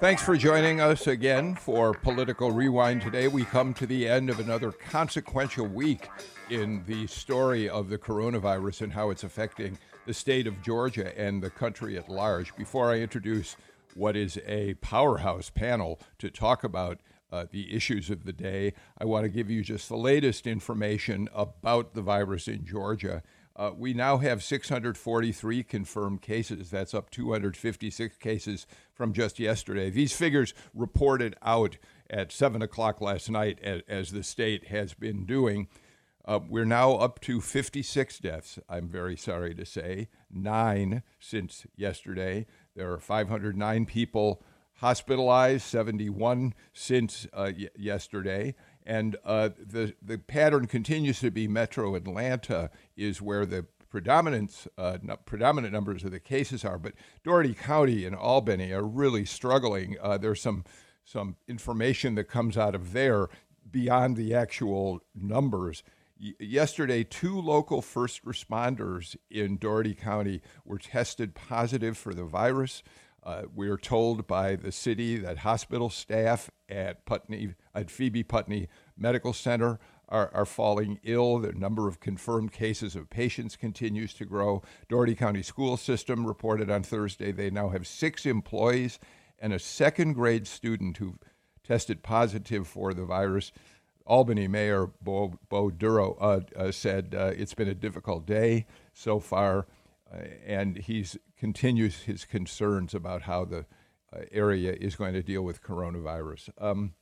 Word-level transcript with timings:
Thanks 0.00 0.22
for 0.22 0.34
joining 0.34 0.80
us 0.80 1.06
again 1.06 1.54
for 1.54 1.92
Political 1.92 2.52
Rewind. 2.52 3.02
Today, 3.02 3.28
we 3.28 3.44
come 3.44 3.74
to 3.74 3.86
the 3.86 4.08
end 4.08 4.30
of 4.30 4.40
another 4.40 4.72
consequential 4.72 5.66
week 5.66 6.08
in 6.48 6.82
the 6.86 7.06
story 7.06 7.68
of 7.68 7.90
the 7.90 7.98
coronavirus 7.98 8.80
and 8.80 8.94
how 8.94 9.10
it's 9.10 9.24
affecting 9.24 9.76
the 10.06 10.14
state 10.14 10.46
of 10.46 10.62
Georgia 10.62 11.16
and 11.20 11.42
the 11.42 11.50
country 11.50 11.98
at 11.98 12.08
large. 12.08 12.56
Before 12.56 12.90
I 12.90 13.00
introduce 13.00 13.56
what 13.94 14.16
is 14.16 14.38
a 14.46 14.72
powerhouse 14.80 15.50
panel 15.50 16.00
to 16.18 16.30
talk 16.30 16.64
about 16.64 17.00
uh, 17.30 17.44
the 17.50 17.70
issues 17.70 18.08
of 18.08 18.24
the 18.24 18.32
day, 18.32 18.72
I 18.96 19.04
want 19.04 19.24
to 19.24 19.28
give 19.28 19.50
you 19.50 19.62
just 19.62 19.90
the 19.90 19.98
latest 19.98 20.46
information 20.46 21.28
about 21.34 21.92
the 21.92 22.00
virus 22.00 22.48
in 22.48 22.64
Georgia. 22.64 23.22
Uh, 23.56 23.72
we 23.76 23.92
now 23.92 24.18
have 24.18 24.42
643 24.42 25.62
confirmed 25.64 26.22
cases. 26.22 26.70
That's 26.70 26.94
up 26.94 27.10
256 27.10 28.16
cases 28.16 28.66
from 28.92 29.12
just 29.12 29.38
yesterday. 29.38 29.90
These 29.90 30.14
figures 30.14 30.54
reported 30.72 31.36
out 31.42 31.76
at 32.08 32.32
7 32.32 32.62
o'clock 32.62 33.00
last 33.00 33.28
night, 33.28 33.58
as, 33.62 33.82
as 33.88 34.10
the 34.12 34.22
state 34.22 34.68
has 34.68 34.94
been 34.94 35.26
doing. 35.26 35.68
Uh, 36.24 36.38
we're 36.48 36.64
now 36.64 36.92
up 36.92 37.20
to 37.20 37.40
56 37.40 38.18
deaths, 38.18 38.58
I'm 38.68 38.88
very 38.88 39.16
sorry 39.16 39.54
to 39.54 39.64
say, 39.64 40.08
nine 40.30 41.02
since 41.18 41.66
yesterday. 41.76 42.46
There 42.76 42.92
are 42.92 42.98
509 42.98 43.86
people 43.86 44.42
hospitalized, 44.74 45.62
71 45.64 46.54
since 46.72 47.26
uh, 47.32 47.50
y- 47.56 47.68
yesterday. 47.76 48.54
And 48.90 49.16
uh, 49.24 49.50
the, 49.56 49.94
the 50.02 50.18
pattern 50.18 50.66
continues 50.66 51.20
to 51.20 51.30
be 51.30 51.46
Metro 51.46 51.94
Atlanta 51.94 52.70
is 52.96 53.22
where 53.22 53.46
the 53.46 53.66
predominant, 53.88 54.66
uh, 54.76 54.98
predominant 55.24 55.72
numbers 55.72 56.02
of 56.02 56.10
the 56.10 56.18
cases 56.18 56.64
are. 56.64 56.76
But 56.76 56.94
Dougherty 57.22 57.54
County 57.54 58.04
and 58.04 58.16
Albany 58.16 58.72
are 58.72 58.82
really 58.82 59.24
struggling. 59.24 59.96
Uh, 60.02 60.18
there's 60.18 60.42
some, 60.42 60.64
some 61.04 61.36
information 61.46 62.16
that 62.16 62.24
comes 62.24 62.58
out 62.58 62.74
of 62.74 62.92
there 62.92 63.28
beyond 63.70 64.16
the 64.16 64.34
actual 64.34 65.04
numbers. 65.14 65.84
Yesterday, 66.18 67.04
two 67.04 67.40
local 67.40 67.82
first 67.82 68.24
responders 68.24 69.14
in 69.30 69.56
Dougherty 69.56 69.94
County 69.94 70.42
were 70.64 70.78
tested 70.78 71.36
positive 71.36 71.96
for 71.96 72.12
the 72.12 72.24
virus. 72.24 72.82
Uh, 73.22 73.42
we 73.54 73.68
are 73.68 73.76
told 73.76 74.26
by 74.26 74.56
the 74.56 74.72
city 74.72 75.18
that 75.18 75.38
hospital 75.38 75.90
staff 75.90 76.50
at 76.68 77.04
Putney, 77.04 77.54
at 77.74 77.90
Phoebe 77.90 78.22
Putney 78.22 78.68
Medical 78.96 79.32
Center, 79.32 79.78
are, 80.08 80.30
are 80.34 80.46
falling 80.46 80.98
ill. 81.04 81.38
The 81.38 81.52
number 81.52 81.86
of 81.86 82.00
confirmed 82.00 82.52
cases 82.52 82.96
of 82.96 83.10
patients 83.10 83.56
continues 83.56 84.14
to 84.14 84.24
grow. 84.24 84.62
Dougherty 84.88 85.14
County 85.14 85.42
School 85.42 85.76
System 85.76 86.26
reported 86.26 86.70
on 86.70 86.82
Thursday 86.82 87.30
they 87.30 87.50
now 87.50 87.68
have 87.68 87.86
six 87.86 88.26
employees 88.26 88.98
and 89.38 89.52
a 89.52 89.58
second 89.58 90.14
grade 90.14 90.46
student 90.46 90.96
who 90.96 91.16
tested 91.62 92.02
positive 92.02 92.66
for 92.66 92.92
the 92.92 93.04
virus. 93.04 93.52
Albany 94.06 94.48
Mayor 94.48 94.90
Bo, 95.00 95.38
Bo 95.48 95.70
Dorough 95.70 96.16
uh, 96.20 96.40
uh, 96.56 96.72
said 96.72 97.14
uh, 97.16 97.32
it's 97.36 97.54
been 97.54 97.68
a 97.68 97.74
difficult 97.74 98.26
day 98.26 98.66
so 98.92 99.20
far, 99.20 99.68
uh, 100.12 100.22
and 100.44 100.76
he 100.76 101.06
continues 101.40 102.02
his 102.02 102.26
concerns 102.26 102.94
about 102.94 103.22
how 103.22 103.46
the 103.46 103.64
uh, 104.14 104.20
area 104.30 104.76
is 104.78 104.94
going 104.94 105.14
to 105.14 105.22
deal 105.22 105.42
with 105.42 105.62
coronavirus. 105.62 106.50
Um, 106.60 106.92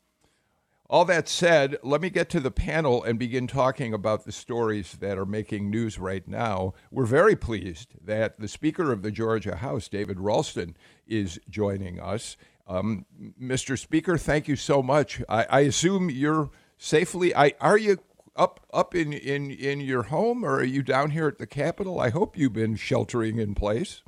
all 0.88 1.04
that 1.04 1.28
said, 1.28 1.76
let 1.82 2.00
me 2.00 2.09
get 2.09 2.31
to 2.31 2.41
the 2.41 2.53
panel 2.53 3.03
and 3.03 3.19
begin 3.19 3.47
talking 3.47 3.93
about 3.93 4.25
the 4.25 4.32
stories 4.32 4.93
that 5.00 5.19
are 5.19 5.26
making 5.26 5.71
news 5.71 5.99
right 5.99 6.26
now. 6.26 6.72
We're 6.91 7.04
very 7.04 7.37
pleased 7.37 7.94
that 8.03 8.38
the 8.38 8.49
Speaker 8.49 8.93
of 8.93 9.03
the 9.03 9.10
Georgia 9.10 9.56
House, 9.56 9.88
David 9.88 10.21
Ralston, 10.21 10.76
is 11.06 11.41
joining 11.50 12.00
us. 12.00 12.37
Um, 12.66 13.06
Mr. 13.43 13.76
Speaker, 13.76 14.16
thank 14.16 14.47
you 14.47 14.56
so 14.56 14.82
much. 14.82 15.20
I, 15.28 15.47
I 15.50 15.60
assume 15.60 16.10
you're 16.10 16.50
safely. 16.78 17.34
I, 17.34 17.55
are 17.60 17.76
you 17.76 17.99
up 18.37 18.60
up 18.72 18.94
in, 18.94 19.12
in, 19.12 19.50
in 19.50 19.81
your 19.81 20.05
home, 20.05 20.44
or 20.44 20.60
are 20.60 20.65
you 20.65 20.82
down 20.82 21.10
here 21.10 21.26
at 21.26 21.38
the 21.38 21.47
Capitol? 21.47 22.00
I 22.00 22.10
hope 22.10 22.38
you've 22.38 22.53
been 22.53 22.76
sheltering 22.76 23.38
in 23.38 23.55
place. 23.55 24.03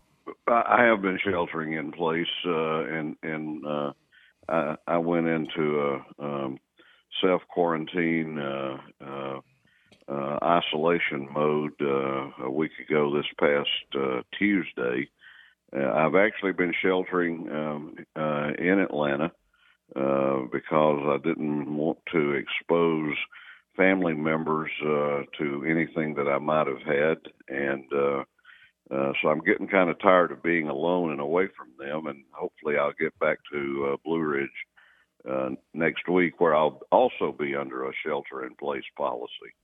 I 0.47 0.85
have 0.85 1.03
been 1.03 1.19
sheltering 1.25 1.75
in 1.75 1.93
place, 1.93 2.27
uh, 2.47 2.85
and 2.85 3.17
and 3.23 3.67
uh, 3.67 3.93
I, 4.49 4.77
I 4.87 4.99
went 4.99 5.27
into 5.27 6.03
a 6.19 6.25
um, 6.25 6.59
self 7.23 7.43
quarantine 7.49 8.39
uh, 8.39 8.77
uh, 9.05 9.41
uh, 10.09 10.39
isolation 10.43 11.29
mode 11.33 11.73
uh, 11.81 12.45
a 12.45 12.51
week 12.51 12.73
ago 12.89 13.15
this 13.15 13.27
past 13.39 13.69
uh, 13.95 14.23
Tuesday. 14.39 15.09
Uh, 15.77 15.89
I've 15.93 16.17
actually 16.17 16.53
been 16.53 16.75
sheltering 16.83 17.49
um, 17.51 17.95
uh, 18.17 18.51
in 18.59 18.81
Atlanta 18.81 19.31
uh, 19.95 20.41
because 20.53 21.01
I 21.07 21.19
didn't 21.23 21.77
want 21.77 21.99
to 22.13 22.33
expose 22.33 23.15
family 23.77 24.15
members 24.15 24.71
uh, 24.83 25.23
to 25.39 25.65
anything 25.69 26.15
that 26.15 26.29
I 26.29 26.39
might 26.39 26.67
have 26.67 26.83
had, 26.83 27.19
and 27.49 27.85
uh, 27.93 28.25
uh, 28.91 29.13
so 29.21 29.29
I'm 29.29 29.41
getting 29.41 29.69
kind 29.69 29.89
of 29.91 29.99
tired 30.01 30.33
of 30.33 30.43
being 30.43 30.69
alone 30.69 31.13
and 31.13 31.21
away 31.21 31.49
from 31.57 31.69
them, 31.79 32.07
and 32.07 32.25
hopefully 32.33 32.77
I'll 32.77 32.95
get 32.99 33.17
back 33.19 33.39
to 33.53 33.93
uh, 33.93 33.97
Blue 34.05 34.21
Ridge 34.21 34.49
uh, 35.29 35.51
next 35.75 36.09
week, 36.09 36.41
where 36.41 36.55
I'll 36.55 36.81
also 36.91 37.35
be 37.39 37.55
under 37.55 37.89
a 37.89 37.93
shelter-in-place 38.05 38.85
policy. 38.97 39.55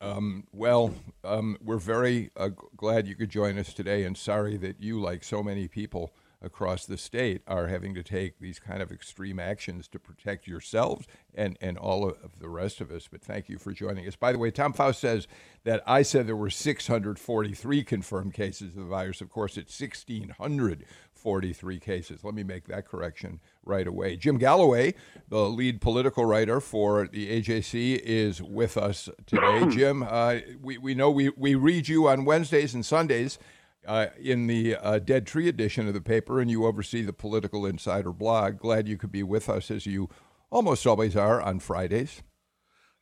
Um, 0.00 0.46
well, 0.52 0.94
um, 1.22 1.58
we're 1.62 1.76
very 1.76 2.30
uh, 2.36 2.50
glad 2.76 3.06
you 3.06 3.14
could 3.14 3.30
join 3.30 3.58
us 3.58 3.72
today, 3.72 4.04
and 4.04 4.16
sorry 4.16 4.56
that 4.56 4.82
you, 4.82 5.00
like 5.00 5.22
so 5.22 5.42
many 5.42 5.68
people 5.68 6.12
across 6.42 6.86
the 6.86 6.96
state, 6.96 7.42
are 7.46 7.66
having 7.66 7.94
to 7.94 8.02
take 8.02 8.38
these 8.38 8.58
kind 8.58 8.82
of 8.82 8.90
extreme 8.90 9.38
actions 9.38 9.88
to 9.88 9.98
protect 9.98 10.46
yourselves 10.46 11.06
and, 11.34 11.58
and 11.60 11.76
all 11.76 12.08
of 12.08 12.38
the 12.38 12.48
rest 12.48 12.80
of 12.80 12.90
us. 12.90 13.08
But 13.10 13.22
thank 13.22 13.48
you 13.48 13.58
for 13.58 13.72
joining 13.72 14.06
us. 14.06 14.16
By 14.16 14.32
the 14.32 14.38
way, 14.38 14.50
Tom 14.50 14.72
Faust 14.72 15.00
says 15.00 15.28
that 15.64 15.82
I 15.86 16.02
said 16.02 16.26
there 16.26 16.36
were 16.36 16.50
643 16.50 17.84
confirmed 17.84 18.34
cases 18.34 18.70
of 18.70 18.76
the 18.76 18.84
virus. 18.84 19.20
Of 19.20 19.28
course, 19.28 19.58
it's 19.58 19.78
1,643 19.78 21.78
cases. 21.78 22.24
Let 22.24 22.34
me 22.34 22.42
make 22.42 22.66
that 22.68 22.88
correction 22.88 23.40
right 23.64 23.86
away. 23.86 24.16
Jim 24.16 24.38
Galloway, 24.38 24.94
the 25.28 25.48
lead 25.48 25.82
political 25.82 26.24
writer 26.24 26.60
for 26.60 27.06
the 27.06 27.42
AJC, 27.42 28.00
is 28.02 28.42
with 28.42 28.78
us 28.78 29.10
today. 29.26 29.66
Jim, 29.70 30.02
uh, 30.02 30.38
we, 30.60 30.78
we 30.78 30.94
know 30.94 31.10
we, 31.10 31.28
we 31.30 31.54
read 31.54 31.88
you 31.88 32.08
on 32.08 32.24
Wednesdays 32.24 32.74
and 32.74 32.86
Sundays 32.86 33.38
uh, 33.86 34.06
in 34.20 34.46
the 34.46 34.76
uh, 34.76 34.98
Dead 34.98 35.26
Tree 35.26 35.48
edition 35.48 35.88
of 35.88 35.94
the 35.94 36.00
paper, 36.00 36.40
and 36.40 36.50
you 36.50 36.66
oversee 36.66 37.02
the 37.02 37.12
Political 37.12 37.66
Insider 37.66 38.12
blog. 38.12 38.58
Glad 38.58 38.88
you 38.88 38.96
could 38.96 39.12
be 39.12 39.22
with 39.22 39.48
us 39.48 39.70
as 39.70 39.86
you 39.86 40.08
almost 40.50 40.86
always 40.86 41.16
are 41.16 41.40
on 41.40 41.60
Fridays. 41.60 42.22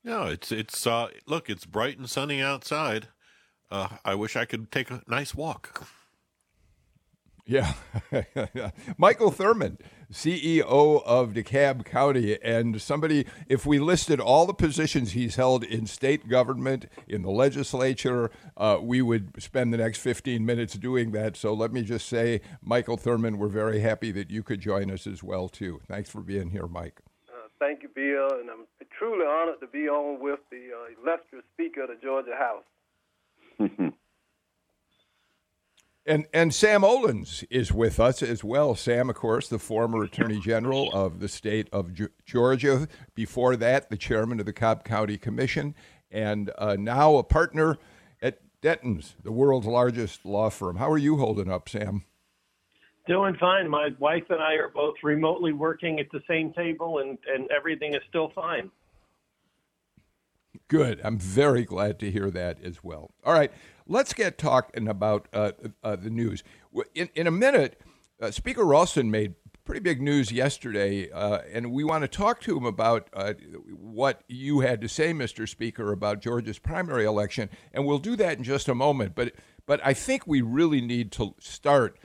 No, 0.04 0.24
it's 0.24 0.52
it's 0.52 0.86
uh, 0.86 1.08
look, 1.26 1.50
it's 1.50 1.66
bright 1.66 1.98
and 1.98 2.08
sunny 2.08 2.40
outside. 2.40 3.08
Uh, 3.70 3.88
I 4.04 4.14
wish 4.14 4.36
I 4.36 4.44
could 4.44 4.70
take 4.70 4.90
a 4.90 5.02
nice 5.06 5.34
walk. 5.34 5.86
Yeah. 7.46 7.72
Michael 8.98 9.32
Thurmond, 9.32 9.80
CEO 10.12 11.02
of 11.04 11.32
DeKalb 11.34 11.84
County, 11.84 12.40
and 12.42 12.80
somebody, 12.80 13.26
if 13.46 13.66
we 13.66 13.78
listed 13.78 14.20
all 14.20 14.46
the 14.46 14.54
positions 14.54 15.12
he's 15.12 15.36
held 15.36 15.64
in 15.64 15.86
state 15.86 16.28
government, 16.28 16.86
in 17.06 17.22
the 17.22 17.30
legislature, 17.30 18.30
uh, 18.56 18.78
we 18.80 19.02
would 19.02 19.42
spend 19.42 19.72
the 19.72 19.78
next 19.78 19.98
15 19.98 20.44
minutes 20.46 20.74
doing 20.74 21.12
that. 21.12 21.36
So 21.36 21.52
let 21.52 21.72
me 21.72 21.82
just 21.82 22.08
say, 22.08 22.40
Michael 22.62 22.96
Thurmond, 22.96 23.36
we're 23.36 23.48
very 23.48 23.80
happy 23.80 24.10
that 24.12 24.30
you 24.30 24.42
could 24.42 24.60
join 24.60 24.90
us 24.90 25.06
as 25.06 25.22
well, 25.22 25.48
too. 25.48 25.80
Thanks 25.86 26.08
for 26.08 26.22
being 26.22 26.50
here, 26.50 26.66
Mike. 26.66 27.00
Uh, 27.28 27.48
thank 27.58 27.82
you, 27.82 27.90
Bill, 27.94 28.40
and 28.40 28.48
I'm 28.48 28.66
truly 28.98 29.26
honored 29.26 29.60
to 29.60 29.66
be 29.66 29.88
on 29.88 30.22
with 30.22 30.40
the 30.50 30.70
uh, 30.74 31.02
illustrious 31.02 31.44
Speaker 31.52 31.82
of 31.82 31.90
the 31.90 31.96
Georgia 32.02 32.34
House. 32.34 32.64
And 36.08 36.26
and 36.32 36.54
Sam 36.54 36.84
Olens 36.84 37.44
is 37.50 37.70
with 37.70 38.00
us 38.00 38.22
as 38.22 38.42
well. 38.42 38.74
Sam, 38.74 39.10
of 39.10 39.16
course, 39.16 39.46
the 39.46 39.58
former 39.58 40.04
Attorney 40.04 40.40
General 40.40 40.90
of 40.90 41.20
the 41.20 41.28
state 41.28 41.68
of 41.70 41.92
Georgia. 42.24 42.88
Before 43.14 43.56
that, 43.56 43.90
the 43.90 43.98
chairman 43.98 44.40
of 44.40 44.46
the 44.46 44.54
Cobb 44.54 44.84
County 44.84 45.18
Commission, 45.18 45.74
and 46.10 46.50
uh, 46.56 46.76
now 46.78 47.16
a 47.16 47.22
partner 47.22 47.76
at 48.22 48.38
Dentons, 48.62 49.16
the 49.22 49.32
world's 49.32 49.66
largest 49.66 50.24
law 50.24 50.48
firm. 50.48 50.76
How 50.76 50.90
are 50.90 50.96
you 50.96 51.18
holding 51.18 51.50
up, 51.50 51.68
Sam? 51.68 52.06
Doing 53.06 53.36
fine. 53.38 53.68
My 53.68 53.90
wife 53.98 54.24
and 54.30 54.40
I 54.40 54.54
are 54.54 54.70
both 54.74 54.94
remotely 55.02 55.52
working 55.52 56.00
at 56.00 56.06
the 56.10 56.22
same 56.26 56.54
table, 56.54 57.00
and, 57.00 57.18
and 57.30 57.50
everything 57.50 57.92
is 57.92 58.00
still 58.08 58.32
fine. 58.34 58.70
Good. 60.68 61.00
I'm 61.02 61.18
very 61.18 61.64
glad 61.64 61.98
to 62.00 62.10
hear 62.10 62.30
that 62.30 62.62
as 62.62 62.84
well. 62.84 63.10
All 63.24 63.32
right, 63.32 63.50
let's 63.86 64.12
get 64.12 64.36
talking 64.36 64.86
about 64.86 65.26
uh, 65.32 65.52
uh, 65.82 65.96
the 65.96 66.10
news. 66.10 66.44
In, 66.94 67.08
in 67.14 67.26
a 67.26 67.30
minute, 67.30 67.80
uh, 68.20 68.30
Speaker 68.30 68.64
Ralston 68.64 69.10
made 69.10 69.34
pretty 69.64 69.80
big 69.80 70.02
news 70.02 70.30
yesterday, 70.30 71.10
uh, 71.10 71.38
and 71.52 71.72
we 71.72 71.84
want 71.84 72.02
to 72.02 72.08
talk 72.08 72.40
to 72.42 72.56
him 72.56 72.66
about 72.66 73.08
uh, 73.14 73.32
what 73.70 74.22
you 74.28 74.60
had 74.60 74.82
to 74.82 74.88
say, 74.88 75.12
Mr. 75.14 75.48
Speaker, 75.48 75.90
about 75.90 76.20
Georgia's 76.20 76.58
primary 76.58 77.06
election, 77.06 77.48
and 77.72 77.86
we'll 77.86 77.98
do 77.98 78.14
that 78.16 78.36
in 78.36 78.44
just 78.44 78.68
a 78.68 78.74
moment. 78.74 79.14
But 79.14 79.32
but 79.64 79.80
I 79.82 79.94
think 79.94 80.26
we 80.26 80.42
really 80.42 80.82
need 80.82 81.12
to 81.12 81.34
start 81.38 81.98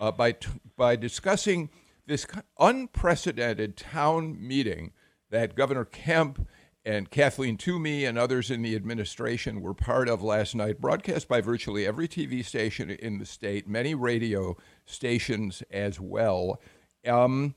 uh, 0.00 0.10
by 0.10 0.32
t- 0.32 0.48
by 0.76 0.96
discussing 0.96 1.68
this 2.06 2.26
unprecedented 2.58 3.76
town 3.76 4.36
meeting 4.40 4.92
that 5.30 5.54
Governor 5.54 5.84
Kemp 5.84 6.46
and 6.86 7.10
Kathleen 7.10 7.56
Toomey 7.56 8.04
and 8.04 8.16
others 8.16 8.48
in 8.48 8.62
the 8.62 8.76
administration 8.76 9.60
were 9.60 9.74
part 9.74 10.08
of 10.08 10.22
last 10.22 10.54
night, 10.54 10.80
broadcast 10.80 11.26
by 11.26 11.40
virtually 11.40 11.84
every 11.84 12.06
TV 12.06 12.44
station 12.44 12.90
in 12.90 13.18
the 13.18 13.26
state, 13.26 13.66
many 13.66 13.92
radio 13.92 14.56
stations 14.84 15.64
as 15.72 15.98
well. 15.98 16.60
Um, 17.04 17.56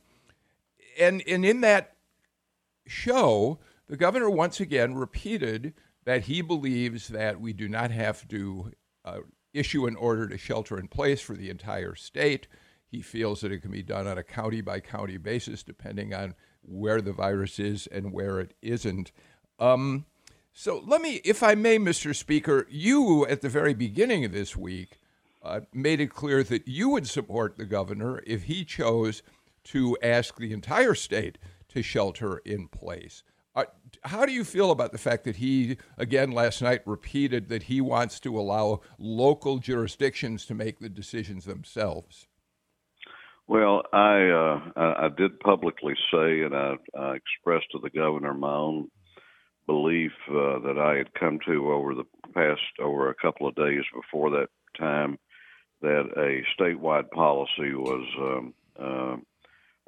and, 1.00 1.22
and 1.28 1.46
in 1.46 1.62
that 1.62 1.96
show, 2.88 3.60
the 3.88 3.98
governor 3.98 4.32
once 4.32 4.60
again 4.60 4.96
repeated 4.96 5.76
that 6.06 6.24
he 6.24 6.42
believes 6.42 7.10
that 7.10 7.40
we 7.40 7.54
do 7.54 7.70
not 7.70 7.92
have 7.92 8.28
to 8.30 8.72
uh, 9.06 9.20
issue 9.54 9.86
an 9.86 9.96
order 9.96 10.28
to 10.28 10.40
shelter 10.40 10.80
in 10.80 10.88
place 10.88 11.22
for 11.22 11.36
the 11.36 11.52
entire 11.52 11.94
state. 11.94 12.48
He 12.88 13.04
feels 13.04 13.42
that 13.42 13.52
it 13.52 13.60
can 13.60 13.70
be 13.70 13.84
done 13.84 14.08
on 14.08 14.18
a 14.18 14.24
county 14.24 14.62
by 14.62 14.80
county 14.80 15.18
basis, 15.18 15.62
depending 15.62 16.16
on 16.16 16.34
where 16.70 17.02
the 17.02 17.14
virus 17.14 17.60
is 17.60 17.88
and 17.88 18.14
where 18.14 18.40
it 18.40 18.54
isn't. 18.62 19.12
Um, 19.60 20.06
so 20.54 20.84
let 20.86 21.02
me, 21.02 21.22
if 21.24 21.42
I 21.44 21.56
may, 21.56 21.78
Mr. 21.78 22.16
Speaker, 22.16 22.68
you 22.70 23.26
at 23.28 23.42
the 23.42 23.50
very 23.50 23.74
beginning 23.74 24.26
of 24.26 24.32
this 24.32 24.56
week 24.56 25.00
uh, 25.42 25.62
made 25.74 26.00
it 26.00 26.14
clear 26.14 26.44
that 26.44 26.68
you 26.68 26.90
would 26.90 27.08
support 27.08 27.58
the 27.58 27.66
governor 27.66 28.22
if 28.26 28.44
he 28.44 28.66
chose 28.66 29.22
to 29.66 29.98
ask 30.02 30.38
the 30.38 30.54
entire 30.54 30.96
state 30.96 31.38
to 31.70 31.82
shelter 31.82 32.38
in 32.40 32.68
place. 32.68 33.24
Uh, 33.56 33.66
how 34.04 34.26
do 34.26 34.32
you 34.32 34.44
feel 34.44 34.72
about 34.72 34.92
the 34.92 34.98
fact 34.98 35.24
that 35.24 35.38
he, 35.38 35.78
again 35.98 36.32
last 36.32 36.62
night, 36.62 36.82
repeated 36.86 37.50
that 37.50 37.64
he 37.64 37.82
wants 37.82 38.20
to 38.20 38.40
allow 38.40 38.82
local 38.98 39.58
jurisdictions 39.58 40.46
to 40.46 40.54
make 40.54 40.80
the 40.80 40.90
decisions 40.90 41.46
themselves? 41.46 42.28
Well, 43.50 43.82
I 43.92 44.30
uh, 44.30 44.60
I, 44.76 45.10
did 45.18 45.40
publicly 45.40 45.96
say, 46.14 46.42
and 46.42 46.56
I, 46.56 46.76
I 46.96 47.16
expressed 47.16 47.66
to 47.72 47.80
the 47.80 47.90
governor 47.90 48.36
my 48.36 48.54
own 48.54 48.92
belief 49.66 50.12
uh, 50.30 50.60
that 50.60 50.78
I 50.78 51.00
had 51.00 51.16
come 51.16 51.40
to 51.48 51.72
over 51.72 51.96
the 51.96 52.04
past 52.36 52.62
over 52.80 53.10
a 53.10 53.16
couple 53.16 53.48
of 53.48 53.56
days 53.56 53.82
before 53.92 54.30
that 54.30 54.50
time 54.78 55.18
that 55.82 56.12
a 56.16 56.62
statewide 56.62 57.10
policy 57.10 57.74
was 57.74 58.06
um, 58.20 58.54
uh, 58.80 59.18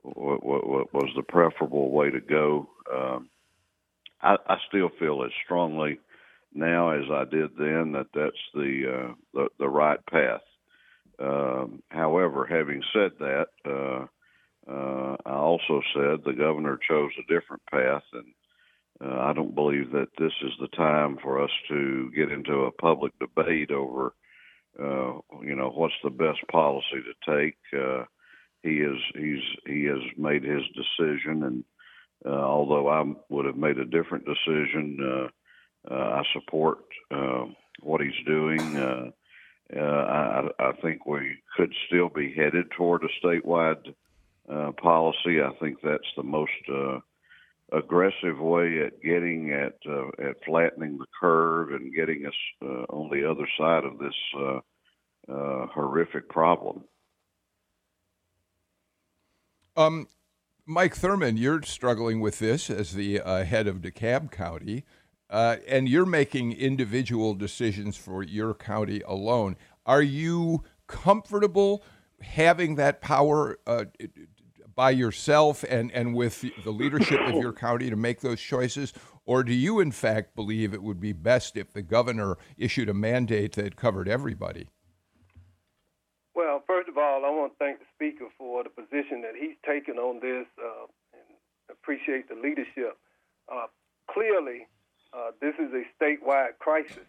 what, 0.02 0.44
what, 0.44 0.92
was 0.92 1.12
the 1.16 1.22
preferable 1.22 1.92
way 1.92 2.10
to 2.10 2.20
go. 2.20 2.68
Um, 2.92 3.30
I, 4.24 4.38
I 4.48 4.58
still 4.70 4.90
feel 4.98 5.24
as 5.24 5.32
strongly 5.46 6.00
now 6.52 6.90
as 6.90 7.06
I 7.12 7.26
did 7.26 7.52
then 7.60 7.92
that 7.92 8.08
that's 8.16 8.34
the 8.56 8.86
uh, 8.92 9.14
the, 9.36 9.50
the 9.60 9.70
right 9.70 10.04
path. 10.08 10.42
Um, 11.22 11.84
however, 11.90 12.46
having 12.50 12.82
said 12.94 13.12
that, 13.20 13.48
uh, 13.66 14.06
uh, 14.72 15.18
I 15.26 15.34
also 15.34 15.82
said 15.94 16.20
the 16.24 16.36
governor 16.38 16.80
chose 16.88 17.12
a 17.18 17.34
different 17.34 17.62
path, 17.70 18.04
and 18.14 18.26
uh, 19.04 19.20
I 19.20 19.34
don't 19.34 19.56
believe 19.56 19.92
that 19.92 20.10
this 20.18 20.34
is 20.44 20.52
the 20.60 20.68
time 20.70 21.18
for 21.22 21.44
us 21.44 21.52
to 21.70 22.12
get 22.16 22.32
into 22.32 22.66
a 22.66 22.72
public 22.72 23.14
debate 23.20 23.72
over, 23.72 24.14
uh, 24.80 25.20
you 25.44 25.56
know, 25.56 25.72
what's 25.74 25.94
the 26.04 26.10
best 26.10 26.40
policy 26.52 27.02
to 27.04 27.38
take. 27.38 27.58
Uh, 27.74 28.06
he 28.64 28.78
is 28.78 28.98
he's 29.16 29.44
he 29.66 29.86
has 29.86 30.02
made 30.18 30.44
his 30.44 30.64
decision, 30.76 31.44
and 31.44 31.64
uh, 32.26 32.30
although 32.30 32.88
I 32.88 33.04
would 33.30 33.46
have 33.46 33.58
made 33.58 33.80
a 33.80 33.86
different 33.86 34.26
decision, 34.26 34.98
uh, 35.02 35.94
uh, 35.94 36.22
I 36.22 36.24
support 36.34 36.80
uh, 37.10 37.46
what 37.82 38.02
he's 38.02 38.26
doing. 38.26 38.62
Uh, 38.78 39.10
uh, 39.76 39.80
I, 39.80 40.50
I 40.60 40.72
think 40.82 41.06
we 41.06 41.38
could 41.56 41.74
still 41.88 42.10
be 42.10 42.34
headed 42.34 42.72
toward 42.72 43.04
a 43.04 43.26
statewide 43.26 43.94
uh, 44.50 44.72
policy. 44.74 45.42
I 45.42 45.52
think 45.60 45.78
that's 45.82 46.04
the 46.18 46.24
most 46.24 46.52
uh, 46.72 47.00
aggressive 47.72 48.40
way 48.40 48.82
at 48.86 49.02
getting 49.02 49.52
at 49.54 49.78
uh, 49.88 50.08
at 50.20 50.44
flattening 50.46 50.98
the 50.98 51.06
curve 51.20 51.72
and 51.72 51.94
getting 51.94 52.26
us 52.26 52.34
uh, 52.62 52.86
on 52.90 53.10
the 53.10 53.30
other 53.30 53.48
side 53.58 53.84
of 53.84 53.98
this 53.98 54.16
uh, 54.38 54.60
uh 55.32 55.68
horrific 55.68 56.28
problem. 56.30 56.84
Um, 59.78 60.08
Mike 60.66 60.96
Thurmond, 60.96 61.38
you're 61.38 61.62
struggling 61.64 62.20
with 62.20 62.40
this 62.40 62.70
as 62.70 62.94
the 62.94 63.22
uh, 63.22 63.46
head 63.46 63.68
of 63.68 63.78
DeKalb 63.78 64.32
County. 64.32 64.84
Uh, 65.32 65.56
and 65.66 65.88
you're 65.88 66.06
making 66.06 66.52
individual 66.52 67.34
decisions 67.34 67.96
for 67.96 68.22
your 68.22 68.54
county 68.54 69.02
alone. 69.08 69.56
Are 69.86 70.02
you 70.02 70.64
comfortable 70.88 71.84
having 72.22 72.76
that 72.76 73.02
power 73.02 73.58
uh, 73.66 73.86
by 74.76 74.92
yourself 74.92 75.64
and, 75.70 75.90
and 75.94 76.14
with 76.14 76.44
the 76.64 76.72
leadership 76.72 77.22
of 77.22 77.36
your 77.36 77.54
county 77.54 77.90
to 77.90 77.96
make 77.96 78.20
those 78.20 78.42
choices? 78.42 78.92
Or 79.26 79.44
do 79.44 79.54
you, 79.54 79.80
in 79.80 79.92
fact, 79.92 80.36
believe 80.36 80.74
it 80.74 80.84
would 80.84 81.00
be 81.00 81.14
best 81.14 81.56
if 81.56 81.72
the 81.72 81.82
governor 81.82 82.38
issued 82.58 82.90
a 82.90 82.94
mandate 82.94 83.54
that 83.54 83.78
covered 83.78 84.10
everybody? 84.10 84.68
Well, 86.36 86.62
first 86.68 86.90
of 86.90 86.98
all, 86.98 87.24
I 87.24 87.30
want 87.30 87.54
to 87.54 87.58
thank 87.58 87.80
the 87.80 87.86
Speaker 87.96 88.26
for 88.38 88.64
the 88.64 88.70
position 88.70 89.22
that 89.22 89.34
he's 89.40 89.56
taken 89.66 89.98
on 89.98 90.20
this 90.20 90.48
uh, 90.60 90.88
and 91.14 91.38
appreciate 91.70 92.28
the 92.28 92.36
leadership. 92.36 92.98
Uh, 93.52 93.68
clearly, 94.10 94.68
uh, 95.14 95.32
this 95.42 95.54
is 95.56 95.72
a 95.74 95.84
statewide 96.02 96.58
crisis. 96.60 97.08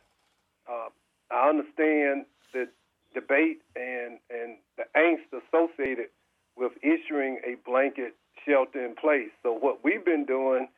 Uh, 0.68 0.88
I 1.30 1.48
understand 1.48 2.26
the 2.52 2.68
debate 3.14 3.60
and, 3.76 4.18
and 4.30 4.56
the 4.76 4.84
angst 4.96 5.30
associated 5.32 6.06
with 6.56 6.72
issuing 6.82 7.40
a 7.46 7.56
blanket 7.64 8.14
shelter 8.46 8.84
in 8.84 8.94
place. 8.94 9.30
So, 9.42 9.52
what 9.52 9.84
we've 9.84 10.04
been 10.04 10.24
doing 10.24 10.68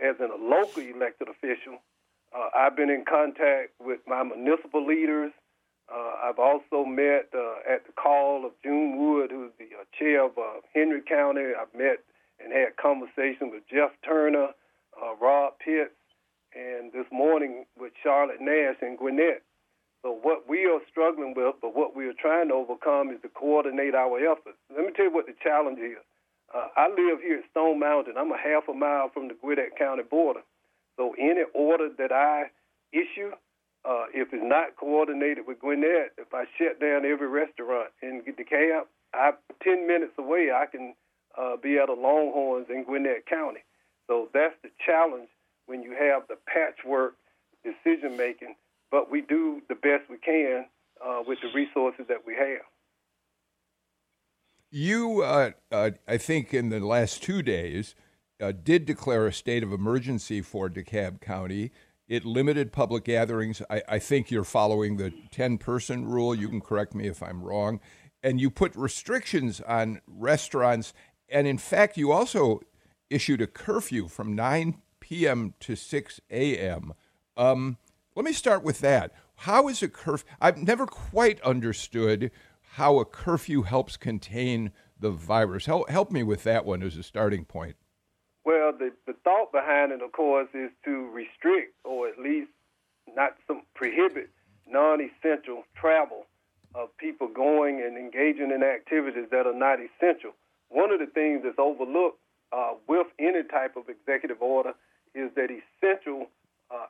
as 0.00 0.16
a 0.20 0.28
local 0.36 0.82
elected 0.82 1.28
official, 1.28 1.78
uh, 2.36 2.48
I've 2.56 2.76
been 2.76 2.90
in 2.90 3.04
contact 3.08 3.72
with 3.80 4.00
my 4.06 4.22
municipal 4.22 4.84
leaders. 4.84 5.32
Uh, 5.92 6.28
I've 6.28 6.38
also 6.38 6.84
met 6.84 7.28
uh, 7.34 7.72
at 7.72 7.86
the 7.86 7.92
call 7.92 8.46
of 8.46 8.52
June 8.62 8.96
Wood, 8.98 9.30
who's 9.30 9.52
the 9.58 9.68
chair 9.98 10.24
of 10.24 10.32
Henry 10.74 11.02
County. 11.02 11.52
I've 11.58 11.74
met 11.78 12.00
and 12.42 12.52
had 12.52 12.76
conversations 12.76 13.52
with 13.52 13.62
Jeff 13.70 13.90
Turner, 14.04 14.48
Rob 15.20 15.54
Pitts, 15.64 15.94
and 16.54 16.92
this 16.92 17.06
morning 17.10 17.66
with 17.78 17.92
Charlotte 18.04 18.40
Nash 18.40 18.76
and 18.82 18.98
Gwinnett. 18.98 19.42
So 20.02 20.12
what 20.22 20.46
we 20.46 20.66
are 20.66 20.80
struggling 20.90 21.32
with, 21.34 21.56
but 21.62 21.74
what 21.74 21.96
we 21.96 22.06
are 22.06 22.20
trying 22.20 22.48
to 22.48 22.54
overcome, 22.54 23.10
is 23.10 23.20
to 23.22 23.28
coordinate 23.28 23.94
our 23.94 24.20
efforts. 24.20 24.60
Let 24.68 24.84
me 24.84 24.92
tell 24.94 25.06
you 25.06 25.14
what 25.14 25.26
the 25.26 25.34
challenge 25.42 25.78
is. 25.80 25.96
Uh, 26.54 26.68
I 26.76 26.88
live 26.88 27.24
here 27.24 27.38
at 27.38 27.50
Stone 27.50 27.80
Mountain. 27.80 28.14
I'm 28.18 28.30
a 28.30 28.36
half 28.36 28.68
a 28.68 28.74
mile 28.74 29.08
from 29.08 29.28
the 29.28 29.34
Gwinnett 29.34 29.78
County 29.78 30.02
border. 30.02 30.42
So 30.96 31.14
any 31.18 31.42
order 31.54 31.88
that 31.98 32.12
I 32.12 32.52
issue, 32.92 33.32
uh, 33.88 34.04
if 34.12 34.28
it's 34.32 34.44
not 34.44 34.76
coordinated 34.76 35.46
with 35.48 35.58
Gwinnett, 35.60 36.12
if 36.18 36.32
I 36.32 36.44
shut 36.58 36.78
down 36.80 37.04
every 37.04 37.26
restaurant 37.26 37.88
and 38.02 38.22
in 38.26 38.34
DeKalb, 38.34 38.84
I 39.14 39.32
10 39.64 39.86
minutes 39.88 40.12
away, 40.18 40.50
I 40.54 40.66
can 40.66 40.94
uh, 41.36 41.56
be 41.56 41.78
at 41.78 41.88
a 41.88 41.94
Longhorns 41.94 42.66
in 42.68 42.84
Gwinnett 42.84 43.26
County. 43.26 43.60
So 44.06 44.28
that's 44.34 44.54
the 44.62 44.70
challenge 44.84 45.28
when 45.66 45.82
you 45.82 45.96
have 45.98 46.28
the 46.28 46.36
patchwork 46.46 47.16
decision 48.04 48.16
making, 48.16 48.54
but 48.90 49.10
we 49.10 49.20
do 49.22 49.60
the 49.68 49.74
best 49.74 50.08
we 50.10 50.18
can 50.18 50.66
uh, 51.04 51.22
with 51.26 51.38
the 51.42 51.48
resources 51.54 52.06
that 52.08 52.26
we 52.26 52.34
have. 52.34 52.62
You, 54.70 55.22
uh, 55.22 55.50
uh, 55.70 55.90
I 56.08 56.16
think, 56.16 56.52
in 56.52 56.68
the 56.68 56.80
last 56.80 57.22
two 57.22 57.42
days, 57.42 57.94
uh, 58.40 58.52
did 58.52 58.86
declare 58.86 59.26
a 59.26 59.32
state 59.32 59.62
of 59.62 59.72
emergency 59.72 60.40
for 60.40 60.68
DeKalb 60.68 61.20
County. 61.20 61.70
It 62.08 62.24
limited 62.24 62.72
public 62.72 63.04
gatherings. 63.04 63.62
I, 63.70 63.82
I 63.88 63.98
think 63.98 64.30
you're 64.30 64.44
following 64.44 64.96
the 64.96 65.12
10 65.30 65.58
person 65.58 66.04
rule. 66.06 66.34
You 66.34 66.48
can 66.48 66.60
correct 66.60 66.94
me 66.94 67.06
if 67.06 67.22
I'm 67.22 67.42
wrong. 67.42 67.80
And 68.22 68.40
you 68.40 68.50
put 68.50 68.74
restrictions 68.74 69.60
on 69.60 70.00
restaurants. 70.06 70.92
And 71.28 71.46
in 71.46 71.58
fact, 71.58 71.96
you 71.96 72.10
also 72.10 72.60
issued 73.08 73.40
a 73.40 73.46
curfew 73.46 74.08
from 74.08 74.34
9 74.34 74.82
p.m. 74.98 75.54
to 75.60 75.76
6 75.76 76.20
a.m. 76.30 76.94
Um, 77.36 77.78
let 78.14 78.24
me 78.24 78.32
start 78.32 78.62
with 78.62 78.80
that. 78.80 79.12
How 79.36 79.68
is 79.68 79.82
a 79.82 79.88
curfew? 79.88 80.28
I've 80.40 80.58
never 80.58 80.86
quite 80.86 81.40
understood 81.40 82.30
how 82.72 82.98
a 82.98 83.04
curfew 83.04 83.62
helps 83.62 83.96
contain 83.96 84.72
the 84.98 85.10
virus. 85.10 85.66
Help, 85.66 85.88
help 85.90 86.10
me 86.10 86.22
with 86.22 86.44
that 86.44 86.64
one 86.64 86.82
as 86.82 86.96
a 86.96 87.02
starting 87.02 87.44
point. 87.44 87.76
Well, 88.44 88.72
the, 88.72 88.90
the 89.06 89.14
thought 89.24 89.52
behind 89.52 89.92
it, 89.92 90.02
of 90.02 90.12
course, 90.12 90.48
is 90.54 90.70
to 90.84 91.10
restrict 91.10 91.74
or 91.84 92.08
at 92.08 92.18
least 92.18 92.50
not 93.16 93.36
some 93.46 93.62
prohibit 93.74 94.30
non-essential 94.66 95.64
travel 95.76 96.26
of 96.74 96.96
people 96.96 97.28
going 97.28 97.82
and 97.84 97.96
engaging 97.96 98.50
in 98.50 98.62
activities 98.62 99.26
that 99.30 99.46
are 99.46 99.54
not 99.54 99.78
essential. 99.78 100.32
One 100.68 100.90
of 100.90 100.98
the 100.98 101.06
things 101.06 101.42
that's 101.44 101.58
overlooked 101.58 102.18
uh, 102.52 102.74
with 102.88 103.06
any 103.18 103.42
type 103.44 103.76
of 103.76 103.88
executive 103.88 104.40
order 104.40 104.72
is 105.14 105.30
that 105.36 105.48
essential 105.50 106.26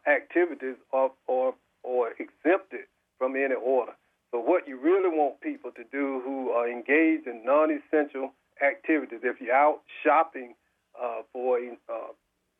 activities 0.06 0.76
are, 0.92 1.10
are, 1.28 1.54
are 1.84 2.10
exempted 2.18 2.86
from 3.18 3.36
any 3.36 3.54
order. 3.54 3.92
So 4.30 4.40
what 4.40 4.66
you 4.66 4.78
really 4.80 5.08
want 5.08 5.40
people 5.40 5.70
to 5.72 5.84
do 5.92 6.20
who 6.24 6.50
are 6.50 6.68
engaged 6.68 7.26
in 7.26 7.44
non-essential 7.44 8.32
activities, 8.60 9.20
if 9.22 9.40
you're 9.40 9.54
out 9.54 9.82
shopping 10.02 10.54
uh, 11.00 11.22
for 11.32 11.58
uh, 11.58 12.12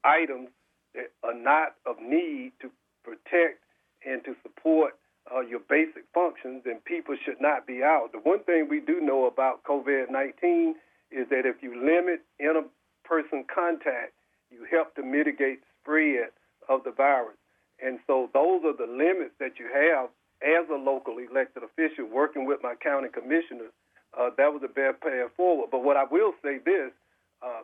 items 0.05 0.49
that 0.95 1.11
are 1.23 1.35
not 1.35 1.75
of 1.87 1.97
need 2.01 2.53
to 2.61 2.71
protect 3.03 3.63
and 4.07 4.25
to 4.25 4.35
support 4.43 4.95
uh, 5.35 5.41
your 5.41 5.61
basic 5.69 6.05
functions, 6.13 6.63
then 6.65 6.79
people 6.85 7.17
should 7.25 7.41
not 7.41 7.67
be 7.67 7.83
out. 7.83 8.11
The 8.13 8.19
one 8.19 8.45
thing 8.45 8.69
we 8.69 8.81
do 8.81 9.01
know 9.01 9.27
about 9.27 9.65
COVID-19 9.65 10.73
is 11.11 11.29
that 11.31 11.47
if 11.47 11.63
you 11.63 11.75
limit 11.75 12.23
inter-person 12.39 13.45
contact, 13.53 14.13
you 14.51 14.67
help 14.71 14.95
to 14.95 15.03
mitigate 15.03 15.61
spread 15.81 16.29
of 16.69 16.85
the 16.85 16.93
virus. 16.93 17.37
And 17.83 17.99
so 18.07 18.31
those 18.33 18.63
are 18.65 18.77
the 18.77 18.91
limits 19.05 19.35
that 19.39 19.59
you 19.59 19.69
have 19.69 20.09
as 20.41 20.69
a 20.71 20.77
local 20.77 21.19
elected 21.19 21.63
official 21.63 22.07
working 22.07 22.47
with 22.47 22.61
my 22.63 22.75
county 22.75 23.09
commissioners. 23.09 23.73
Uh, 24.19 24.31
that 24.37 24.53
was 24.53 24.63
the 24.63 24.69
best 24.69 25.01
path 25.01 25.31
forward. 25.37 25.69
But 25.71 25.83
what 25.83 25.97
I 25.97 26.05
will 26.05 26.33
say 26.43 26.59
this, 26.65 26.93
uh, 27.43 27.63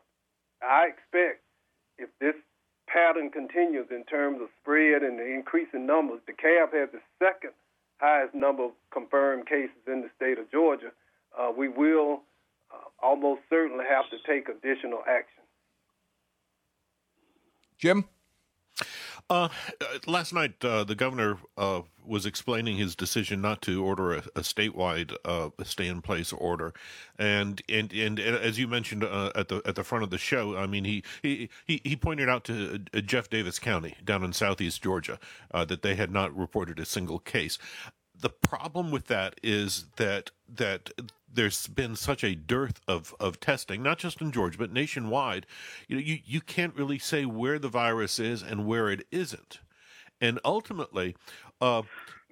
I 0.62 0.88
expect 0.88 1.42
if 1.98 2.08
this 2.20 2.34
pattern 2.86 3.30
continues 3.30 3.86
in 3.90 4.04
terms 4.04 4.40
of 4.42 4.48
spread 4.60 5.02
and 5.02 5.18
the 5.18 5.26
increase 5.26 5.68
in 5.72 5.86
numbers, 5.86 6.20
DeKalb 6.28 6.74
has 6.74 6.88
the 6.92 7.00
second 7.18 7.52
highest 7.98 8.34
number 8.34 8.64
of 8.64 8.72
confirmed 8.92 9.46
cases 9.46 9.76
in 9.86 10.00
the 10.00 10.10
state 10.16 10.38
of 10.38 10.50
Georgia. 10.50 10.90
Uh, 11.38 11.52
we 11.56 11.68
will 11.68 12.22
uh, 12.72 13.06
almost 13.06 13.42
certainly 13.48 13.84
have 13.88 14.08
to 14.10 14.16
take 14.26 14.48
additional 14.48 15.00
action. 15.06 15.44
Jim? 17.78 18.04
Uh, 19.28 19.48
last 20.06 20.32
night, 20.32 20.64
uh, 20.64 20.84
the 20.84 20.94
governor 20.94 21.38
uh, 21.56 21.82
was 22.04 22.26
explaining 22.26 22.76
his 22.76 22.94
decision 22.94 23.40
not 23.40 23.62
to 23.62 23.84
order 23.84 24.14
a, 24.14 24.18
a 24.36 24.40
statewide 24.40 25.14
uh, 25.24 25.50
stay-in-place 25.62 26.32
order, 26.32 26.72
and 27.18 27.62
and 27.68 27.92
and 27.92 28.18
as 28.18 28.58
you 28.58 28.66
mentioned 28.68 29.04
uh, 29.04 29.32
at 29.34 29.48
the 29.48 29.62
at 29.64 29.74
the 29.74 29.84
front 29.84 30.04
of 30.04 30.10
the 30.10 30.18
show, 30.18 30.56
I 30.56 30.66
mean, 30.66 30.84
he 30.84 31.02
he 31.22 31.48
he 31.66 31.96
pointed 31.96 32.28
out 32.28 32.44
to 32.44 32.80
uh, 32.94 33.00
Jeff 33.00 33.30
Davis 33.30 33.58
County 33.58 33.96
down 34.04 34.24
in 34.24 34.32
southeast 34.32 34.82
Georgia 34.82 35.18
that 35.52 35.82
they 35.82 35.94
had 35.94 36.10
not 36.10 36.36
reported 36.36 36.78
a 36.78 36.84
single 36.84 37.18
case 37.18 37.58
the 38.20 38.30
problem 38.30 38.90
with 38.90 39.06
that 39.06 39.34
is 39.42 39.86
that 39.96 40.30
that 40.48 40.90
there's 41.32 41.66
been 41.68 41.94
such 41.96 42.24
a 42.24 42.34
dearth 42.34 42.80
of, 42.88 43.14
of 43.20 43.38
testing, 43.38 43.82
not 43.82 43.98
just 43.98 44.20
in 44.20 44.32
Georgia, 44.32 44.58
but 44.58 44.72
nationwide. 44.72 45.46
You 45.86 45.96
know, 45.96 46.02
you, 46.02 46.18
you 46.24 46.40
can't 46.40 46.74
really 46.74 46.98
say 46.98 47.24
where 47.24 47.58
the 47.58 47.68
virus 47.68 48.18
is 48.18 48.42
and 48.42 48.66
where 48.66 48.88
it 48.88 49.06
isn't. 49.12 49.60
And 50.20 50.38
ultimately, 50.44 51.16
uh, 51.60 51.82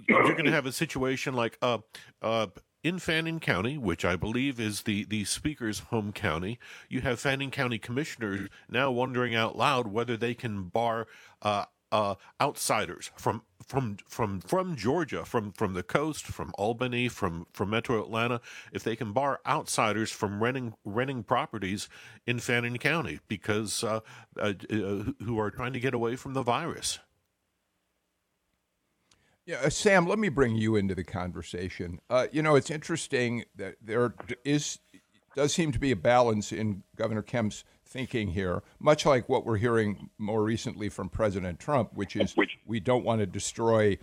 you're 0.08 0.32
going 0.32 0.44
to 0.44 0.52
have 0.52 0.66
a 0.66 0.72
situation 0.72 1.34
like 1.34 1.58
uh, 1.62 1.78
uh, 2.22 2.48
in 2.84 2.98
Fannin 2.98 3.40
County, 3.40 3.76
which 3.76 4.04
I 4.04 4.16
believe 4.16 4.60
is 4.60 4.82
the, 4.82 5.04
the 5.04 5.24
speaker's 5.24 5.80
home 5.80 6.12
county, 6.12 6.58
you 6.88 7.00
have 7.00 7.18
Fannin 7.20 7.50
County 7.50 7.78
commissioners 7.78 8.48
now 8.68 8.90
wondering 8.90 9.34
out 9.34 9.56
loud 9.56 9.88
whether 9.88 10.16
they 10.16 10.34
can 10.34 10.64
bar 10.64 11.06
uh, 11.42 11.64
uh, 11.90 12.14
outsiders 12.40 13.10
from 13.16 13.42
from 13.66 13.96
from 14.06 14.40
from 14.40 14.76
Georgia, 14.76 15.24
from 15.24 15.52
from 15.52 15.74
the 15.74 15.82
coast, 15.82 16.26
from 16.26 16.52
Albany, 16.58 17.08
from 17.08 17.46
from 17.52 17.70
Metro 17.70 18.02
Atlanta, 18.02 18.40
if 18.72 18.84
they 18.84 18.94
can 18.94 19.12
bar 19.12 19.40
outsiders 19.46 20.10
from 20.10 20.42
renting 20.42 20.74
renting 20.84 21.22
properties 21.22 21.88
in 22.26 22.38
Fannin 22.38 22.78
County 22.78 23.20
because 23.26 23.82
uh, 23.82 24.00
uh, 24.38 24.52
uh 24.70 25.12
who 25.24 25.38
are 25.38 25.50
trying 25.50 25.72
to 25.72 25.80
get 25.80 25.94
away 25.94 26.14
from 26.16 26.34
the 26.34 26.42
virus. 26.42 26.98
Yeah, 29.48 29.60
uh, 29.64 29.70
Sam, 29.70 30.06
let 30.06 30.18
me 30.18 30.28
bring 30.28 30.56
you 30.56 30.76
into 30.76 30.94
the 30.94 31.04
conversation. 31.04 32.00
Uh, 32.10 32.26
you 32.30 32.42
know, 32.42 32.54
it's 32.54 32.70
interesting 32.70 33.44
that 33.56 33.76
there 33.82 34.12
is 34.44 34.78
does 35.34 35.54
seem 35.54 35.72
to 35.72 35.78
be 35.78 35.90
a 35.90 35.96
balance 35.96 36.52
in 36.52 36.82
Governor 36.96 37.22
Kemp's 37.22 37.64
thinking 37.82 38.28
here, 38.28 38.62
much 38.78 39.06
like 39.06 39.26
what 39.26 39.46
we're 39.46 39.56
hearing 39.56 40.10
more 40.18 40.42
recently 40.42 40.90
from 40.90 41.08
President 41.08 41.58
Trump, 41.58 41.94
which 41.94 42.14
is 42.14 42.36
we 42.66 42.78
don't 42.78 43.06
want 43.06 43.20
to 43.20 43.26
destroy 43.26 43.96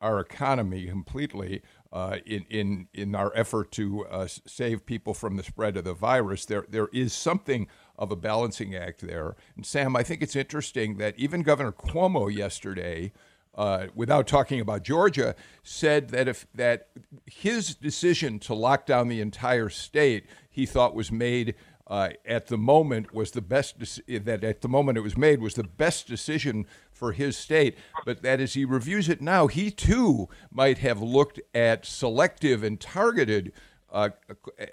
our 0.00 0.18
economy 0.18 0.86
completely 0.86 1.60
uh, 1.92 2.16
in, 2.24 2.46
in, 2.48 2.88
in 2.94 3.14
our 3.14 3.32
effort 3.34 3.72
to 3.72 4.06
uh, 4.06 4.26
save 4.26 4.86
people 4.86 5.12
from 5.12 5.36
the 5.36 5.42
spread 5.42 5.76
of 5.76 5.84
the 5.84 5.92
virus. 5.92 6.46
There, 6.46 6.64
there 6.70 6.88
is 6.94 7.12
something 7.12 7.66
of 7.98 8.10
a 8.10 8.16
balancing 8.16 8.74
act 8.74 9.02
there. 9.02 9.36
And 9.56 9.66
Sam, 9.66 9.94
I 9.94 10.02
think 10.02 10.22
it's 10.22 10.36
interesting 10.36 10.96
that 10.96 11.18
even 11.18 11.42
Governor 11.42 11.72
Cuomo 11.72 12.34
yesterday, 12.34 13.12
uh, 13.56 13.86
without 13.94 14.26
talking 14.26 14.60
about 14.60 14.82
Georgia, 14.82 15.34
said 15.62 16.10
that 16.10 16.28
if 16.28 16.46
that 16.54 16.88
his 17.26 17.74
decision 17.74 18.38
to 18.40 18.54
lock 18.54 18.86
down 18.86 19.08
the 19.08 19.20
entire 19.20 19.68
state 19.68 20.26
he 20.50 20.66
thought 20.66 20.94
was 20.94 21.10
made 21.10 21.54
uh, 21.88 22.10
at 22.24 22.48
the 22.48 22.58
moment 22.58 23.14
was 23.14 23.30
the 23.30 23.40
best 23.40 23.78
de- 23.78 24.18
that 24.18 24.42
at 24.42 24.60
the 24.60 24.68
moment 24.68 24.98
it 24.98 25.02
was 25.02 25.16
made 25.16 25.40
was 25.40 25.54
the 25.54 25.64
best 25.64 26.06
decision 26.06 26.66
for 26.90 27.12
his 27.12 27.36
state. 27.36 27.76
But 28.04 28.22
that 28.22 28.40
as 28.40 28.54
he 28.54 28.64
reviews 28.64 29.08
it 29.08 29.20
now 29.20 29.46
he 29.46 29.70
too 29.70 30.28
might 30.50 30.78
have 30.78 31.00
looked 31.00 31.40
at 31.54 31.86
selective 31.86 32.62
and 32.62 32.80
targeted 32.80 33.52
uh, 33.92 34.10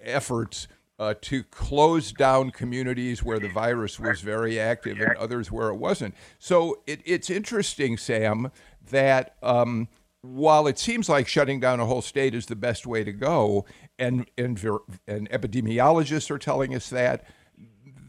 efforts 0.01 0.67
uh, 0.99 1.13
to 1.21 1.43
close 1.43 2.11
down 2.11 2.51
communities 2.51 3.23
where 3.23 3.39
the 3.39 3.49
virus 3.49 3.99
was 3.99 4.21
very 4.21 4.59
active 4.59 4.99
and 4.99 5.15
others 5.17 5.51
where 5.51 5.69
it 5.69 5.75
wasn't. 5.75 6.13
So 6.39 6.81
it, 6.85 7.01
it's 7.05 7.29
interesting 7.29 7.97
sam 7.97 8.51
that 8.89 9.35
um, 9.41 9.87
while 10.21 10.67
it 10.67 10.79
seems 10.79 11.09
like 11.09 11.27
shutting 11.27 11.59
down 11.59 11.79
a 11.79 11.85
whole 11.85 12.01
state 12.01 12.33
is 12.33 12.45
the 12.45 12.55
best 12.55 12.85
way 12.87 13.03
to 13.03 13.11
go, 13.11 13.65
and, 13.99 14.29
and, 14.37 14.63
and 15.07 15.29
epidemiologists 15.29 16.31
are 16.31 16.37
telling 16.37 16.73
us 16.73 16.89
that, 16.89 17.25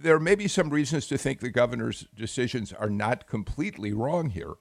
there 0.03 0.21
may 0.21 0.35
be 0.35 0.47
some 0.47 0.69
reasons 0.69 1.07
to 1.07 1.17
think 1.17 1.41
the 1.41 1.51
governor's 1.51 2.07
decisions 2.15 2.73
are 2.73 2.91
not 2.91 3.27
completely 3.27 3.93
wrong 3.93 4.31
here. 4.31 4.55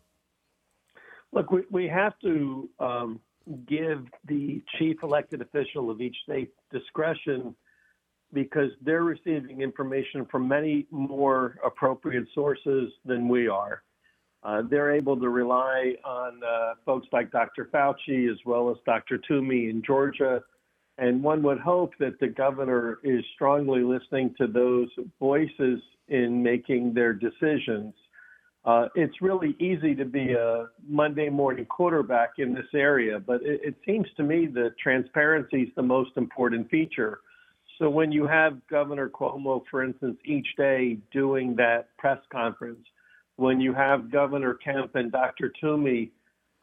Look, 1.33 1.51
we, 1.51 1.63
we 1.69 1.87
have 1.87 2.17
to 2.19 2.69
um, 2.79 3.19
give 3.67 4.05
the 4.25 4.63
chief 4.77 4.97
elected 5.03 5.41
official 5.41 5.89
of 5.89 5.99
each 5.99 6.15
state 6.23 6.53
discretion 6.71 7.55
because 8.31 8.71
they're 8.81 9.03
receiving 9.03 9.61
information 9.61 10.25
from 10.31 10.47
many 10.47 10.87
more 10.91 11.57
appropriate 11.63 12.25
sources 12.33 12.91
than 13.05 13.27
we 13.27 13.47
are. 13.47 13.83
Uh, 14.43 14.61
they're 14.69 14.91
able 14.91 15.17
to 15.19 15.29
rely 15.29 15.93
on 16.03 16.41
uh, 16.43 16.73
folks 16.85 17.07
like 17.13 17.31
Dr. 17.31 17.69
Fauci 17.73 18.29
as 18.29 18.37
well 18.45 18.69
as 18.69 18.77
Dr. 18.85 19.17
Toomey 19.17 19.69
in 19.69 19.81
Georgia. 19.85 20.41
And 20.97 21.23
one 21.23 21.41
would 21.43 21.59
hope 21.59 21.93
that 21.99 22.19
the 22.19 22.27
governor 22.27 22.99
is 23.03 23.23
strongly 23.33 23.81
listening 23.81 24.35
to 24.37 24.47
those 24.47 24.89
voices 25.19 25.79
in 26.09 26.43
making 26.43 26.93
their 26.93 27.13
decisions. 27.13 27.93
Uh, 28.65 28.87
it's 28.95 29.21
really 29.21 29.55
easy 29.59 29.95
to 29.95 30.05
be 30.05 30.33
a 30.33 30.67
Monday 30.87 31.29
morning 31.29 31.65
quarterback 31.65 32.31
in 32.37 32.53
this 32.53 32.67
area, 32.73 33.19
but 33.19 33.41
it, 33.43 33.61
it 33.63 33.75
seems 33.85 34.07
to 34.15 34.23
me 34.23 34.45
that 34.47 34.75
transparency 34.81 35.63
is 35.63 35.69
the 35.75 35.81
most 35.81 36.11
important 36.15 36.69
feature. 36.69 37.19
So 37.79 37.89
when 37.89 38.11
you 38.11 38.27
have 38.27 38.65
Governor 38.67 39.09
Cuomo, 39.09 39.63
for 39.69 39.83
instance, 39.83 40.17
each 40.25 40.47
day 40.57 40.97
doing 41.11 41.55
that 41.57 41.87
press 41.97 42.19
conference, 42.31 42.85
when 43.35 43.59
you 43.59 43.73
have 43.73 44.11
Governor 44.11 44.55
Kemp 44.55 44.95
and 44.95 45.11
Dr. 45.11 45.51
Toomey 45.59 46.11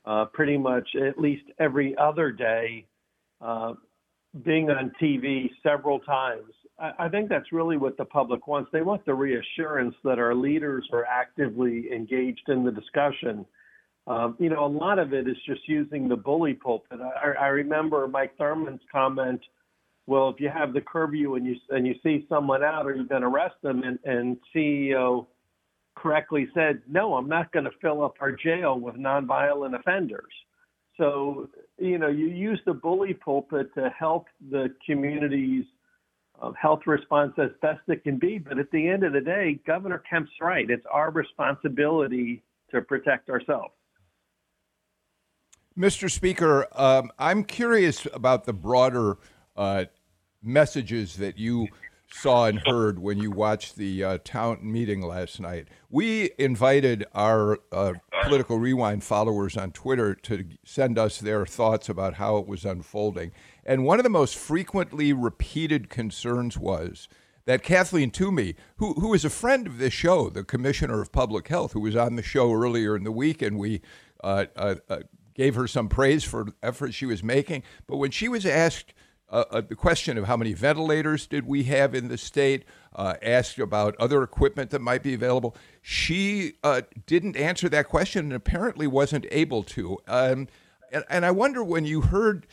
uh, 0.05 0.25
pretty 0.27 0.57
much 0.57 0.89
at 0.97 1.19
least 1.19 1.45
every 1.59 1.97
other 1.99 2.33
day 2.33 2.87
uh, 3.41 3.75
being 4.45 4.71
on 4.71 4.93
TV 5.01 5.51
several 5.63 5.99
times. 6.01 6.53
I, 6.79 6.93
I, 7.01 7.09
think 7.09 7.29
that's 7.29 7.53
really 7.53 7.77
what 7.77 7.97
the 7.97 8.05
public 8.05 8.47
wants. 8.47 8.71
They 8.73 8.83
want 8.83 9.05
the 9.05 9.15
reassurance 9.15 9.95
that 10.05 10.19
our 10.19 10.35
leaders 10.35 10.89
are 10.93 11.05
actively 11.05 11.89
engaged 11.93 12.49
in 12.49 12.65
the 12.65 12.71
discussion. 12.71 13.45
Um, 14.07 14.37
you 14.39 14.49
know, 14.49 14.65
a 14.65 14.67
lot 14.67 14.99
of 14.99 15.13
it 15.13 15.29
is 15.29 15.37
just 15.47 15.69
using 15.69 16.09
the 16.09 16.17
bully 16.17 16.55
pulpit. 16.55 17.01
I, 17.01 17.33
I 17.33 17.47
remember 17.49 18.09
Mike 18.09 18.37
Thurmond's 18.39 18.83
comment. 18.91 19.41
Well, 20.07 20.31
if 20.31 20.41
you 20.41 20.49
have 20.49 20.73
the 20.73 20.81
curfew 20.81 21.35
and 21.35 21.47
you 21.47 21.57
and 21.69 21.87
you 21.87 21.95
see 22.03 22.27
someone 22.29 22.65
out, 22.65 22.87
are 22.87 22.95
you 22.95 23.07
going 23.07 23.23
to 23.23 23.29
arrest 23.29 23.57
them? 23.63 23.83
And, 23.83 23.99
and 24.05 24.37
CEO 24.55 25.27
correctly 26.01 26.49
said, 26.55 26.83
no, 26.89 27.15
I'm 27.15 27.29
not 27.29 27.53
going 27.53 27.65
to 27.65 27.71
fill 27.81 28.03
up 28.05 28.17
our 28.21 28.33
jail 28.33 28.79
with 28.79 28.95
nonviolent 28.97 29.79
offenders. 29.79 30.33
So, 30.97 31.49
you 31.79 31.99
know, 31.99 32.09
you 32.09 32.27
use 32.27 32.61
the 32.67 32.75
bully 32.75 33.15
pulpit 33.15 33.73
to 33.75 33.91
help 33.91 34.27
the 34.51 34.75
communities 34.85 35.65
uh, 36.41 36.53
health 36.61 36.81
response 36.87 37.33
as 37.39 37.51
best 37.61 37.81
it 37.89 38.03
can 38.03 38.19
be. 38.19 38.39
But 38.39 38.59
at 38.59 38.71
the 38.71 38.89
end 38.89 39.05
of 39.05 39.13
the 39.13 39.21
day, 39.21 39.61
Governor 39.67 40.03
Kemp's 40.09 40.31
right. 40.41 40.69
It's 40.69 40.85
our 40.91 41.11
responsibility 41.11 42.43
to 42.71 42.81
protect 42.81 43.29
ourselves. 43.29 43.73
Mr. 45.79 46.11
Speaker, 46.11 46.67
um, 46.73 47.11
I'm 47.19 47.45
curious 47.45 48.07
about 48.13 48.45
the 48.45 48.53
broader 48.53 49.19
uh, 49.57 49.87
messages 50.43 51.17
that 51.17 51.39
you 51.39 51.69
saw 52.13 52.47
and 52.47 52.61
heard 52.67 52.99
when 52.99 53.19
you 53.19 53.31
watched 53.31 53.77
the 53.77 54.05
uh, 54.05 54.19
town 54.25 54.59
meeting 54.63 55.01
last 55.01 55.41
night. 55.41 55.69
We 55.89 56.31
invited 56.39 57.07
our 57.15 57.59
uh, 57.73 57.95
political 58.23 58.59
rewind 58.59 59.05
followers 59.05 59.57
on 59.57 59.73
Twitter 59.73 60.15
to 60.15 60.45
send 60.65 60.99
us 60.99 61.19
their 61.19 61.47
thoughts 61.47 61.89
about 61.89 62.15
how 62.15 62.39
it 62.39 62.47
was 62.47 62.65
unfolding. 62.65 63.33
And 63.65 63.85
one 63.85 63.99
of 63.99 64.05
the 64.05 64.11
most 64.11 64.37
frequently 64.37 65.13
repeated 65.13 65.89
concerns 65.89 66.59
was 66.59 67.09
that 67.47 67.63
Kathleen 67.63 68.11
Toomey, 68.11 68.57
who, 68.77 68.95
who 68.95 69.15
is 69.15 69.25
a 69.25 69.31
friend 69.31 69.67
of 69.67 69.79
this 69.79 69.93
show, 69.93 70.29
the 70.29 70.45
Commissioner 70.45 71.01
of 71.01 71.13
Public 71.13 71.49
Health, 71.49 71.73
who 71.73 71.81
was 71.81 71.97
on 71.97 72.17
the 72.17 72.23
show 72.23 72.53
earlier 72.53 72.97
in 72.97 73.05
the 73.05 73.13
week, 73.13 73.43
and 73.43 73.59
we 73.59 73.81
uh, 74.23 74.47
uh, 74.57 74.75
uh 74.89 74.99
gave 75.35 75.55
her 75.55 75.67
some 75.67 75.89
praise 75.89 76.23
for 76.23 76.49
efforts 76.63 76.95
she 76.95 77.07
was 77.07 77.23
making. 77.23 77.63
But 77.87 77.97
when 77.97 78.11
she 78.11 78.29
was 78.29 78.45
asked 78.45 78.93
uh, 79.31 79.61
the 79.61 79.77
question 79.77 80.19
of 80.19 80.25
how 80.25 80.37
many 80.37 80.53
ventilators 80.53 81.27
did 81.27 81.47
we 81.47 81.65
have 81.65 81.95
in 81.95 82.09
the 82.09 82.19
state, 82.19 82.65
uh, 82.95 83.15
asked 83.23 83.59
about 83.59 83.95
other 83.97 84.23
equipment 84.23 84.71
that 84.71 84.81
might 84.81 85.03
be 85.03 85.15
available. 85.15 85.55
She 85.83 86.55
uh, 86.65 86.83
didn't 87.07 87.37
answer 87.37 87.69
that 87.69 87.89
question 87.89 88.27
and 88.27 88.33
apparently 88.33 88.87
wasn't 88.87 89.27
able 89.31 89.63
to. 89.65 89.99
Um, 90.09 90.49
and, 90.93 91.05
and, 91.09 91.25
I 91.25 91.31
wonder 91.31 91.63
when 91.63 91.85
you 91.85 92.01
heard 92.01 92.49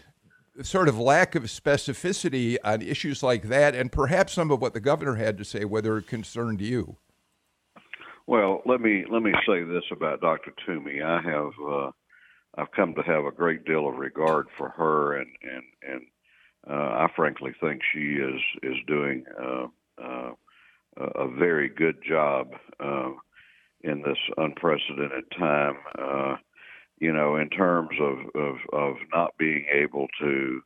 sort 0.62 0.88
of 0.88 1.00
lack 1.00 1.34
of 1.34 1.44
specificity 1.44 2.58
on 2.64 2.82
issues 2.84 3.24
like 3.24 3.44
that, 3.44 3.74
and 3.74 3.92
perhaps 3.92 4.34
some 4.34 4.52
of 4.52 4.62
what 4.62 4.74
the 4.74 4.80
governor 4.80 5.16
had 5.16 5.38
to 5.40 5.46
say, 5.46 5.66
whether 5.66 5.98
it 5.98 6.08
concerned 6.08 6.62
you. 6.62 6.98
Well, 8.28 8.62
let 8.66 8.82
me 8.82 9.06
let 9.10 9.24
me 9.24 9.32
say 9.48 9.64
this 9.64 9.84
about 9.92 10.22
Dr. 10.22 10.52
Toomey. 10.66 11.02
I 11.02 11.22
have 11.22 11.52
uh, 11.66 11.92
I've 12.58 12.72
come 12.76 12.94
to 12.96 13.02
have 13.02 13.26
a 13.26 13.32
great 13.32 13.66
deal 13.66 13.88
of 13.88 13.96
regard 13.96 14.48
for 14.58 14.70
her 14.70 15.18
and 15.18 15.30
and 15.42 15.64
and 15.82 16.02
uh, 16.70 16.74
I 16.74 17.08
frankly 17.16 17.52
think 17.62 17.82
she 17.94 18.16
is 18.16 18.42
is 18.64 18.78
doing 18.88 19.24
uh, 19.42 19.68
uh, 20.02 20.32
a 20.98 21.28
very 21.38 21.70
good 21.70 21.98
job 22.08 22.50
uh, 22.80 23.12
in 23.82 24.02
this 24.02 24.18
unprecedented 24.38 25.26
time. 25.38 25.76
Uh, 25.98 26.36
you 27.00 27.14
know, 27.14 27.36
in 27.38 27.50
terms 27.50 27.92
of, 28.02 28.18
of 28.42 28.56
of 28.74 28.96
not 29.14 29.32
being 29.38 29.66
able 29.72 30.08
to, 30.20 30.62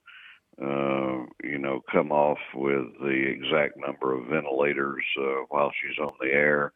uh, 0.62 1.25
you 1.43 1.58
know, 1.58 1.81
come 1.91 2.12
off 2.12 2.39
with 2.55 2.86
the 3.01 3.25
exact 3.27 3.77
number 3.77 4.15
of 4.15 4.27
ventilators 4.27 5.03
uh, 5.20 5.43
while 5.50 5.72
she's 5.81 6.00
on 6.00 6.13
the 6.22 6.31
air. 6.31 6.74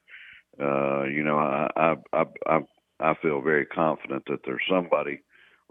Uh, 0.60 1.04
you 1.06 1.24
know, 1.24 1.38
I, 1.38 1.70
I 1.76 1.96
I 2.14 2.26
I 2.48 2.60
I 3.00 3.14
feel 3.22 3.42
very 3.42 3.66
confident 3.66 4.24
that 4.28 4.40
there's 4.46 4.62
somebody 4.70 5.22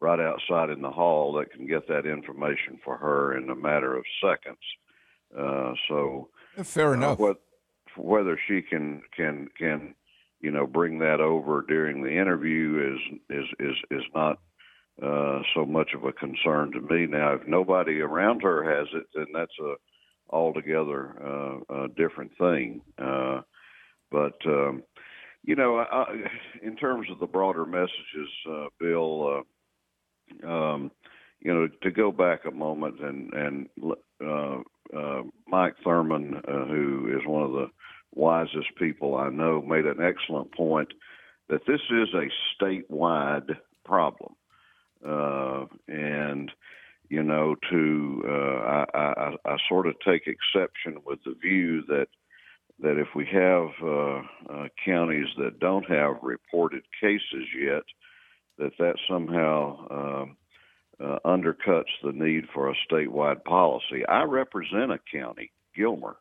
right 0.05 0.21
outside 0.21 0.69
in 0.69 0.83
the 0.83 0.91
hall 0.91 1.33
that 1.33 1.51
can 1.51 1.67
get 1.67 1.89
that 1.89 2.05
information 2.05 2.79
for 2.85 2.99
her 2.99 3.39
in 3.39 3.49
a 3.49 3.55
matter 3.55 3.97
of 3.97 4.05
seconds. 4.23 4.59
Uh, 5.37 5.73
so 5.89 6.29
fair 6.63 6.91
uh, 6.91 6.95
enough. 6.95 7.19
What, 7.19 7.41
whether 7.97 8.39
she 8.47 8.61
can 8.61 9.03
can 9.17 9.49
can 9.59 9.95
you 10.41 10.51
know 10.51 10.67
bring 10.67 10.99
that 10.99 11.21
over 11.21 11.65
during 11.67 12.03
the 12.03 12.13
interview 12.13 12.95
is 12.95 13.19
is 13.31 13.47
is 13.59 13.77
is 13.91 14.05
not 14.15 14.41
uh, 15.03 15.41
so 15.55 15.65
much 15.65 15.91
of 15.95 16.05
a 16.05 16.13
concern 16.13 16.71
to 16.73 16.81
me. 16.81 17.07
Now, 17.07 17.33
if 17.35 17.49
nobody 17.49 18.01
around 18.01 18.43
her 18.43 18.63
has 18.63 18.89
it, 18.93 19.07
then 19.15 19.27
that's 19.33 19.59
a 19.59 19.75
altogether 20.29 21.17
uh, 21.25 21.85
a 21.85 21.89
different 21.97 22.33
thing. 22.37 22.83
Uh, 22.99 23.41
but 24.11 24.37
um, 24.45 24.83
you 25.43 25.57
know, 25.57 25.79
I, 25.79 26.05
in 26.63 26.77
terms 26.77 27.09
of 27.11 27.21
the 27.21 27.27
broader 27.27 27.65
messages, 27.65 28.31
uh, 28.51 28.67
Bill, 28.79 29.39
uh, 29.39 29.43
um, 30.43 30.91
you 31.41 31.53
know, 31.53 31.69
to 31.83 31.91
go 31.91 32.11
back 32.11 32.41
a 32.47 32.50
moment 32.50 33.00
and 33.00 33.33
and 33.33 33.69
uh, 34.25 34.62
uh, 34.97 35.23
Mike 35.47 35.75
Thurmond, 35.85 36.38
uh, 36.49 36.66
who 36.66 37.16
is 37.16 37.27
one 37.27 37.42
of 37.42 37.53
the 37.53 37.68
wisest 38.14 38.75
people 38.79 39.16
I 39.16 39.29
know, 39.29 39.62
made 39.62 39.87
an 39.87 40.03
excellent 40.03 40.53
point 40.53 40.88
that 41.49 41.66
this 41.66 41.81
is 41.90 42.09
a 42.14 42.31
statewide 42.55 43.57
problem, 43.85 44.35
uh, 45.07 45.66
and 45.88 46.51
you 47.11 47.23
know, 47.23 47.55
to 47.70 48.23
uh, 48.27 48.31
I, 48.33 48.85
I, 48.94 49.37
I 49.44 49.57
sort 49.68 49.87
of 49.87 49.94
take 50.01 50.27
exception 50.27 50.99
with 51.05 51.18
the 51.25 51.35
view 51.40 51.83
that 51.88 52.09
that 52.81 52.99
if 52.99 53.09
we 53.14 53.27
have 53.27 53.68
uh, 53.87 54.68
counties 54.85 55.29
that 55.38 55.61
don't 55.61 55.88
have 55.88 56.16
reported 56.23 56.83
cases 57.01 57.47
yet, 57.57 57.83
that 58.59 58.73
that 58.79 58.97
somehow 59.09 59.87
um, 59.90 60.37
uh, 61.01 61.19
undercuts 61.25 61.93
the 62.03 62.12
need 62.12 62.45
for 62.53 62.71
a 62.71 62.75
statewide 62.90 63.43
policy. 63.45 64.07
I 64.09 64.23
represent 64.23 64.93
a 64.93 64.99
county, 65.12 65.51
Gilmer, 65.77 66.17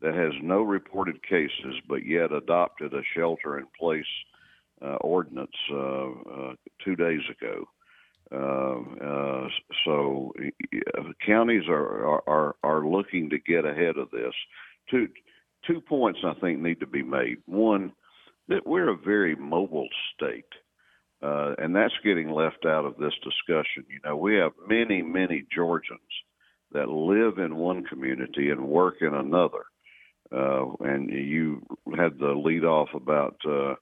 that 0.00 0.14
has 0.14 0.32
no 0.42 0.62
reported 0.62 1.22
cases, 1.22 1.74
but 1.88 2.06
yet 2.06 2.32
adopted 2.32 2.94
a 2.94 3.02
shelter-in-place 3.14 4.04
uh, 4.82 4.96
ordinance 4.96 5.50
uh, 5.72 5.76
uh 5.76 6.54
two 6.84 6.96
days 6.96 7.22
ago. 7.30 7.64
Uh, 8.30 9.04
uh, 9.04 9.48
so 9.84 10.32
counties 11.24 11.62
are, 11.68 12.20
are 12.28 12.56
are 12.62 12.86
looking 12.86 13.30
to 13.30 13.38
get 13.38 13.64
ahead 13.64 13.96
of 13.96 14.10
this. 14.10 14.34
Two 14.90 15.08
two 15.66 15.80
points 15.80 16.20
I 16.24 16.34
think 16.40 16.60
need 16.60 16.80
to 16.80 16.86
be 16.86 17.02
made. 17.02 17.38
One, 17.46 17.92
that 18.48 18.66
we're 18.66 18.90
a 18.90 18.96
very 18.96 19.36
mobile 19.36 19.88
state. 20.14 20.44
Uh, 21.26 21.54
and 21.58 21.74
that's 21.74 21.94
getting 22.04 22.30
left 22.30 22.64
out 22.66 22.84
of 22.84 22.96
this 22.98 23.14
discussion. 23.24 23.84
You 23.88 23.98
know, 24.04 24.16
we 24.16 24.36
have 24.36 24.52
many, 24.68 25.02
many 25.02 25.44
Georgians 25.52 26.00
that 26.72 26.88
live 26.88 27.38
in 27.38 27.56
one 27.56 27.84
community 27.84 28.50
and 28.50 28.68
work 28.68 28.96
in 29.00 29.12
another. 29.14 29.64
Uh, 30.30 30.66
and 30.80 31.10
you 31.10 31.62
had 31.96 32.18
the 32.18 32.32
lead 32.32 32.64
off 32.64 32.88
about 32.94 33.36
uh, 33.44 33.74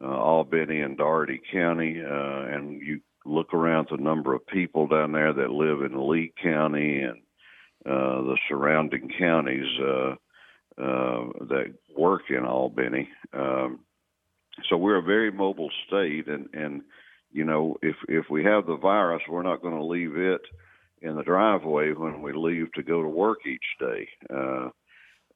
uh, 0.00 0.16
Albany 0.16 0.80
and 0.80 0.96
Dougherty 0.96 1.40
County, 1.52 2.00
uh, 2.00 2.54
and 2.54 2.80
you 2.80 3.00
look 3.26 3.52
around 3.52 3.88
the 3.90 3.96
number 3.96 4.34
of 4.34 4.46
people 4.46 4.86
down 4.86 5.12
there 5.12 5.32
that 5.32 5.50
live 5.50 5.82
in 5.82 6.08
Lee 6.08 6.32
County 6.42 7.00
and 7.00 7.18
uh, 7.84 8.22
the 8.22 8.38
surrounding 8.48 9.10
counties 9.18 9.68
uh, 9.80 10.14
uh, 10.80 11.24
that 11.48 11.74
work 11.96 12.22
in 12.30 12.44
Albany. 12.44 13.08
Um, 13.32 13.80
so 14.68 14.76
we're 14.76 14.98
a 14.98 15.02
very 15.02 15.30
mobile 15.30 15.70
state, 15.86 16.26
and 16.26 16.48
and 16.52 16.82
you 17.32 17.44
know 17.44 17.76
if 17.82 17.96
if 18.08 18.26
we 18.30 18.44
have 18.44 18.66
the 18.66 18.76
virus, 18.76 19.22
we're 19.28 19.42
not 19.42 19.62
going 19.62 19.76
to 19.76 19.84
leave 19.84 20.16
it 20.16 20.42
in 21.02 21.16
the 21.16 21.22
driveway 21.22 21.92
when 21.92 22.22
we 22.22 22.32
leave 22.32 22.72
to 22.72 22.82
go 22.82 23.02
to 23.02 23.08
work 23.08 23.38
each 23.46 23.60
day. 23.78 24.08
Uh, 24.28 24.68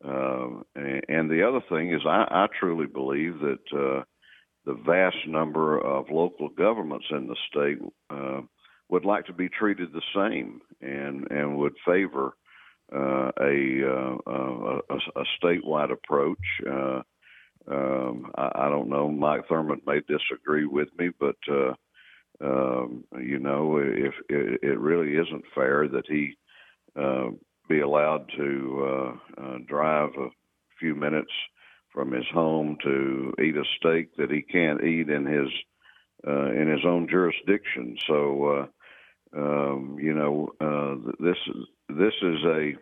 uh, 0.05 0.49
and 0.75 1.31
the 1.31 1.47
other 1.47 1.61
thing 1.69 1.93
is, 1.93 2.01
I, 2.05 2.27
I 2.29 2.47
truly 2.59 2.87
believe 2.87 3.39
that 3.39 3.61
uh, 3.73 4.03
the 4.67 4.75
vast 4.85 5.29
number 5.29 5.79
of 5.79 6.11
local 6.11 6.49
governments 6.49 7.07
in 7.11 7.29
the 7.29 7.37
state 7.49 7.79
uh, 8.11 8.41
would 8.89 9.05
like 9.05 9.27
to 9.27 9.33
be 9.33 9.49
treated 9.49 9.93
the 9.93 10.03
same 10.15 10.61
and 10.81 11.31
and 11.31 11.57
would 11.57 11.75
favor 11.87 12.35
uh, 12.95 13.31
a, 13.41 13.81
uh, 13.87 14.17
a, 14.27 14.97
a 15.17 15.25
statewide 15.43 15.91
approach. 15.91 16.39
Uh, 16.71 17.01
um, 17.71 18.31
I, 18.37 18.51
I 18.55 18.69
don't 18.69 18.89
know. 18.89 19.09
Mike 19.09 19.49
Thurmond 19.49 19.87
may 19.87 20.01
disagree 20.01 20.67
with 20.67 20.89
me, 20.99 21.11
but 21.19 21.37
uh, 21.51 21.75
um, 22.43 23.05
you 23.21 23.39
know, 23.39 23.79
if 23.79 24.15
it, 24.29 24.61
it 24.63 24.79
really 24.79 25.15
isn't 25.15 25.45
fair 25.55 25.89
that 25.89 26.07
he 26.09 26.35
uh, 26.99 27.29
be 27.69 27.81
allowed 27.81 28.29
to 28.37 28.87
uh, 29.39 29.43
uh, 29.43 29.59
drive 29.67 30.11
a 30.19 30.29
few 30.79 30.95
minutes 30.95 31.31
from 31.93 32.11
his 32.13 32.25
home 32.33 32.77
to 32.83 33.33
eat 33.43 33.57
a 33.57 33.65
steak 33.79 34.17
that 34.17 34.31
he 34.31 34.43
can't 34.43 34.83
eat 34.83 35.09
in 35.09 35.27
his 35.27 35.49
uh, 36.27 36.51
in 36.53 36.69
his 36.69 36.85
own 36.85 37.09
jurisdiction. 37.09 37.97
So, 38.07 38.69
uh, 39.35 39.39
um, 39.39 39.97
you 40.01 40.15
know, 40.15 40.51
uh, 40.61 41.13
this 41.21 41.37
this 41.89 42.15
is 42.23 42.45
a 42.45 42.73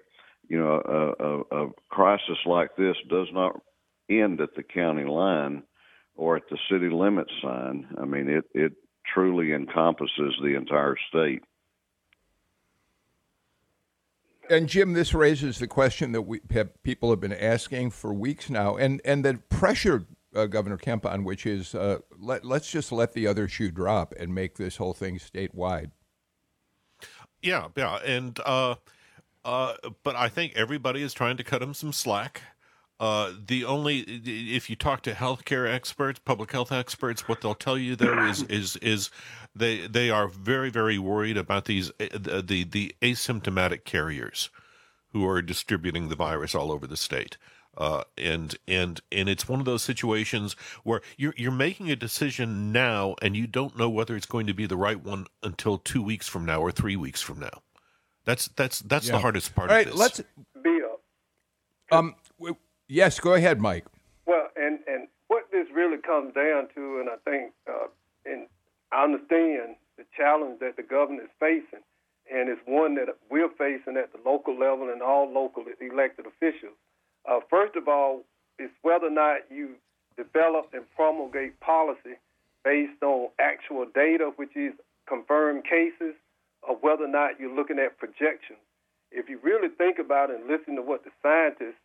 you 0.48 0.58
know 0.58 0.80
a, 0.84 1.24
a, 1.24 1.64
a 1.64 1.70
crisis 1.90 2.38
like 2.46 2.76
this 2.76 2.96
does 3.08 3.28
not 3.32 3.60
end 4.10 4.40
at 4.40 4.54
the 4.56 4.62
county 4.62 5.04
line 5.04 5.62
or 6.16 6.36
at 6.36 6.42
the 6.50 6.58
city 6.70 6.88
limit 6.88 7.26
sign. 7.42 7.86
I 8.00 8.04
mean, 8.04 8.28
it, 8.28 8.44
it 8.54 8.72
truly 9.14 9.52
encompasses 9.52 10.34
the 10.42 10.56
entire 10.56 10.96
state. 11.08 11.42
And 14.50 14.68
Jim, 14.68 14.94
this 14.94 15.14
raises 15.14 15.58
the 15.60 15.68
question 15.68 16.12
that 16.12 16.22
we 16.22 16.40
have, 16.50 16.82
people 16.82 17.10
have 17.10 17.20
been 17.20 17.32
asking 17.32 17.90
for 17.92 18.12
weeks 18.12 18.50
now, 18.50 18.76
and 18.76 19.00
and 19.04 19.24
the 19.24 19.34
pressure 19.48 20.06
uh, 20.34 20.46
Governor 20.46 20.76
Kemp 20.76 21.06
on, 21.06 21.22
which 21.22 21.46
is 21.46 21.74
uh, 21.74 21.98
let 22.18 22.44
let's 22.44 22.70
just 22.70 22.90
let 22.90 23.12
the 23.12 23.28
other 23.28 23.46
shoe 23.46 23.70
drop 23.70 24.12
and 24.18 24.34
make 24.34 24.56
this 24.56 24.76
whole 24.76 24.92
thing 24.92 25.18
statewide. 25.18 25.92
Yeah, 27.42 27.68
yeah, 27.76 27.98
and 28.04 28.38
uh, 28.44 28.74
Uh, 29.44 29.74
but 30.02 30.16
I 30.16 30.28
think 30.28 30.52
everybody 30.54 31.02
is 31.02 31.14
trying 31.14 31.36
to 31.38 31.44
cut 31.44 31.62
him 31.62 31.72
some 31.72 31.92
slack. 31.92 32.42
Uh, 33.00 33.32
the 33.46 33.64
only 33.64 34.00
if 34.00 34.68
you 34.68 34.76
talk 34.76 35.00
to 35.00 35.12
healthcare 35.12 35.66
experts, 35.66 36.20
public 36.22 36.52
health 36.52 36.70
experts, 36.70 37.26
what 37.26 37.40
they'll 37.40 37.54
tell 37.54 37.78
you 37.78 37.96
though 37.96 38.26
is 38.26 38.42
is 38.48 38.76
is 38.76 39.10
they 39.56 39.86
they 39.86 40.10
are 40.10 40.28
very 40.28 40.68
very 40.68 40.98
worried 40.98 41.38
about 41.38 41.64
these 41.64 41.90
uh, 41.98 42.08
the 42.12 42.42
the, 42.46 42.64
the 42.64 42.94
asymptomatic 43.00 43.84
carriers 43.84 44.50
who 45.12 45.26
are 45.26 45.40
distributing 45.40 46.08
the 46.08 46.14
virus 46.14 46.54
all 46.54 46.70
over 46.70 46.86
the 46.86 46.96
state. 46.96 47.38
Uh, 47.78 48.02
and 48.18 48.56
and 48.68 49.00
and 49.10 49.30
it's 49.30 49.48
one 49.48 49.60
of 49.60 49.64
those 49.64 49.82
situations 49.82 50.54
where 50.82 51.00
you're 51.16 51.32
you're 51.38 51.50
making 51.50 51.90
a 51.90 51.96
decision 51.96 52.70
now, 52.70 53.14
and 53.22 53.34
you 53.34 53.46
don't 53.46 53.78
know 53.78 53.88
whether 53.88 54.14
it's 54.14 54.26
going 54.26 54.46
to 54.46 54.52
be 54.52 54.66
the 54.66 54.76
right 54.76 55.02
one 55.02 55.24
until 55.42 55.78
two 55.78 56.02
weeks 56.02 56.28
from 56.28 56.44
now 56.44 56.60
or 56.60 56.70
three 56.70 56.96
weeks 56.96 57.22
from 57.22 57.38
now. 57.40 57.62
That's 58.26 58.48
that's 58.48 58.80
that's 58.80 59.06
yeah. 59.06 59.12
the 59.12 59.18
hardest 59.20 59.54
part. 59.54 59.70
All 59.70 59.76
right, 59.76 59.86
of 59.86 59.92
this. 59.92 60.00
let's. 60.00 60.20
Bill. 60.62 61.00
Um. 61.90 62.14
Yes, 62.90 63.20
go 63.20 63.34
ahead, 63.34 63.60
Mike. 63.60 63.86
Well, 64.26 64.48
and 64.56 64.80
and 64.88 65.06
what 65.28 65.44
this 65.52 65.68
really 65.72 65.98
comes 65.98 66.34
down 66.34 66.66
to, 66.74 66.98
and 66.98 67.08
I 67.08 67.22
think, 67.22 67.52
uh, 67.70 67.86
and 68.26 68.48
I 68.90 69.04
understand 69.04 69.78
the 69.96 70.02
challenge 70.16 70.58
that 70.58 70.74
the 70.74 70.82
governor 70.82 71.22
is 71.22 71.30
facing, 71.38 71.86
and 72.26 72.48
it's 72.48 72.60
one 72.66 72.96
that 72.96 73.06
we're 73.30 73.48
facing 73.54 73.96
at 73.96 74.10
the 74.10 74.18
local 74.26 74.58
level 74.58 74.90
and 74.90 75.02
all 75.02 75.30
local 75.32 75.62
elected 75.80 76.26
officials. 76.26 76.74
Uh, 77.30 77.38
first 77.48 77.76
of 77.76 77.86
all, 77.86 78.24
it's 78.58 78.74
whether 78.82 79.06
or 79.06 79.14
not 79.14 79.46
you 79.54 79.76
develop 80.16 80.70
and 80.72 80.82
promulgate 80.96 81.60
policy 81.60 82.18
based 82.64 83.00
on 83.04 83.28
actual 83.38 83.86
data, 83.94 84.32
which 84.34 84.56
is 84.56 84.74
confirmed 85.06 85.62
cases, 85.62 86.18
or 86.66 86.74
whether 86.80 87.04
or 87.04 87.14
not 87.14 87.38
you're 87.38 87.54
looking 87.54 87.78
at 87.78 87.98
projections. 87.98 88.58
If 89.12 89.28
you 89.28 89.38
really 89.44 89.68
think 89.78 90.00
about 90.00 90.30
it 90.30 90.40
and 90.40 90.50
listen 90.50 90.74
to 90.74 90.82
what 90.82 91.04
the 91.04 91.10
scientists 91.22 91.78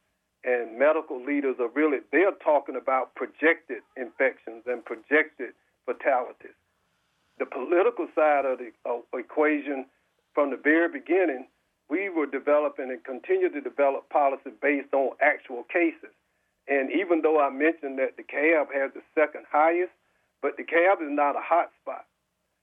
and 0.45 0.77
medical 0.77 1.23
leaders 1.23 1.55
are 1.59 1.69
really 1.69 1.99
they're 2.11 2.31
talking 2.43 2.75
about 2.75 3.15
projected 3.15 3.81
infections 3.97 4.63
and 4.67 4.85
projected 4.85 5.57
fatalities. 5.85 6.55
The 7.39 7.45
political 7.45 8.07
side 8.15 8.45
of 8.45 8.59
the 8.59 8.71
equation, 9.17 9.85
from 10.33 10.51
the 10.51 10.57
very 10.57 10.87
beginning, 10.87 11.47
we 11.89 12.09
were 12.09 12.25
developing 12.25 12.91
and 12.91 13.03
continue 13.03 13.49
to 13.49 13.59
develop 13.61 14.09
policy 14.09 14.51
based 14.61 14.93
on 14.93 15.17
actual 15.21 15.63
cases. 15.63 16.13
And 16.67 16.91
even 16.91 17.21
though 17.21 17.41
I 17.41 17.49
mentioned 17.49 17.99
that 17.99 18.17
DeKalb 18.17 18.73
has 18.73 18.91
the 18.93 19.01
second 19.13 19.45
highest, 19.51 19.91
but 20.41 20.57
DeKalb 20.57 21.01
is 21.01 21.11
not 21.11 21.35
a 21.35 21.41
hot 21.41 21.69
spot. 21.81 22.05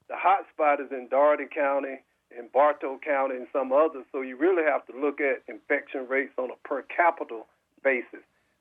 The 0.09 0.16
hot 0.16 0.47
spot 0.53 0.81
is 0.81 0.90
in 0.90 1.09
Dougherty 1.09 1.47
County, 1.53 2.01
in 2.37 2.49
Bartow 2.53 2.99
County, 3.05 3.37
and 3.37 3.47
some 3.53 3.73
others. 3.73 4.05
So 4.11 4.23
you 4.23 4.37
really 4.37 4.64
have 4.64 4.87
to 4.87 4.99
look 4.99 5.21
at 5.21 5.42
infection 5.47 6.09
rates 6.09 6.33
on 6.38 6.51
a 6.51 6.68
per 6.68 6.83
capita 6.83 7.42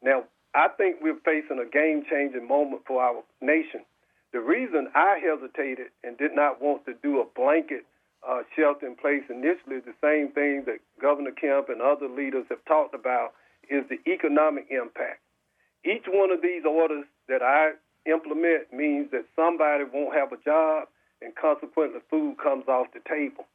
Now, 0.02 0.24
I 0.54 0.68
think 0.68 0.98
we're 1.02 1.20
facing 1.24 1.60
a 1.60 1.70
game 1.70 2.04
changing 2.10 2.48
moment 2.48 2.84
for 2.86 3.02
our 3.02 3.24
nation. 3.42 3.82
The 4.34 4.40
reason 4.40 4.90
I 4.96 5.20
hesitated 5.20 5.88
and 6.04 6.18
did 6.18 6.36
not 6.36 6.62
want 6.62 6.86
to 6.86 6.94
do 7.02 7.22
a 7.22 7.26
blanket 7.36 7.86
uh, 8.28 8.42
shelter 8.56 8.88
in 8.88 8.96
place 8.96 9.24
initially 9.30 9.80
the 9.80 9.96
same 10.02 10.32
thing 10.32 10.64
that 10.66 10.80
Governor 11.02 11.32
Kemp 11.32 11.70
and 11.70 11.82
other 11.82 12.08
leaders 12.08 12.46
have 12.50 12.64
talked 12.66 12.94
about 12.94 13.34
is 13.70 13.84
the 13.90 14.00
economic 14.12 14.68
impact. 14.70 15.20
Each 15.84 16.06
one 16.08 16.32
of 16.32 16.42
these 16.42 16.64
orders 16.66 17.06
that 17.28 17.42
I 17.42 17.72
implement 18.06 18.72
means 18.74 19.12
that 19.12 19.26
somebody 19.36 19.84
won't 19.92 20.16
have 20.16 20.32
a 20.32 20.38
job 20.44 20.88
and 21.22 21.36
consequently 21.36 22.00
food 22.10 22.38
comes 22.42 22.68
off 22.68 22.88
the 22.94 23.02
table. 23.08 23.46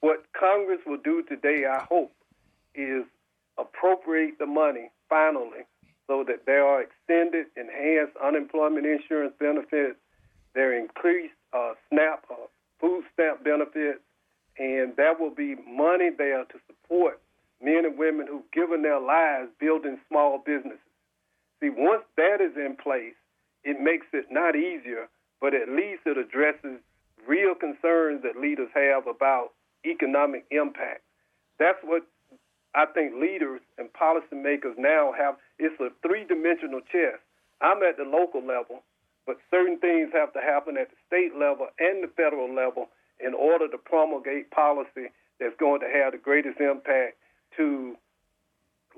What 0.00 0.24
Congress 0.38 0.80
will 0.86 1.02
do 1.02 1.22
today, 1.22 1.64
I 1.66 1.84
hope, 1.88 2.12
is 2.74 3.04
appropriate 3.58 4.38
the 4.38 4.46
money 4.46 4.90
finally 5.08 5.66
so 6.06 6.24
that 6.26 6.46
there 6.46 6.66
are 6.66 6.82
extended, 6.82 7.46
enhanced 7.56 8.16
unemployment 8.24 8.86
insurance 8.86 9.34
benefits, 9.38 9.98
there 10.54 10.76
increased 10.76 11.34
uh, 11.52 11.72
SNAP, 11.88 12.24
uh, 12.30 12.34
food 12.80 13.04
stamp 13.12 13.44
benefits, 13.44 14.00
and 14.58 14.96
there 14.96 15.14
will 15.18 15.34
be 15.34 15.54
money 15.68 16.10
there 16.16 16.44
to 16.44 16.58
support 16.66 17.20
men 17.62 17.84
and 17.84 17.98
women 17.98 18.26
who've 18.26 18.50
given 18.52 18.82
their 18.82 19.00
lives 19.00 19.50
building 19.60 19.98
small 20.08 20.42
businesses. 20.44 20.78
See, 21.60 21.70
once 21.70 22.04
that 22.16 22.40
is 22.40 22.56
in 22.56 22.76
place, 22.76 23.18
it 23.64 23.80
makes 23.80 24.06
it 24.12 24.26
not 24.30 24.56
easier, 24.56 25.08
but 25.40 25.54
at 25.54 25.68
least 25.68 26.02
it 26.06 26.16
addresses 26.16 26.80
real 27.26 27.54
concerns 27.54 28.22
that 28.22 28.40
leaders 28.40 28.70
have 28.74 29.06
about 29.06 29.50
economic 29.84 30.44
impact. 30.50 31.02
That's 31.58 31.78
what 31.82 32.06
I 32.74 32.86
think 32.86 33.14
leaders 33.14 33.60
and 33.78 33.88
policymakers 33.92 34.76
now 34.76 35.12
have 35.16 35.36
it's 35.58 35.78
a 35.80 35.88
three 36.06 36.24
dimensional 36.24 36.80
chess. 36.92 37.18
I'm 37.60 37.82
at 37.82 37.96
the 37.96 38.04
local 38.04 38.44
level, 38.44 38.82
but 39.26 39.38
certain 39.50 39.78
things 39.78 40.10
have 40.12 40.32
to 40.34 40.40
happen 40.40 40.76
at 40.76 40.90
the 40.90 40.96
state 41.06 41.38
level 41.38 41.68
and 41.78 42.02
the 42.02 42.08
federal 42.08 42.54
level 42.54 42.88
in 43.20 43.34
order 43.34 43.68
to 43.68 43.78
promulgate 43.78 44.50
policy 44.50 45.10
that's 45.40 45.56
going 45.58 45.80
to 45.80 45.88
have 45.88 46.12
the 46.12 46.18
greatest 46.18 46.60
impact 46.60 47.16
to 47.56 47.96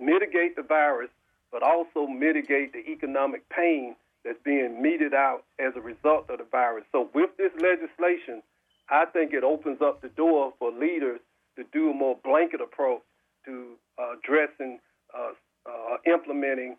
mitigate 0.00 0.56
the 0.56 0.62
virus, 0.62 1.10
but 1.52 1.62
also 1.62 2.06
mitigate 2.06 2.72
the 2.72 2.84
economic 2.90 3.48
pain 3.48 3.94
that's 4.24 4.38
being 4.44 4.82
meted 4.82 5.14
out 5.14 5.44
as 5.58 5.72
a 5.76 5.80
result 5.80 6.28
of 6.28 6.38
the 6.38 6.46
virus. 6.50 6.84
So, 6.92 7.08
with 7.14 7.30
this 7.38 7.52
legislation, 7.58 8.42
I 8.90 9.06
think 9.06 9.32
it 9.32 9.44
opens 9.44 9.80
up 9.80 10.02
the 10.02 10.08
door 10.08 10.52
for 10.58 10.70
leaders 10.70 11.20
to 11.56 11.64
do 11.72 11.90
a 11.90 11.94
more 11.94 12.16
blanket 12.24 12.60
approach 12.60 13.02
to 13.44 13.74
uh, 13.98 14.14
addressing, 14.18 14.78
uh, 15.14 15.32
uh, 15.66 15.96
implementing 16.06 16.76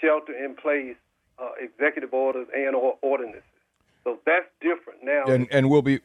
shelter 0.00 0.32
in 0.32 0.54
place 0.54 0.96
executive 1.58 2.12
orders 2.12 2.46
and 2.54 2.74
or 2.74 2.96
ordinances. 3.02 3.42
So 4.04 4.18
that's 4.26 4.46
different 4.60 5.00
now. 5.02 5.24
And, 5.26 5.46
and 5.50 5.70
we'll 5.70 5.82
be 5.82 6.00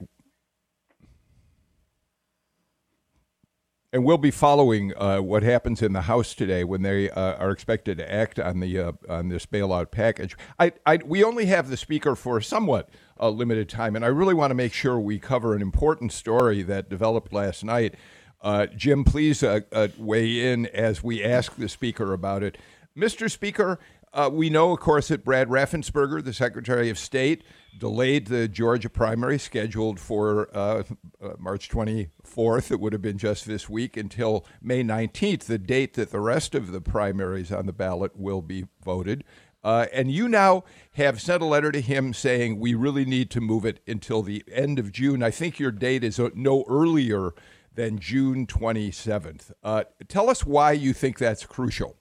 and 3.96 4.04
we'll 4.04 4.18
be 4.18 4.30
following 4.30 4.92
uh, 4.98 5.20
what 5.20 5.42
happens 5.42 5.82
in 5.82 5.94
the 5.94 6.02
House 6.02 6.36
today 6.36 6.66
when 6.66 6.82
they 6.82 7.10
uh, 7.10 7.36
are 7.36 7.52
expected 7.52 7.98
to 7.98 8.14
act 8.14 8.38
on 8.38 8.60
the 8.60 8.78
uh, 8.78 8.92
on 9.08 9.30
this 9.30 9.46
bailout 9.46 9.90
package. 9.90 10.36
I, 10.60 10.74
I, 10.86 11.00
we 11.06 11.24
only 11.24 11.46
have 11.46 11.70
the 11.70 11.78
speaker 11.78 12.14
for 12.18 12.42
somewhat 12.42 12.90
limited 13.18 13.70
time, 13.70 13.96
and 13.96 14.04
I 14.04 14.10
really 14.10 14.34
want 14.34 14.52
to 14.52 14.56
make 14.56 14.74
sure 14.74 15.00
we 15.00 15.18
cover 15.18 15.56
an 15.56 15.62
important 15.62 16.12
story 16.12 16.62
that 16.64 16.90
developed 16.90 17.32
last 17.32 17.64
night. 17.64 17.96
Uh, 18.46 18.68
Jim, 18.68 19.04
please 19.04 19.42
uh, 19.42 19.62
uh, 19.72 19.88
weigh 19.98 20.52
in 20.52 20.68
as 20.68 21.04
we 21.04 21.24
ask 21.24 21.56
the 21.56 21.68
Speaker 21.68 22.14
about 22.14 22.44
it. 22.44 22.60
Mr. 22.96 23.30
Speaker, 23.30 23.80
uh, 24.14 24.30
we 24.32 24.52
know, 24.52 24.72
of 24.72 24.80
course, 24.80 25.08
that 25.08 25.26
Brad 25.26 25.48
Raffensperger, 25.50 26.24
the 26.24 26.32
Secretary 26.32 26.92
of 26.92 27.00
State, 27.00 27.44
delayed 27.80 28.28
the 28.28 28.48
Georgia 28.48 28.88
primary 28.88 29.40
scheduled 29.40 30.00
for 30.00 30.56
uh, 30.56 30.84
uh, 31.20 31.30
March 31.40 31.70
24th. 31.70 32.70
It 32.70 32.80
would 32.80 32.94
have 32.94 33.02
been 33.02 33.18
just 33.18 33.48
this 33.48 33.68
week 33.68 33.98
until 33.98 34.46
May 34.62 34.84
19th, 34.84 35.46
the 35.46 35.58
date 35.58 35.96
that 35.96 36.12
the 36.12 36.20
rest 36.20 36.54
of 36.54 36.72
the 36.72 36.82
primaries 36.82 37.52
on 37.52 37.66
the 37.66 37.74
ballot 37.74 38.16
will 38.16 38.44
be 38.44 38.68
voted. 38.84 39.24
Uh, 39.64 39.88
and 39.92 40.12
you 40.12 40.28
now 40.28 40.64
have 40.92 41.20
sent 41.20 41.42
a 41.42 41.46
letter 41.46 41.72
to 41.72 41.82
him 41.82 42.14
saying 42.14 42.60
we 42.60 42.76
really 42.76 43.06
need 43.06 43.32
to 43.32 43.42
move 43.42 43.66
it 43.66 43.80
until 43.88 44.22
the 44.22 44.44
end 44.54 44.78
of 44.78 44.92
June. 44.92 45.24
I 45.24 45.32
think 45.32 45.58
your 45.58 45.72
date 45.72 46.04
is 46.04 46.22
no 46.36 46.64
earlier 46.70 47.34
than 47.76 48.00
June 48.00 48.48
27th. 48.48 49.52
Uh, 49.64 49.84
tell 50.08 50.30
us 50.30 50.46
why 50.46 50.72
you 50.72 50.94
think 50.94 51.18
that's 51.18 51.46
crucial. 51.46 51.98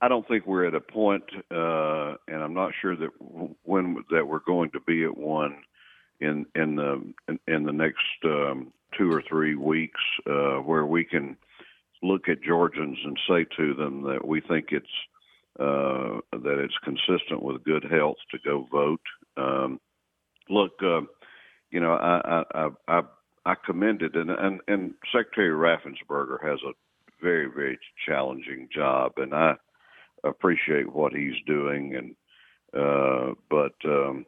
I 0.00 0.08
don't 0.08 0.26
think 0.28 0.46
we're 0.46 0.66
at 0.66 0.74
a 0.74 0.80
point, 0.80 1.24
uh, 1.50 2.14
and 2.28 2.42
I'm 2.42 2.52
not 2.52 2.72
sure 2.80 2.94
that 2.94 3.08
when 3.62 4.04
that 4.10 4.26
we're 4.26 4.40
going 4.40 4.70
to 4.72 4.80
be 4.80 5.04
at 5.04 5.16
one 5.16 5.56
in 6.20 6.44
in 6.54 6.76
the 6.76 7.14
in, 7.28 7.38
in 7.48 7.64
the 7.64 7.72
next 7.72 8.04
um, 8.24 8.72
two 8.98 9.10
or 9.10 9.22
three 9.26 9.54
weeks, 9.54 10.00
uh, 10.26 10.56
where 10.56 10.84
we 10.84 11.04
can 11.04 11.36
look 12.02 12.28
at 12.28 12.42
Georgians 12.42 12.98
and 13.02 13.18
say 13.26 13.46
to 13.56 13.72
them 13.74 14.02
that 14.02 14.26
we 14.26 14.42
think 14.42 14.66
it's 14.72 14.86
uh, 15.58 16.20
that 16.32 16.58
it's 16.58 16.76
consistent 16.84 17.42
with 17.42 17.64
good 17.64 17.84
health 17.90 18.18
to 18.30 18.38
go 18.44 18.66
vote. 18.70 19.00
Um, 19.36 19.80
look, 20.50 20.72
uh, 20.82 21.02
you 21.70 21.80
know, 21.80 21.94
I, 21.94 22.44
I, 22.54 22.68
I, 22.88 23.00
I 23.46 23.54
commended, 23.54 24.16
and, 24.16 24.30
and, 24.30 24.60
and 24.68 24.94
Secretary 25.12 25.50
Raffensperger 25.50 26.42
has 26.42 26.60
a 26.66 26.72
very, 27.22 27.46
very 27.46 27.78
challenging 28.06 28.68
job, 28.74 29.12
and 29.16 29.34
I 29.34 29.54
appreciate 30.24 30.92
what 30.92 31.12
he's 31.12 31.36
doing. 31.46 31.94
And 31.94 32.14
uh, 32.74 33.34
but 33.50 33.74
um, 33.84 34.26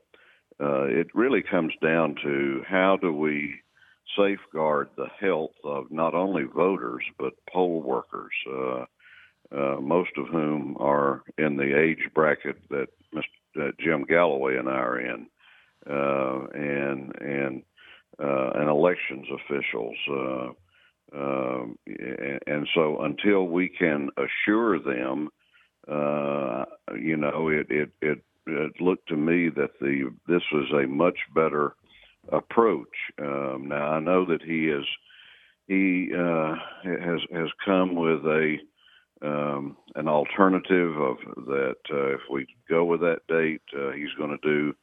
uh, 0.60 0.84
it 0.84 1.08
really 1.14 1.42
comes 1.42 1.72
down 1.82 2.14
to 2.22 2.62
how 2.68 2.96
do 3.00 3.12
we 3.12 3.56
safeguard 4.16 4.88
the 4.96 5.08
health 5.20 5.54
of 5.64 5.90
not 5.90 6.14
only 6.14 6.44
voters 6.44 7.02
but 7.18 7.32
poll 7.52 7.82
workers, 7.82 8.32
uh, 8.48 8.84
uh, 9.52 9.80
most 9.80 10.10
of 10.16 10.28
whom 10.28 10.76
are 10.78 11.22
in 11.38 11.56
the 11.56 11.78
age 11.78 12.08
bracket 12.14 12.56
that 12.70 12.88
Mr. 13.14 13.22
That 13.54 13.78
Jim 13.78 14.04
Galloway 14.04 14.58
and 14.58 14.68
I 14.68 14.72
are 14.72 15.00
in, 15.00 15.26
uh, 15.88 16.46
and 16.52 17.14
and 17.22 17.62
uh, 18.22 18.50
and 18.54 18.68
elections 18.68 19.26
officials, 19.30 19.96
uh, 20.10 20.48
Um, 21.14 21.78
and 22.46 22.66
so 22.74 23.00
until 23.02 23.46
we 23.46 23.68
can 23.68 24.10
assure 24.18 24.78
them, 24.80 25.30
uh, 25.88 26.64
you 27.00 27.16
know, 27.16 27.48
it, 27.48 27.70
it, 27.70 27.90
it, 28.02 28.18
it, 28.46 28.80
looked 28.80 29.08
to 29.08 29.16
me 29.16 29.48
that 29.50 29.78
the 29.80 30.10
this 30.26 30.42
was 30.52 30.72
a 30.72 30.86
much 30.88 31.18
better 31.32 31.74
approach. 32.32 32.96
Um, 33.20 33.68
now 33.68 33.92
I 33.92 34.00
know 34.00 34.24
that 34.24 34.42
he 34.42 34.68
is 34.68 34.84
he 35.68 36.10
uh, 36.12 36.56
has 36.84 37.20
has 37.32 37.50
come 37.64 37.94
with 37.94 38.24
a 38.24 38.56
um, 39.22 39.76
an 39.94 40.08
alternative 40.08 40.96
of 41.00 41.16
that 41.46 41.76
uh, 41.92 42.14
if 42.14 42.20
we 42.30 42.46
go 42.68 42.84
with 42.84 43.00
that 43.00 43.20
date, 43.28 43.62
uh, 43.78 43.92
he's 43.92 44.12
going 44.18 44.36
to 44.36 44.48
do 44.48 44.74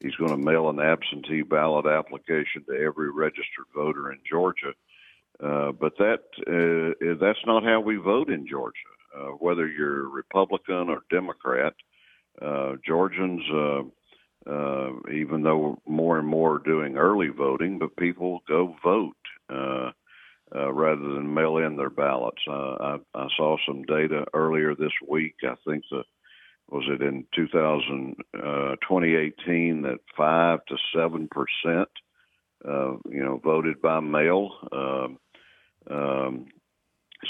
he's 0.00 0.14
going 0.16 0.30
to 0.30 0.36
mail 0.36 0.68
an 0.68 0.80
absentee 0.80 1.42
ballot 1.42 1.86
application 1.86 2.64
to 2.66 2.74
every 2.74 3.10
registered 3.10 3.66
voter 3.74 4.12
in 4.12 4.18
Georgia. 4.28 4.72
Uh, 5.42 5.72
but 5.72 5.96
that 5.98 6.20
uh, 6.46 7.16
that's 7.20 7.38
not 7.46 7.62
how 7.62 7.80
we 7.80 7.96
vote 7.96 8.28
in 8.28 8.46
Georgia. 8.48 8.74
Uh, 9.16 9.30
whether 9.38 9.66
you're 9.66 10.08
Republican 10.08 10.88
or 10.88 11.02
Democrat, 11.10 11.74
uh, 12.42 12.74
Georgians, 12.86 13.42
uh, 13.52 13.82
uh, 14.50 14.90
even 15.12 15.42
though 15.42 15.80
more 15.86 16.18
and 16.18 16.26
more 16.26 16.56
are 16.56 16.58
doing 16.58 16.96
early 16.96 17.28
voting, 17.28 17.78
but 17.78 17.96
people 17.96 18.42
go 18.48 18.76
vote 18.82 19.14
rather 20.70 21.14
than 21.14 21.34
mail 21.34 21.58
in 21.58 21.76
their 21.76 21.90
ballots. 21.90 22.42
I, 22.48 22.98
I 23.14 23.26
saw 23.36 23.56
some 23.66 23.82
data 23.84 24.24
earlier 24.34 24.74
this 24.74 24.92
week. 25.08 25.34
I 25.42 25.54
think 25.66 25.84
the 25.90 26.02
was 26.68 26.84
it 26.88 27.02
in 27.02 27.24
2000, 27.34 28.16
2018 28.32 29.82
that 29.82 29.98
five 30.16 30.60
to 30.66 30.76
seven 30.94 31.28
percent, 31.28 31.88
you 32.64 33.24
know, 33.24 33.40
voted 33.42 33.80
by 33.80 34.00
mail. 34.00 34.50
Um, 34.72 35.18
um, 35.90 36.46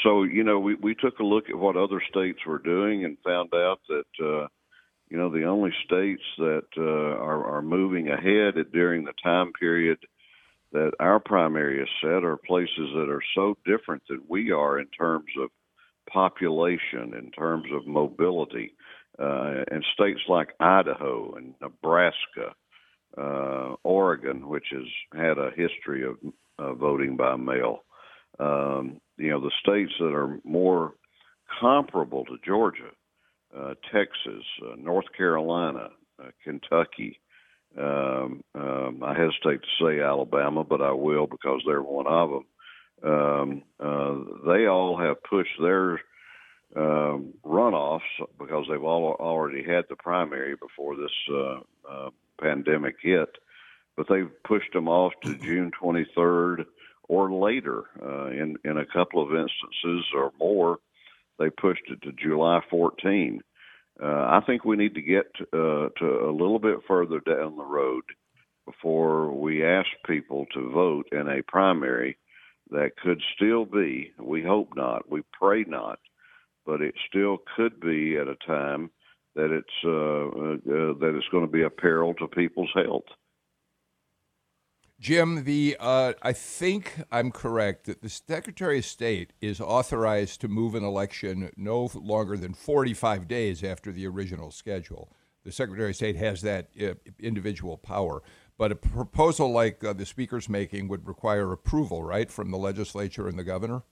so 0.03 0.23
you 0.25 0.45
know, 0.45 0.59
we 0.59 0.75
we 0.75 0.95
took 0.95 1.19
a 1.19 1.25
look 1.25 1.49
at 1.49 1.59
what 1.59 1.77
other 1.77 2.03
states 2.11 2.41
were 2.47 2.59
doing 2.59 3.05
and 3.05 3.17
found 3.25 3.55
out 3.55 3.81
that 3.89 4.25
uh, 4.25 4.49
you 5.09 5.17
know 5.17 5.31
the 5.31 5.45
only 5.45 5.73
states 5.85 6.23
that 6.39 6.67
uh, 6.77 6.83
are 6.83 7.45
are 7.57 7.63
moving 7.63 8.09
ahead 8.09 8.55
during 8.73 9.05
the 9.05 9.15
time 9.23 9.53
period 9.53 9.99
that 10.73 10.93
our 11.01 11.19
primary 11.19 11.81
is 11.81 11.89
set 12.03 12.25
are 12.25 12.37
places 12.37 12.91
that 12.95 13.09
are 13.09 13.23
so 13.35 13.57
different 13.65 14.03
than 14.09 14.21
we 14.29 14.51
are 14.51 14.79
in 14.79 14.87
terms 14.89 15.31
of 15.41 15.49
population, 16.13 17.15
in 17.15 17.31
terms 17.31 17.67
of 17.73 17.87
mobility, 17.87 18.75
uh, 19.19 19.65
and 19.71 19.85
states 19.95 20.21
like 20.29 20.55
Idaho 20.61 21.35
and 21.35 21.55
Nebraska, 21.61 22.55
uh, 23.17 23.75
Oregon, 23.83 24.49
which 24.49 24.67
has 24.71 24.87
had 25.15 25.39
a 25.39 25.51
history 25.57 26.05
of 26.05 26.17
uh, 26.59 26.75
voting 26.75 27.17
by 27.17 27.37
mail 27.37 27.85
um, 28.39 29.01
you 29.17 29.31
know, 29.31 29.41
the 29.41 29.51
states 29.61 29.93
that 29.99 30.15
are 30.15 30.39
more 30.45 30.95
comparable 31.61 32.25
to 32.27 32.37
Georgia, 32.45 32.91
uh, 33.57 33.75
Texas, 33.93 34.45
uh, 34.65 34.77
North 34.77 35.07
Carolina, 35.17 35.89
uh, 36.23 36.31
Kentucky. 36.45 37.19
Um, 37.77 38.43
um, 38.55 39.03
I 39.05 39.15
hesitate 39.15 39.63
to 39.63 39.85
say 39.85 40.01
Alabama, 40.01 40.65
but 40.65 40.81
I 40.81 40.93
will 40.93 41.27
because 41.27 41.63
they're 41.67 41.83
one 41.83 42.07
of 42.07 42.31
them. 42.31 42.45
Um, 43.05 43.63
uh, 43.79 44.51
they 44.51 44.67
all 44.67 44.99
have 44.99 45.23
pushed 45.23 45.61
their 45.61 45.93
runoffs 45.93 46.08
they've 48.79 48.85
all 48.85 49.17
already 49.19 49.63
had 49.63 49.85
the 49.89 49.97
primary 49.97 50.55
before 50.57 50.97
this 50.97 51.11
uh, 51.33 51.61
uh, 51.89 52.11
pandemic 52.41 52.97
hit, 53.03 53.29
but 53.97 54.07
they've 54.09 54.31
pushed 54.45 54.73
them 54.73 54.89
off 54.89 55.13
to 55.25 55.35
June 55.43 55.73
23rd 55.83 56.65
or 57.09 57.33
later. 57.33 57.85
Uh, 58.01 58.27
in 58.27 58.57
in 58.65 58.79
a 58.79 58.87
couple 58.87 59.23
of 59.23 59.31
instances 59.31 60.07
or 60.15 60.33
more, 60.39 60.79
they 61.39 61.51
pushed 61.51 61.85
it 61.89 62.03
to 62.03 62.13
July 62.13 62.61
14. 62.71 63.41
Uh, 64.01 64.07
I 64.07 64.41
think 64.47 64.65
we 64.65 64.77
need 64.77 64.95
to 64.95 65.03
get 65.03 65.27
uh, 65.53 65.89
to 65.99 66.29
a 66.29 66.31
little 66.31 66.61
bit 66.61 66.79
further 66.87 67.19
down 67.21 67.57
the 67.57 67.65
road 67.65 68.05
before 68.65 69.33
we 69.33 69.65
ask 69.65 69.89
people 70.07 70.47
to 70.55 70.71
vote 70.71 71.09
in 71.11 71.27
a 71.27 71.43
primary 71.43 72.17
that 72.71 72.97
could 73.03 73.21
still 73.35 73.65
be. 73.65 74.13
We 74.21 74.45
hope 74.45 74.77
not. 74.77 75.11
We 75.11 75.23
pray 75.33 75.65
not, 75.67 75.99
but 76.69 76.83
it 76.83 76.95
still 77.09 77.39
could 77.57 77.81
be 77.81 78.19
at 78.19 78.29
a 78.29 78.37
time 78.47 78.91
that 79.35 79.51
it's 79.51 79.67
uh, 79.85 79.89
uh, 79.89 80.93
that 81.01 81.15
it's 81.17 81.29
going 81.33 81.45
to 81.45 81.51
be 81.51 81.63
a 81.63 81.71
peril 81.71 82.13
to 82.15 82.29
people's 82.29 82.71
health. 82.75 83.07
Jim, 85.01 85.45
the 85.45 85.77
uh, 85.81 86.13
I 86.21 86.35
think 86.35 87.03
I'm 87.11 87.31
correct 87.31 87.87
that 87.87 88.03
the 88.03 88.11
Secretary 88.11 88.79
of 88.81 88.85
State 88.85 89.33
is 89.41 89.63
authorized 89.63 90.43
to 90.43 90.49
move 90.49 90.75
an 90.75 90.85
election 90.85 91.51
no 91.57 91.91
longer 91.95 92.37
than 92.37 92.53
45 92.53 93.27
days 93.27 93.65
after 93.65 93.91
the 93.91 94.07
original 94.07 94.51
schedule. 94.51 95.11
The 95.45 95.53
Secretary 95.53 95.91
of 95.91 95.97
State 95.97 96.17
has 96.17 96.43
that 96.43 96.69
uh, 96.79 96.95
individual 97.19 97.79
power, 97.79 98.23
but 98.59 98.73
a 98.73 98.77
proposal 98.77 99.51
like 99.51 99.83
uh, 99.83 99.95
the 99.95 100.05
Speaker's 100.05 100.51
making 100.51 100.89
would 100.89 101.07
require 101.07 101.51
approval, 101.51 102.03
right, 102.03 102.31
from 102.31 102.51
the 102.51 102.59
legislature 102.59 103.27
and 103.27 103.39
the 103.39 103.45
governor. 103.45 103.85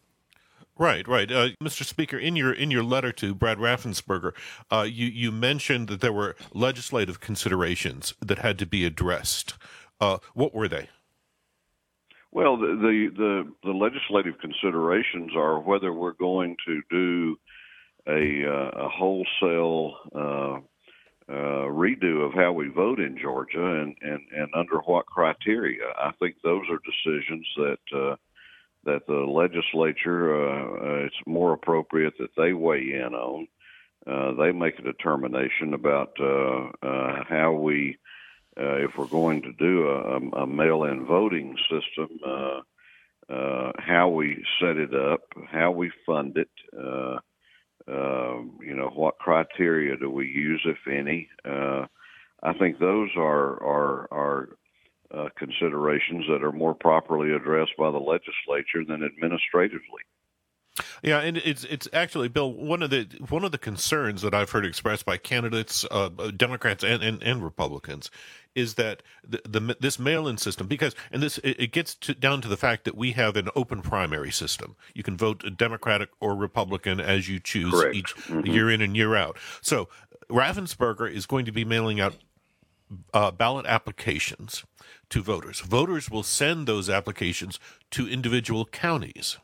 Right, 0.78 1.08
right, 1.08 1.32
uh, 1.32 1.48
Mr. 1.62 1.84
Speaker. 1.84 2.18
In 2.18 2.36
your 2.36 2.52
in 2.52 2.70
your 2.70 2.82
letter 2.82 3.10
to 3.12 3.34
Brad 3.34 3.56
Raffensperger, 3.56 4.32
uh, 4.70 4.82
you 4.82 5.06
you 5.06 5.32
mentioned 5.32 5.88
that 5.88 6.02
there 6.02 6.12
were 6.12 6.36
legislative 6.52 7.18
considerations 7.18 8.12
that 8.20 8.40
had 8.40 8.58
to 8.58 8.66
be 8.66 8.84
addressed. 8.84 9.54
Uh, 10.00 10.18
what 10.34 10.54
were 10.54 10.68
they? 10.68 10.88
Well, 12.30 12.58
the, 12.58 12.66
the, 12.66 13.08
the 13.16 13.52
the 13.64 13.72
legislative 13.72 14.38
considerations 14.38 15.32
are 15.34 15.58
whether 15.58 15.94
we're 15.94 16.12
going 16.12 16.56
to 16.66 16.82
do 16.90 17.38
a 18.06 18.44
uh, 18.46 18.84
a 18.84 18.88
wholesale 18.90 19.94
uh, 20.14 20.58
uh, 21.32 21.66
redo 21.72 22.26
of 22.26 22.34
how 22.34 22.52
we 22.52 22.68
vote 22.68 23.00
in 23.00 23.16
Georgia 23.18 23.64
and, 23.64 23.96
and, 24.02 24.20
and 24.30 24.48
under 24.54 24.80
what 24.80 25.06
criteria. 25.06 25.86
I 25.98 26.12
think 26.20 26.36
those 26.44 26.64
are 26.68 26.78
decisions 26.84 27.46
that 27.56 28.18
that 28.86 29.06
the 29.06 29.14
legislature 29.14 30.34
uh, 30.34 31.04
it's 31.06 31.16
more 31.26 31.52
appropriate 31.52 32.14
that 32.18 32.34
they 32.36 32.52
weigh 32.52 32.92
in 32.92 33.14
on. 33.14 33.46
Uh, 34.06 34.32
they 34.34 34.52
make 34.52 34.78
a 34.78 34.82
determination 34.82 35.74
about 35.74 36.12
uh, 36.20 36.68
uh, 36.86 37.24
how 37.28 37.52
we 37.52 37.98
uh, 38.58 38.76
if 38.76 38.96
we're 38.96 39.06
going 39.06 39.42
to 39.42 39.52
do 39.52 39.86
a, 39.86 40.16
a 40.42 40.46
mail-in 40.46 41.04
voting 41.04 41.56
system, 41.70 42.18
uh, 42.26 42.60
uh, 43.28 43.72
how 43.78 44.08
we 44.08 44.42
set 44.60 44.76
it 44.76 44.94
up, 44.94 45.20
how 45.50 45.70
we 45.70 45.90
fund 46.06 46.36
it, 46.36 46.48
uh, 46.78 47.18
uh, 47.88 48.38
you 48.60 48.74
know, 48.74 48.90
what 48.94 49.18
criteria 49.18 49.96
do 49.96 50.10
we 50.10 50.26
use, 50.26 50.62
if 50.64 50.78
any. 50.90 51.28
Uh, 51.44 51.86
I 52.42 52.52
think 52.54 52.78
those 52.78 53.10
are 53.16 53.62
are 53.62 54.08
are 54.12 54.48
uh, 55.14 55.28
considerations 55.36 56.24
that 56.28 56.42
are 56.42 56.52
more 56.52 56.74
properly 56.74 57.32
addressed 57.32 57.76
by 57.78 57.90
the 57.90 57.98
legislature 57.98 58.84
than 58.86 59.02
administratively. 59.04 60.02
Yeah, 61.02 61.20
and 61.20 61.38
it's 61.38 61.64
it's 61.64 61.88
actually 61.92 62.28
Bill 62.28 62.52
one 62.52 62.82
of 62.82 62.90
the 62.90 63.08
one 63.28 63.44
of 63.44 63.52
the 63.52 63.58
concerns 63.58 64.22
that 64.22 64.34
I've 64.34 64.50
heard 64.50 64.66
expressed 64.66 65.06
by 65.06 65.16
candidates, 65.16 65.86
uh, 65.90 66.10
Democrats 66.36 66.84
and, 66.84 67.02
and, 67.02 67.22
and 67.22 67.42
Republicans, 67.42 68.10
is 68.54 68.74
that 68.74 69.02
the, 69.26 69.40
the 69.48 69.76
this 69.80 69.98
mail-in 69.98 70.36
system 70.36 70.66
because 70.66 70.94
and 71.10 71.22
this 71.22 71.38
it, 71.38 71.60
it 71.60 71.72
gets 71.72 71.94
to, 71.94 72.14
down 72.14 72.42
to 72.42 72.48
the 72.48 72.58
fact 72.58 72.84
that 72.84 72.94
we 72.94 73.12
have 73.12 73.36
an 73.36 73.48
open 73.56 73.80
primary 73.80 74.30
system. 74.30 74.76
You 74.94 75.02
can 75.02 75.16
vote 75.16 75.44
Democratic 75.56 76.10
or 76.20 76.34
Republican 76.34 77.00
as 77.00 77.28
you 77.28 77.40
choose 77.40 77.72
Correct. 77.72 77.94
each 77.94 78.14
mm-hmm. 78.16 78.46
year 78.46 78.70
in 78.70 78.82
and 78.82 78.94
year 78.94 79.16
out. 79.16 79.38
So 79.62 79.88
Raffensperger 80.28 81.10
is 81.10 81.24
going 81.24 81.46
to 81.46 81.52
be 81.52 81.64
mailing 81.64 82.00
out 82.00 82.16
uh, 83.12 83.30
ballot 83.30 83.66
applications 83.66 84.64
to 85.10 85.22
voters. 85.22 85.60
Voters 85.60 86.10
will 86.10 86.22
send 86.22 86.66
those 86.66 86.88
applications 86.88 87.58
to 87.90 88.08
individual 88.08 88.64
counties 88.64 89.38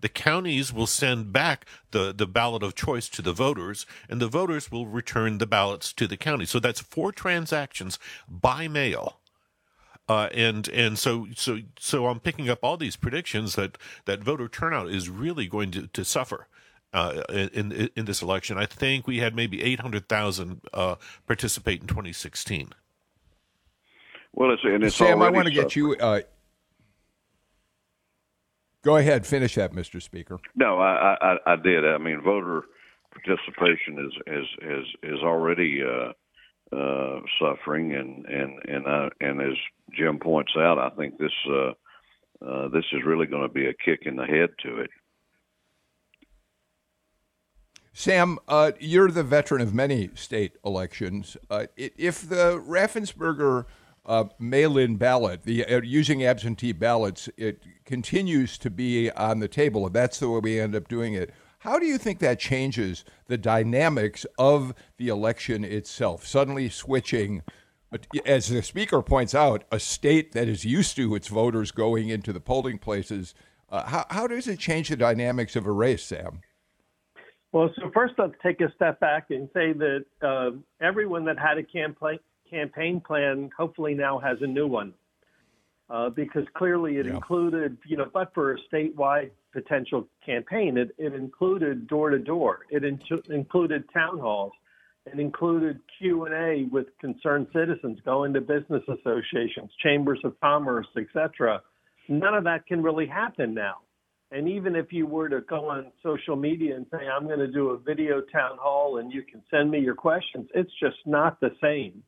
the 0.00 0.08
counties 0.08 0.72
will 0.72 0.86
send 0.86 1.32
back 1.32 1.66
the, 1.90 2.12
the 2.12 2.26
ballot 2.26 2.62
of 2.62 2.74
choice 2.74 3.08
to 3.10 3.22
the 3.22 3.32
voters, 3.32 3.86
and 4.08 4.20
the 4.20 4.28
voters 4.28 4.70
will 4.70 4.86
return 4.86 5.38
the 5.38 5.46
ballots 5.46 5.92
to 5.94 6.06
the 6.06 6.16
county. 6.16 6.46
So 6.46 6.60
that's 6.60 6.80
four 6.80 7.12
transactions 7.12 7.98
by 8.28 8.68
mail. 8.68 9.18
Uh, 10.08 10.30
and 10.32 10.68
and 10.68 10.98
so 10.98 11.26
so 11.36 11.58
so 11.78 12.06
I'm 12.06 12.18
picking 12.18 12.48
up 12.48 12.60
all 12.62 12.78
these 12.78 12.96
predictions 12.96 13.56
that 13.56 13.76
that 14.06 14.24
voter 14.24 14.48
turnout 14.48 14.88
is 14.88 15.10
really 15.10 15.46
going 15.46 15.70
to, 15.72 15.86
to 15.88 16.02
suffer 16.02 16.46
uh, 16.92 17.22
in 17.30 17.90
in 17.94 18.04
this 18.04 18.22
election. 18.22 18.58
I 18.58 18.66
think 18.66 19.06
we 19.06 19.18
had 19.18 19.34
maybe 19.34 19.62
800,000 19.62 20.60
uh, 20.72 20.96
participate 21.26 21.82
in 21.82 21.86
2016. 21.86 22.70
Well, 24.32 24.52
it's 24.52 24.62
and 24.64 24.84
it's 24.84 24.96
Sam. 24.96 25.22
I 25.22 25.30
want 25.30 25.46
to 25.46 25.52
get 25.52 25.76
you. 25.76 25.96
Uh, 25.96 26.20
Go 28.82 28.96
ahead, 28.96 29.26
finish 29.26 29.56
that, 29.56 29.72
Mr. 29.72 30.00
Speaker. 30.00 30.38
No, 30.54 30.78
I, 30.78 31.16
I, 31.20 31.36
I 31.46 31.56
did. 31.56 31.84
I 31.84 31.98
mean, 31.98 32.22
voter 32.22 32.62
participation 33.12 33.98
is 33.98 34.12
is 34.26 34.46
is 34.62 34.86
is 35.02 35.18
already 35.22 35.82
uh, 35.82 36.76
uh, 36.76 37.20
suffering, 37.40 37.94
and 37.94 38.24
and 38.26 38.58
and 38.68 38.86
I, 38.86 39.08
and 39.20 39.40
as 39.40 39.56
Jim 39.96 40.18
points 40.18 40.52
out, 40.56 40.78
I 40.78 40.90
think 40.96 41.18
this 41.18 41.32
uh, 41.50 41.72
uh, 42.44 42.68
this 42.68 42.84
is 42.92 43.00
really 43.04 43.26
going 43.26 43.42
to 43.42 43.52
be 43.52 43.66
a 43.66 43.74
kick 43.74 44.02
in 44.06 44.16
the 44.16 44.24
head 44.24 44.50
to 44.62 44.78
it. 44.78 44.90
Sam, 47.98 48.38
uh, 48.46 48.70
you're 48.78 49.10
the 49.10 49.24
veteran 49.24 49.60
of 49.60 49.74
many 49.74 50.10
state 50.14 50.52
elections. 50.64 51.36
Uh, 51.50 51.66
if 51.76 52.28
the 52.28 52.62
Raffensperger 52.64 53.64
uh, 54.06 54.26
mail-in 54.38 54.94
ballot, 54.94 55.42
the 55.42 55.64
uh, 55.64 55.80
using 55.82 56.24
absentee 56.24 56.70
ballots, 56.70 57.28
it 57.36 57.60
continues 57.84 58.56
to 58.58 58.70
be 58.70 59.10
on 59.10 59.40
the 59.40 59.48
table, 59.48 59.84
and 59.84 59.96
that's 59.96 60.20
the 60.20 60.30
way 60.30 60.38
we 60.38 60.60
end 60.60 60.76
up 60.76 60.86
doing 60.86 61.14
it. 61.14 61.34
How 61.58 61.80
do 61.80 61.86
you 61.86 61.98
think 61.98 62.20
that 62.20 62.38
changes 62.38 63.04
the 63.26 63.36
dynamics 63.36 64.24
of 64.38 64.74
the 64.96 65.08
election 65.08 65.64
itself? 65.64 66.24
Suddenly 66.24 66.68
switching, 66.68 67.42
as 68.24 68.46
the 68.46 68.62
speaker 68.62 69.02
points 69.02 69.34
out, 69.34 69.64
a 69.72 69.80
state 69.80 70.30
that 70.34 70.46
is 70.46 70.64
used 70.64 70.94
to 70.94 71.16
its 71.16 71.26
voters 71.26 71.72
going 71.72 72.10
into 72.10 72.32
the 72.32 72.38
polling 72.38 72.78
places. 72.78 73.34
Uh, 73.68 73.88
how, 73.88 74.06
how 74.10 74.28
does 74.28 74.46
it 74.46 74.60
change 74.60 74.88
the 74.88 74.94
dynamics 74.94 75.56
of 75.56 75.66
a 75.66 75.72
race, 75.72 76.04
Sam? 76.04 76.42
Well, 77.52 77.70
so 77.76 77.90
first 77.94 78.14
let's 78.18 78.34
take 78.42 78.60
a 78.60 78.72
step 78.74 79.00
back 79.00 79.30
and 79.30 79.48
say 79.54 79.72
that 79.72 80.04
uh, 80.22 80.50
everyone 80.80 81.24
that 81.26 81.38
had 81.38 81.58
a 81.58 81.62
campaign 81.62 82.18
campaign 82.50 83.00
plan 83.00 83.50
hopefully 83.56 83.94
now 83.94 84.18
has 84.18 84.38
a 84.40 84.46
new 84.46 84.66
one, 84.66 84.94
uh, 85.90 86.08
because 86.10 86.44
clearly 86.56 86.96
it 86.96 87.06
yeah. 87.06 87.14
included, 87.14 87.76
you 87.86 87.96
know, 87.96 88.06
but 88.12 88.32
for 88.32 88.54
a 88.54 88.56
statewide 88.72 89.30
potential 89.52 90.08
campaign, 90.24 90.78
it, 90.78 90.90
it 90.98 91.14
included 91.14 91.86
door 91.86 92.10
to 92.10 92.18
door, 92.18 92.60
it 92.70 92.84
in- 92.84 93.00
included 93.28 93.84
town 93.92 94.18
halls, 94.18 94.52
it 95.06 95.18
included 95.18 95.80
Q 95.98 96.24
and 96.26 96.34
A 96.34 96.68
with 96.70 96.86
concerned 97.00 97.48
citizens, 97.52 97.98
going 98.04 98.32
to 98.34 98.40
business 98.40 98.82
associations, 98.88 99.70
chambers 99.82 100.20
of 100.24 100.38
commerce, 100.40 100.86
etc. 100.96 101.62
None 102.08 102.34
of 102.34 102.44
that 102.44 102.66
can 102.66 102.82
really 102.82 103.06
happen 103.06 103.54
now. 103.54 103.76
And 104.30 104.48
even 104.48 104.76
if 104.76 104.92
you 104.92 105.06
were 105.06 105.28
to 105.28 105.40
go 105.40 105.70
on 105.70 105.90
social 106.02 106.36
media 106.36 106.76
and 106.76 106.86
say, 106.90 107.06
I'm 107.08 107.26
going 107.26 107.38
to 107.38 107.48
do 107.48 107.70
a 107.70 107.78
video 107.78 108.20
town 108.20 108.58
hall 108.60 108.98
and 108.98 109.10
you 109.12 109.22
can 109.22 109.42
send 109.50 109.70
me 109.70 109.78
your 109.80 109.94
questions, 109.94 110.48
it's 110.54 110.72
just 110.80 110.98
not 111.06 111.40
the 111.40 111.50
same. 111.62 112.02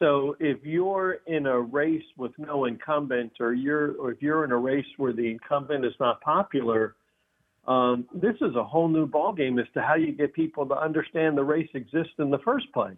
So 0.00 0.36
if 0.40 0.58
you're 0.64 1.18
in 1.26 1.46
a 1.46 1.60
race 1.60 2.02
with 2.16 2.32
no 2.38 2.64
incumbent 2.64 3.34
or 3.38 3.54
you're 3.54 3.92
or 3.92 4.10
if 4.10 4.20
you're 4.20 4.44
in 4.44 4.50
a 4.50 4.56
race 4.56 4.86
where 4.96 5.12
the 5.12 5.30
incumbent 5.30 5.84
is 5.84 5.94
not 6.00 6.20
popular, 6.20 6.96
um, 7.68 8.06
this 8.12 8.34
is 8.40 8.56
a 8.56 8.64
whole 8.64 8.88
new 8.88 9.06
ballgame 9.06 9.60
as 9.60 9.68
to 9.74 9.82
how 9.82 9.94
you 9.94 10.12
get 10.12 10.34
people 10.34 10.66
to 10.66 10.74
understand 10.74 11.38
the 11.38 11.44
race 11.44 11.70
exists 11.74 12.14
in 12.18 12.30
the 12.30 12.38
first 12.38 12.70
place. 12.72 12.96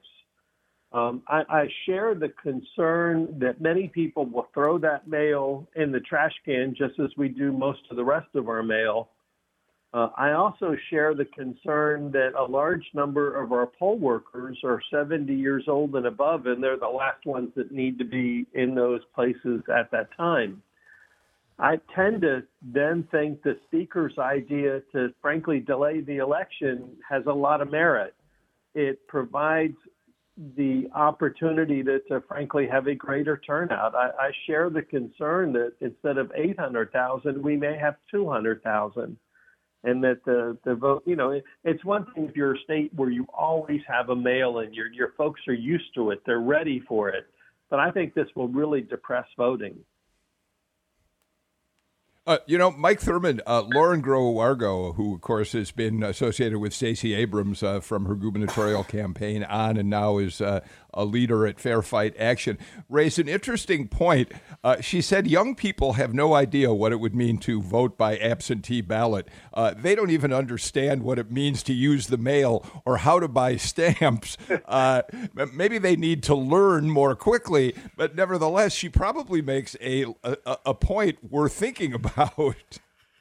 Um, 0.97 1.23
I, 1.29 1.43
I 1.51 1.69
share 1.85 2.15
the 2.15 2.31
concern 2.43 3.39
that 3.39 3.61
many 3.61 3.87
people 3.87 4.25
will 4.25 4.49
throw 4.55 4.79
that 4.79 5.07
mail 5.07 5.69
in 5.77 5.93
the 5.93 6.01
trash 6.01 6.33
can 6.43 6.75
just 6.75 6.99
as 6.99 7.11
we 7.19 7.29
do 7.29 7.53
most 7.53 7.81
of 7.91 7.99
the 7.99 8.05
rest 8.05 8.29
of 8.35 8.49
our 8.49 8.63
mail. 8.63 9.11
Uh, 9.93 10.09
I 10.17 10.33
also 10.33 10.75
share 10.89 11.15
the 11.15 11.27
concern 11.27 12.11
that 12.13 12.31
a 12.35 12.43
large 12.43 12.85
number 12.95 13.39
of 13.39 13.53
our 13.53 13.67
poll 13.67 13.99
workers 13.99 14.59
are 14.65 14.81
70 14.91 15.35
years 15.35 15.65
old 15.69 15.95
and 15.97 16.07
above, 16.07 16.47
and 16.47 16.63
they're 16.63 16.79
the 16.79 16.89
last 16.89 17.27
ones 17.27 17.51
that 17.57 17.73
need 17.73 17.99
to 17.99 18.05
be 18.05 18.47
in 18.55 18.75
those 18.75 19.03
places 19.15 19.61
at 19.69 19.91
that 19.91 20.09
time. 20.17 20.63
I 21.59 21.79
tend 21.95 22.23
to 22.23 22.43
then 22.63 23.07
think 23.11 23.43
the 23.43 23.59
speaker's 23.67 24.17
idea 24.17 24.81
to 24.93 25.13
frankly 25.21 25.61
delay 25.61 26.01
the 26.01 26.19
election 26.19 26.89
has 27.07 27.25
a 27.27 27.33
lot 27.33 27.61
of 27.61 27.71
merit. 27.71 28.15
It 28.75 29.07
provides 29.09 29.77
the 30.57 30.89
opportunity 30.95 31.83
to, 31.83 32.01
to 32.01 32.23
frankly 32.29 32.67
have 32.71 32.87
a 32.87 32.95
greater 32.95 33.39
turnout. 33.39 33.95
I, 33.95 34.11
I 34.19 34.31
share 34.47 34.69
the 34.69 34.83
concern 34.83 35.53
that 35.55 35.73
instead 35.81 36.19
of 36.19 36.31
800,000, 36.35 37.43
we 37.43 37.57
may 37.57 37.79
have 37.79 37.97
200,000. 38.11 39.17
And 39.85 40.03
that 40.03 40.25
the, 40.25 40.59
the 40.65 40.75
vote, 40.75 41.05
you 41.07 41.15
know, 41.15 41.31
it, 41.31 41.45
it's 41.65 41.85
one 41.85 42.07
thing 42.13 42.29
if 42.29 42.35
you're 42.35 42.55
a 42.55 42.61
state 42.61 42.93
where 42.95 43.11
you 43.11 43.25
always 43.33 43.81
have 43.87 44.09
a 44.09 44.17
mail 44.17 44.59
in, 44.59 44.75
your, 44.75 44.93
your 44.93 45.13
folks 45.17 45.41
are 45.47 45.55
used 45.55 45.95
to 45.95 46.11
it, 46.11 46.23
they're 46.27 46.41
ready 46.41 46.83
for 46.89 47.09
it. 47.09 47.27
But 47.71 47.79
I 47.79 47.91
think 47.91 48.15
this 48.15 48.27
will 48.35 48.49
really 48.49 48.81
depress 48.81 49.27
voting. 49.37 49.77
Uh, 52.27 52.39
you 52.47 52.59
know, 52.59 52.73
Mike 52.73 53.01
Thurmond, 53.01 53.41
uh, 53.47 53.63
Lauren 53.73 54.03
Groh-Wargo, 54.03 54.97
who 54.97 55.15
of 55.15 55.21
course 55.21 55.53
has 55.53 55.71
been 55.71 56.03
associated 56.03 56.59
with 56.59 56.75
Stacey 56.75 57.15
Abrams 57.15 57.63
uh, 57.63 57.79
from 57.79 58.07
her 58.07 58.17
gubernatorial 58.17 58.83
campaign 58.83 59.45
on, 59.45 59.77
and 59.77 59.89
now 59.89 60.19
is 60.19 60.41
uh, 60.41 60.59
a 60.97 61.05
leader 61.05 61.47
at 61.47 61.61
Fair 61.61 61.83
Fight 61.83 62.17
Action, 62.19 62.59
raised 62.89 63.21
an 63.21 63.29
interesting 63.29 63.87
point. 63.87 64.33
Uh, 64.65 64.81
she 64.81 65.01
said 65.01 65.29
young 65.29 65.55
people 65.55 65.93
have 65.93 66.13
no 66.13 66.35
idea 66.35 66.73
what 66.75 66.91
it 66.91 66.97
would 66.97 67.15
mean 67.15 67.39
to 67.39 67.63
vote 67.63 67.97
by 67.97 68.19
absentee 68.19 68.81
ballot. 68.81 69.29
Uh, 69.55 69.75
they 69.77 69.95
don't 69.95 70.11
even 70.11 70.33
understand 70.33 71.03
what 71.03 71.19
it 71.19 71.31
means 71.31 71.63
to 71.63 71.73
use 71.73 72.09
the 72.09 72.17
mail 72.17 72.65
or 72.85 72.97
how 72.99 73.21
to 73.21 73.29
buy 73.29 73.57
stamps. 73.57 74.37
Uh, 74.67 75.03
maybe 75.53 75.79
they 75.79 75.97
need 75.97 76.23
to 76.23 76.35
learn 76.35 76.91
more 76.91 77.15
quickly, 77.15 77.75
but 77.97 78.17
nevertheless, 78.17 78.73
she 78.73 78.89
probably 78.89 79.41
makes 79.41 79.77
a, 79.81 80.05
a, 80.25 80.59
a 80.67 80.75
point 80.75 81.19
worth 81.31 81.53
thinking 81.53 81.93
about. 81.93 82.57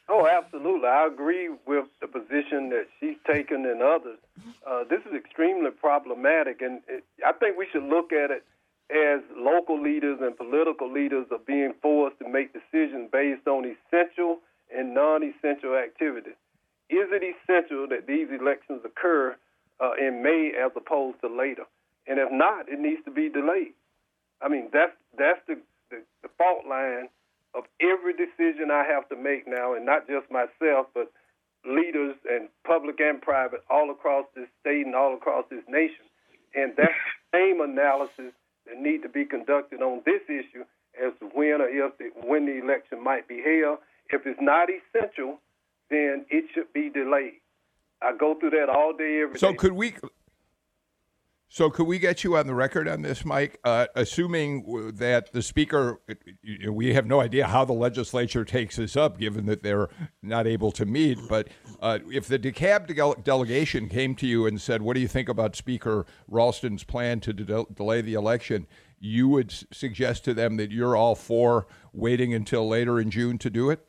Oh, 0.07 0.27
absolutely. 0.27 0.87
I 0.87 1.07
agree 1.07 1.49
with 1.65 1.85
the 1.99 2.07
position 2.07 2.69
that 2.69 2.85
she's 2.99 3.17
taken 3.25 3.65
and 3.65 3.81
others. 3.81 4.19
Uh, 4.65 4.83
this 4.89 5.01
is 5.05 5.13
extremely 5.15 5.71
problematic, 5.71 6.61
and 6.61 6.81
it, 6.87 7.03
I 7.25 7.31
think 7.33 7.57
we 7.57 7.67
should 7.71 7.83
look 7.83 8.13
at 8.13 8.29
it 8.29 8.43
as 8.91 9.21
local 9.35 9.81
leaders 9.81 10.19
and 10.21 10.37
political 10.37 10.91
leaders 10.91 11.25
are 11.31 11.39
being 11.39 11.73
forced 11.81 12.19
to 12.19 12.29
make 12.29 12.53
decisions 12.53 13.09
based 13.11 13.47
on 13.47 13.65
essential 13.65 14.39
and 14.75 14.93
non-essential 14.93 15.75
activities. 15.75 16.37
Is 16.89 17.09
it 17.09 17.23
essential 17.23 17.87
that 17.89 18.05
these 18.05 18.27
elections 18.29 18.81
occur 18.85 19.35
uh, 19.79 19.93
in 19.99 20.21
May 20.21 20.51
as 20.53 20.71
opposed 20.75 21.19
to 21.21 21.27
later? 21.27 21.65
And 22.05 22.19
if 22.19 22.31
not, 22.31 22.69
it 22.69 22.79
needs 22.79 23.03
to 23.05 23.11
be 23.11 23.29
delayed. 23.29 23.73
I 24.39 24.49
mean, 24.49 24.69
that's 24.71 24.93
that's 25.17 25.39
the, 25.47 25.57
the, 25.89 26.03
the 26.21 26.29
fault 26.37 26.67
line 26.69 27.09
of 27.55 27.63
every 27.79 28.13
decision 28.13 28.69
I 28.71 28.83
have 28.83 29.07
to 29.09 29.15
make 29.15 29.47
now, 29.47 29.73
and 29.73 29.85
not 29.85 30.07
just 30.07 30.29
myself, 30.29 30.87
but 30.93 31.11
leaders 31.65 32.15
and 32.29 32.49
public 32.65 32.99
and 32.99 33.21
private 33.21 33.61
all 33.69 33.89
across 33.89 34.25
this 34.35 34.47
state 34.61 34.85
and 34.85 34.95
all 34.95 35.15
across 35.15 35.45
this 35.49 35.63
nation. 35.67 36.05
And 36.53 36.73
that 36.77 36.91
same 37.33 37.61
analysis 37.61 38.33
that 38.67 38.79
need 38.79 39.01
to 39.03 39.09
be 39.09 39.25
conducted 39.25 39.81
on 39.81 40.01
this 40.05 40.21
issue 40.27 40.65
as 41.01 41.13
to 41.19 41.25
when 41.33 41.61
or 41.61 41.69
if 41.69 41.97
the, 41.97 42.11
when 42.25 42.45
the 42.45 42.59
election 42.63 43.03
might 43.03 43.27
be 43.27 43.41
held. 43.41 43.79
If 44.09 44.25
it's 44.25 44.39
not 44.41 44.69
essential, 44.69 45.39
then 45.89 46.25
it 46.29 46.45
should 46.53 46.71
be 46.73 46.89
delayed. 46.89 47.41
I 48.01 48.15
go 48.15 48.35
through 48.35 48.51
that 48.51 48.69
all 48.69 48.93
day, 48.93 49.21
every 49.23 49.39
so 49.39 49.51
day. 49.51 49.57
could 49.57 49.73
we 49.73 49.95
so, 51.55 51.69
could 51.69 51.87
we 51.87 51.99
get 51.99 52.25
you 52.25 52.35
on 52.35 52.47
the 52.47 52.53
record 52.53 52.85
on 52.85 53.01
this, 53.01 53.23
Mike? 53.23 53.61
Uh, 53.63 53.85
assuming 53.95 54.91
that 54.95 55.31
the 55.31 55.41
speaker, 55.41 56.01
we 56.69 56.93
have 56.93 57.05
no 57.05 57.21
idea 57.21 57.47
how 57.47 57.63
the 57.63 57.71
legislature 57.71 58.43
takes 58.43 58.75
this 58.75 58.97
up, 58.97 59.17
given 59.17 59.45
that 59.45 59.63
they're 59.63 59.87
not 60.21 60.47
able 60.47 60.73
to 60.73 60.85
meet. 60.85 61.17
But 61.29 61.47
uh, 61.79 61.99
if 62.11 62.27
the 62.27 62.37
DeKalb 62.37 62.87
de- 62.87 63.21
delegation 63.23 63.87
came 63.87 64.15
to 64.15 64.27
you 64.27 64.45
and 64.45 64.59
said, 64.59 64.81
"What 64.81 64.95
do 64.95 64.99
you 64.99 65.07
think 65.07 65.29
about 65.29 65.55
Speaker 65.55 66.05
Ralston's 66.27 66.83
plan 66.83 67.21
to 67.21 67.31
de- 67.31 67.65
delay 67.73 68.01
the 68.01 68.15
election?" 68.15 68.67
you 68.99 69.29
would 69.29 69.53
suggest 69.71 70.25
to 70.25 70.33
them 70.33 70.57
that 70.57 70.71
you're 70.71 70.95
all 70.95 71.15
for 71.15 71.67
waiting 71.93 72.33
until 72.33 72.67
later 72.67 72.99
in 72.99 73.09
June 73.09 73.37
to 73.37 73.49
do 73.49 73.69
it. 73.69 73.85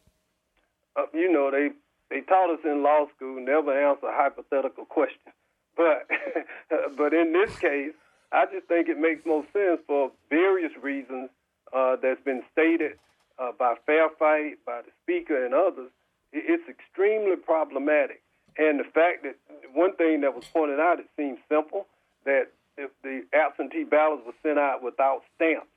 Uh, 0.94 1.02
you 1.12 1.32
know, 1.32 1.50
they 1.50 1.70
they 2.10 2.20
taught 2.26 2.52
us 2.52 2.60
in 2.64 2.84
law 2.84 3.06
school 3.16 3.44
never 3.44 3.72
answer 3.72 4.06
hypothetical 4.06 4.84
questions. 4.84 5.34
But 5.76 6.08
but 6.96 7.12
in 7.12 7.32
this 7.32 7.56
case, 7.58 7.92
I 8.32 8.46
just 8.46 8.66
think 8.66 8.88
it 8.88 8.98
makes 8.98 9.24
most 9.24 9.52
sense 9.52 9.80
for 9.86 10.10
various 10.30 10.72
reasons 10.82 11.30
uh, 11.72 11.96
that's 12.02 12.22
been 12.24 12.42
stated 12.52 12.92
uh, 13.38 13.52
by 13.58 13.74
Fair 13.86 14.08
Fight, 14.18 14.58
by 14.64 14.82
the 14.82 14.90
speaker, 15.02 15.44
and 15.44 15.54
others. 15.54 15.90
It's 16.32 16.68
extremely 16.68 17.36
problematic. 17.36 18.22
And 18.58 18.80
the 18.80 18.84
fact 18.84 19.22
that 19.24 19.36
one 19.72 19.94
thing 19.96 20.22
that 20.22 20.34
was 20.34 20.44
pointed 20.52 20.80
out, 20.80 20.98
it 20.98 21.08
seems 21.16 21.38
simple, 21.48 21.86
that 22.24 22.48
if 22.76 22.90
the 23.02 23.22
absentee 23.32 23.84
ballots 23.84 24.22
were 24.26 24.34
sent 24.42 24.58
out 24.58 24.82
without 24.82 25.22
stamps. 25.34 25.68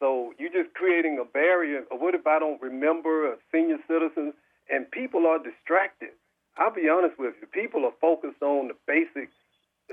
So 0.00 0.34
you're 0.38 0.52
just 0.52 0.74
creating 0.74 1.18
a 1.20 1.24
barrier. 1.24 1.82
What 1.90 2.14
if 2.14 2.26
I 2.26 2.38
don't 2.38 2.60
remember 2.62 3.32
a 3.32 3.36
senior 3.52 3.78
citizens? 3.88 4.34
And 4.70 4.88
people 4.90 5.26
are 5.26 5.38
distracted. 5.38 6.10
I'll 6.58 6.74
be 6.74 6.88
honest 6.88 7.18
with 7.18 7.34
you. 7.40 7.46
People 7.46 7.84
are 7.84 7.92
focused 8.00 8.42
on 8.42 8.68
the 8.68 8.74
basics, 8.86 9.32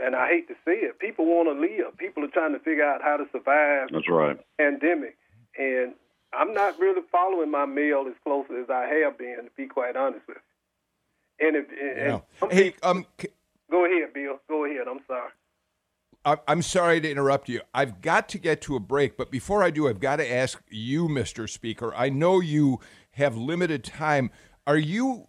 and 0.01 0.15
I 0.15 0.27
hate 0.27 0.47
to 0.47 0.55
say 0.65 0.73
it. 0.73 0.99
People 0.99 1.25
want 1.25 1.47
to 1.47 1.59
live. 1.59 1.97
People 1.97 2.23
are 2.23 2.29
trying 2.29 2.53
to 2.53 2.59
figure 2.59 2.83
out 2.83 3.01
how 3.01 3.17
to 3.17 3.25
survive. 3.31 3.89
That's 3.91 4.09
right. 4.09 4.37
Pandemic, 4.57 5.17
and 5.57 5.93
I'm 6.33 6.53
not 6.53 6.79
really 6.79 7.01
following 7.11 7.51
my 7.51 7.65
mail 7.65 8.05
as 8.07 8.15
closely 8.23 8.57
as 8.57 8.69
I 8.69 8.87
have 9.03 9.17
been, 9.17 9.37
to 9.37 9.51
be 9.55 9.67
quite 9.67 9.95
honest 9.95 10.27
with 10.27 10.37
you. 10.37 11.47
And 11.47 11.55
if 11.57 11.65
and 11.69 12.21
yeah. 12.41 12.49
hey, 12.49 12.73
um, 12.83 13.05
go 13.69 13.85
ahead, 13.85 14.13
Bill. 14.13 14.39
Go 14.47 14.65
ahead. 14.65 14.87
I'm 14.89 15.01
sorry. 15.07 15.31
I'm 16.47 16.63
sorry 16.63 16.99
to 17.01 17.11
interrupt 17.11 17.49
you. 17.49 17.61
I've 17.71 18.01
got 18.01 18.29
to 18.29 18.39
get 18.39 18.59
to 18.61 18.75
a 18.75 18.79
break, 18.79 19.15
but 19.15 19.29
before 19.29 19.61
I 19.61 19.69
do, 19.69 19.87
I've 19.87 19.99
got 19.99 20.15
to 20.15 20.31
ask 20.31 20.59
you, 20.71 21.07
Mr. 21.07 21.47
Speaker. 21.47 21.93
I 21.93 22.09
know 22.09 22.39
you 22.39 22.79
have 23.11 23.37
limited 23.37 23.83
time. 23.83 24.31
Are 24.65 24.77
you? 24.77 25.27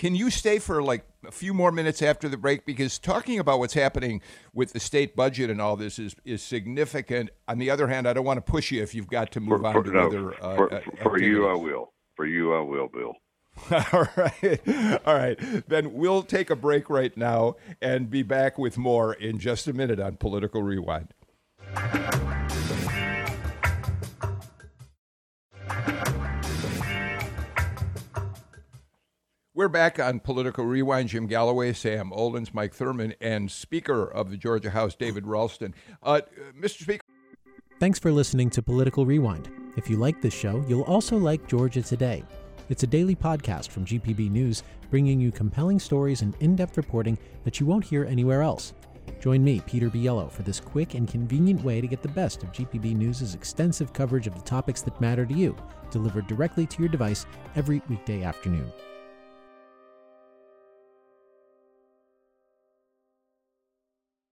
Can 0.00 0.14
you 0.14 0.30
stay 0.30 0.58
for 0.58 0.82
like 0.82 1.04
a 1.28 1.30
few 1.30 1.52
more 1.52 1.70
minutes 1.70 2.00
after 2.00 2.26
the 2.26 2.38
break? 2.38 2.64
Because 2.64 2.98
talking 2.98 3.38
about 3.38 3.58
what's 3.58 3.74
happening 3.74 4.22
with 4.54 4.72
the 4.72 4.80
state 4.80 5.14
budget 5.14 5.50
and 5.50 5.60
all 5.60 5.76
this 5.76 5.98
is 5.98 6.16
is 6.24 6.42
significant. 6.42 7.28
On 7.46 7.58
the 7.58 7.68
other 7.68 7.86
hand, 7.86 8.08
I 8.08 8.14
don't 8.14 8.24
want 8.24 8.38
to 8.38 8.50
push 8.50 8.70
you 8.70 8.82
if 8.82 8.94
you've 8.94 9.08
got 9.08 9.30
to 9.32 9.40
move 9.40 9.60
for, 9.60 9.66
on 9.66 9.72
for, 9.74 9.82
to 9.82 9.90
no, 9.90 10.06
other. 10.06 10.42
Uh, 10.42 10.56
for, 10.56 10.82
for 11.02 11.20
you, 11.20 11.46
I 11.46 11.54
will. 11.54 11.92
For 12.16 12.24
you, 12.24 12.54
I 12.54 12.62
will, 12.62 12.88
Bill. 12.88 13.12
All 13.92 14.08
right. 14.16 15.02
All 15.04 15.14
right. 15.14 15.38
Then 15.68 15.92
we'll 15.92 16.22
take 16.22 16.48
a 16.48 16.56
break 16.56 16.88
right 16.88 17.14
now 17.14 17.56
and 17.82 18.08
be 18.08 18.22
back 18.22 18.56
with 18.56 18.78
more 18.78 19.12
in 19.12 19.38
just 19.38 19.68
a 19.68 19.74
minute 19.74 20.00
on 20.00 20.16
Political 20.16 20.62
Rewind. 20.62 21.12
We're 29.60 29.68
back 29.68 29.98
on 30.00 30.20
Political 30.20 30.64
Rewind. 30.64 31.10
Jim 31.10 31.26
Galloway, 31.26 31.74
Sam 31.74 32.12
Olens, 32.12 32.54
Mike 32.54 32.74
Thurmond, 32.74 33.14
and 33.20 33.50
Speaker 33.50 34.10
of 34.10 34.30
the 34.30 34.38
Georgia 34.38 34.70
House, 34.70 34.94
David 34.94 35.26
Ralston. 35.26 35.74
Uh, 36.02 36.22
Mr. 36.58 36.80
Speaker. 36.80 37.04
Thanks 37.78 37.98
for 37.98 38.10
listening 38.10 38.48
to 38.48 38.62
Political 38.62 39.04
Rewind. 39.04 39.50
If 39.76 39.90
you 39.90 39.98
like 39.98 40.22
this 40.22 40.32
show, 40.32 40.64
you'll 40.66 40.84
also 40.84 41.18
like 41.18 41.46
Georgia 41.46 41.82
Today. 41.82 42.24
It's 42.70 42.84
a 42.84 42.86
daily 42.86 43.14
podcast 43.14 43.68
from 43.68 43.84
GPB 43.84 44.30
News, 44.30 44.62
bringing 44.88 45.20
you 45.20 45.30
compelling 45.30 45.78
stories 45.78 46.22
and 46.22 46.34
in 46.40 46.56
depth 46.56 46.78
reporting 46.78 47.18
that 47.44 47.60
you 47.60 47.66
won't 47.66 47.84
hear 47.84 48.06
anywhere 48.06 48.40
else. 48.40 48.72
Join 49.20 49.44
me, 49.44 49.60
Peter 49.66 49.90
Biello, 49.90 50.32
for 50.32 50.40
this 50.40 50.58
quick 50.58 50.94
and 50.94 51.06
convenient 51.06 51.62
way 51.62 51.82
to 51.82 51.86
get 51.86 52.00
the 52.00 52.08
best 52.08 52.42
of 52.42 52.52
GPB 52.52 52.96
News' 52.96 53.34
extensive 53.34 53.92
coverage 53.92 54.26
of 54.26 54.34
the 54.36 54.40
topics 54.40 54.80
that 54.80 54.98
matter 55.02 55.26
to 55.26 55.34
you, 55.34 55.54
delivered 55.90 56.26
directly 56.28 56.64
to 56.64 56.80
your 56.80 56.88
device 56.88 57.26
every 57.56 57.82
weekday 57.90 58.22
afternoon. 58.22 58.72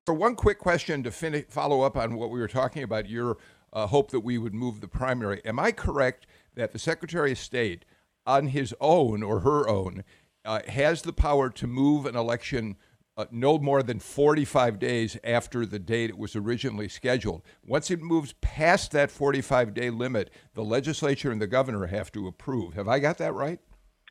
For 0.08 0.14
one 0.14 0.36
quick 0.36 0.58
question 0.58 1.02
to 1.02 1.10
finish, 1.10 1.44
follow 1.50 1.82
up 1.82 1.94
on 1.94 2.14
what 2.14 2.30
we 2.30 2.40
were 2.40 2.48
talking 2.48 2.82
about, 2.82 3.10
your 3.10 3.36
uh, 3.74 3.86
hope 3.86 4.10
that 4.12 4.20
we 4.20 4.38
would 4.38 4.54
move 4.54 4.80
the 4.80 4.88
primary. 4.88 5.42
Am 5.44 5.58
I 5.58 5.70
correct 5.70 6.26
that 6.54 6.72
the 6.72 6.78
Secretary 6.78 7.32
of 7.32 7.38
State 7.38 7.84
on 8.24 8.46
his 8.46 8.74
own 8.80 9.22
or 9.22 9.40
her 9.40 9.68
own 9.68 10.04
uh, 10.46 10.60
has 10.66 11.02
the 11.02 11.12
power 11.12 11.50
to 11.50 11.66
move 11.66 12.06
an 12.06 12.16
election 12.16 12.78
uh, 13.18 13.26
no 13.30 13.58
more 13.58 13.82
than 13.82 13.98
45 13.98 14.78
days 14.78 15.18
after 15.22 15.66
the 15.66 15.78
date 15.78 16.08
it 16.08 16.16
was 16.16 16.34
originally 16.34 16.88
scheduled. 16.88 17.42
Once 17.62 17.90
it 17.90 18.00
moves 18.00 18.32
past 18.40 18.92
that 18.92 19.10
45 19.10 19.74
day 19.74 19.90
limit, 19.90 20.30
the 20.54 20.64
legislature 20.64 21.30
and 21.30 21.42
the 21.42 21.46
governor 21.46 21.84
have 21.84 22.10
to 22.12 22.26
approve. 22.26 22.72
Have 22.72 22.88
I 22.88 22.98
got 22.98 23.18
that 23.18 23.34
right? 23.34 23.60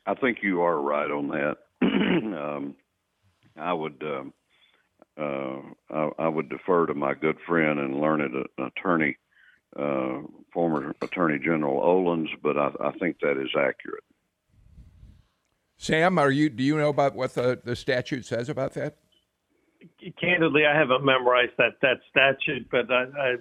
I 0.06 0.14
think 0.14 0.44
you 0.44 0.60
are 0.62 0.80
right 0.80 1.10
on 1.10 1.26
that. 1.30 1.56
um, 1.82 2.76
I 3.56 3.72
would. 3.72 4.00
Um, 4.04 4.32
uh, 5.18 5.60
I, 5.90 6.10
I, 6.18 6.28
would 6.28 6.48
defer 6.48 6.86
to 6.86 6.94
my 6.94 7.14
good 7.14 7.36
friend 7.46 7.78
and 7.78 8.00
learned 8.00 8.34
attorney, 8.58 9.16
uh, 9.76 10.20
former 10.52 10.94
Attorney 11.02 11.38
General 11.38 11.80
Olens, 11.80 12.28
but 12.42 12.56
I, 12.56 12.70
I 12.80 12.92
think 12.98 13.18
that 13.20 13.40
is 13.40 13.50
accurate. 13.58 14.04
Sam, 15.76 16.18
are 16.18 16.30
you? 16.30 16.48
Do 16.50 16.62
you 16.62 16.76
know 16.76 16.88
about 16.88 17.14
what 17.14 17.34
the, 17.34 17.60
the 17.62 17.76
statute 17.76 18.26
says 18.26 18.48
about 18.48 18.74
that? 18.74 18.96
Candidly, 20.20 20.66
I 20.66 20.76
haven't 20.76 21.04
memorized 21.04 21.52
that 21.58 21.74
that 21.82 21.98
statute, 22.10 22.68
but 22.70 22.90
I, 22.90 23.04
I, 23.16 23.34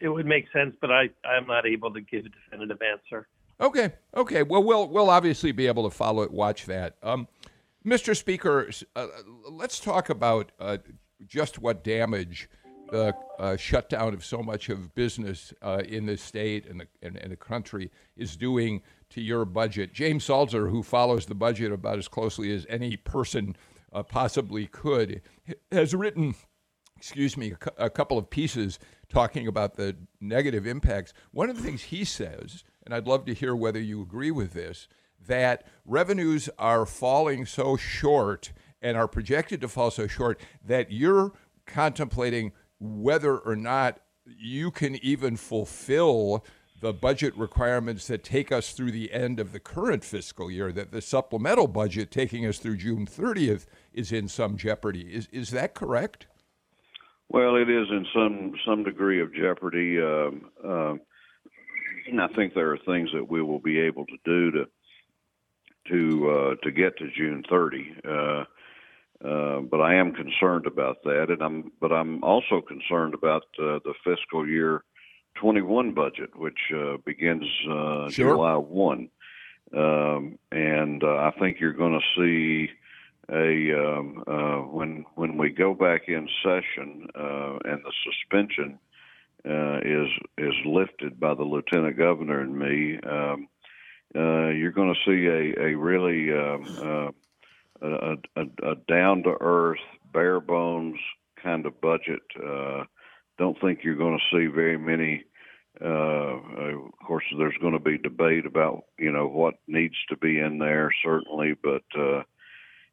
it 0.00 0.08
would 0.08 0.26
make 0.26 0.46
sense. 0.52 0.74
But 0.80 0.90
I 0.90 1.10
I'm 1.24 1.46
not 1.46 1.66
able 1.66 1.92
to 1.92 2.00
give 2.00 2.26
a 2.26 2.28
definitive 2.28 2.78
answer. 2.82 3.28
Okay, 3.60 3.92
okay. 4.16 4.42
Well, 4.42 4.64
we'll 4.64 4.88
we'll 4.88 5.10
obviously 5.10 5.52
be 5.52 5.68
able 5.68 5.88
to 5.88 5.94
follow 5.94 6.22
it, 6.22 6.32
watch 6.32 6.66
that. 6.66 6.96
Um, 7.04 7.28
Mr. 7.86 8.16
Speaker, 8.16 8.68
uh, 8.94 9.06
let's 9.48 9.80
talk 9.80 10.10
about 10.10 10.52
uh, 10.58 10.78
just 11.26 11.58
what 11.58 11.84
damage 11.84 12.48
the 12.90 13.14
uh, 13.38 13.56
shutdown 13.56 14.14
of 14.14 14.24
so 14.24 14.42
much 14.42 14.68
of 14.68 14.94
business 14.94 15.52
uh, 15.62 15.82
in 15.88 16.06
the 16.06 16.16
state 16.16 16.66
and 16.66 16.80
the, 16.80 16.86
and, 17.02 17.16
and, 17.16 17.30
the 17.30 17.36
country 17.36 17.90
is 18.16 18.36
doing 18.36 18.82
to 19.08 19.20
your 19.20 19.44
budget. 19.44 19.92
James 19.92 20.26
Salzer, 20.26 20.70
who 20.70 20.82
follows 20.82 21.26
the 21.26 21.34
budget 21.34 21.72
about 21.72 21.98
as 21.98 22.08
closely 22.08 22.52
as 22.52 22.66
any 22.68 22.96
person 22.96 23.56
uh, 23.92 24.02
possibly 24.02 24.66
could, 24.66 25.22
has 25.70 25.94
written, 25.94 26.34
excuse 26.96 27.36
me, 27.36 27.52
a, 27.52 27.56
cu- 27.56 27.70
a 27.78 27.90
couple 27.90 28.18
of 28.18 28.28
pieces 28.28 28.78
talking 29.08 29.46
about 29.46 29.74
the 29.74 29.96
negative 30.20 30.66
impacts. 30.66 31.12
One 31.32 31.50
of 31.50 31.56
the 31.56 31.62
things 31.62 31.82
he 31.82 32.04
says, 32.04 32.64
and 32.84 32.94
I'd 32.94 33.06
love 33.06 33.24
to 33.26 33.34
hear 33.34 33.54
whether 33.54 33.80
you 33.80 34.02
agree 34.02 34.30
with 34.30 34.52
this, 34.52 34.88
that 35.26 35.66
revenues 35.84 36.48
are 36.58 36.86
falling 36.86 37.46
so 37.46 37.76
short 37.76 38.52
and 38.82 38.96
are 38.96 39.08
projected 39.08 39.60
to 39.60 39.68
fall 39.68 39.90
so 39.90 40.06
short 40.06 40.40
that 40.64 40.90
you're 40.90 41.32
contemplating 41.66 42.52
whether 42.78 43.38
or 43.38 43.56
not 43.56 44.00
you 44.24 44.70
can 44.70 44.96
even 44.96 45.36
fulfill 45.36 46.44
the 46.80 46.92
budget 46.92 47.36
requirements 47.36 48.06
that 48.06 48.24
take 48.24 48.50
us 48.50 48.72
through 48.72 48.90
the 48.90 49.12
end 49.12 49.38
of 49.38 49.52
the 49.52 49.60
current 49.60 50.02
fiscal 50.02 50.50
year, 50.50 50.72
that 50.72 50.92
the 50.92 51.02
supplemental 51.02 51.66
budget 51.66 52.10
taking 52.10 52.46
us 52.46 52.58
through 52.58 52.76
June 52.76 53.06
30th 53.06 53.66
is 53.92 54.12
in 54.12 54.28
some 54.28 54.56
jeopardy. 54.56 55.02
Is, 55.02 55.28
is 55.30 55.50
that 55.50 55.74
correct? 55.74 56.26
Well, 57.28 57.56
it 57.56 57.68
is 57.68 57.86
in 57.90 58.06
some 58.12 58.54
some 58.66 58.82
degree 58.82 59.20
of 59.20 59.32
jeopardy. 59.32 60.00
Um, 60.00 60.50
uh, 60.66 60.94
and 62.08 62.20
I 62.20 62.26
think 62.28 62.54
there 62.54 62.72
are 62.72 62.78
things 62.78 63.10
that 63.14 63.30
we 63.30 63.40
will 63.40 63.60
be 63.60 63.78
able 63.78 64.04
to 64.06 64.16
do 64.24 64.50
to 64.50 64.64
to 65.88 66.30
uh, 66.30 66.54
to 66.64 66.72
get 66.72 66.96
to 66.98 67.08
June 67.16 67.44
30. 67.48 67.94
Uh, 68.04 68.44
uh, 69.24 69.60
but 69.60 69.80
I 69.80 69.96
am 69.96 70.12
concerned 70.12 70.66
about 70.66 71.02
that, 71.04 71.26
and 71.28 71.42
I'm 71.42 71.72
but 71.78 71.92
I'm 71.92 72.24
also 72.24 72.62
concerned 72.62 73.12
about 73.12 73.42
uh, 73.58 73.78
the 73.84 73.92
fiscal 74.02 74.48
year 74.48 74.82
21 75.34 75.92
budget, 75.92 76.34
which 76.34 76.58
uh, 76.74 76.96
begins 77.04 77.44
uh, 77.70 78.08
sure. 78.08 78.34
July 78.34 78.54
1, 78.54 79.10
um, 79.76 80.38
and 80.52 81.04
uh, 81.04 81.16
I 81.16 81.32
think 81.38 81.60
you're 81.60 81.74
going 81.74 82.00
to 82.00 82.16
see 82.16 82.70
a 83.30 83.78
um, 83.78 84.24
uh, 84.26 84.66
when 84.72 85.04
when 85.16 85.36
we 85.36 85.50
go 85.50 85.74
back 85.74 86.08
in 86.08 86.26
session 86.42 87.06
and 87.14 87.82
the 87.84 87.92
suspension 88.04 88.78
is 89.44 90.08
is 90.38 90.54
lifted 90.64 91.20
by 91.20 91.34
the 91.34 91.44
lieutenant 91.44 91.98
governor 91.98 92.40
and 92.40 92.58
me. 92.58 92.98
Um, 93.06 93.48
you're 94.14 94.72
going 94.72 94.94
to 94.94 95.00
see 95.04 95.26
a 95.26 95.62
a 95.62 95.74
really 95.76 96.32
um, 96.32 97.12
a, 97.82 98.16
a, 98.36 98.70
a 98.70 98.74
down 98.88 99.22
to 99.24 99.36
earth, 99.40 99.78
bare 100.12 100.40
bones 100.40 100.98
kind 101.42 101.66
of 101.66 101.80
budget. 101.80 102.22
Uh, 102.36 102.84
don't 103.38 103.60
think 103.60 103.80
you're 103.82 103.96
going 103.96 104.18
to 104.18 104.36
see 104.36 104.46
very 104.46 104.78
many. 104.78 105.24
Uh, 105.82 106.36
of 106.36 106.92
course, 107.06 107.24
there's 107.38 107.56
going 107.60 107.72
to 107.72 107.78
be 107.78 107.96
debate 107.96 108.44
about 108.44 108.84
you 108.98 109.10
know 109.10 109.26
what 109.26 109.54
needs 109.66 109.94
to 110.08 110.16
be 110.16 110.38
in 110.38 110.58
there, 110.58 110.90
certainly, 111.02 111.54
but 111.62 111.84
uh, 111.98 112.22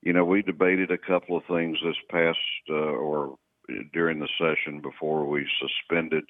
you 0.02 0.14
know 0.14 0.24
we 0.24 0.42
debated 0.42 0.92
a 0.92 0.98
couple 0.98 1.36
of 1.36 1.44
things 1.50 1.78
this 1.84 1.98
past 2.10 2.38
uh, 2.70 2.74
or 2.74 3.38
during 3.94 4.20
the 4.20 4.30
session 4.38 4.82
before 4.82 5.26
we 5.26 5.46
suspended, 5.60 6.24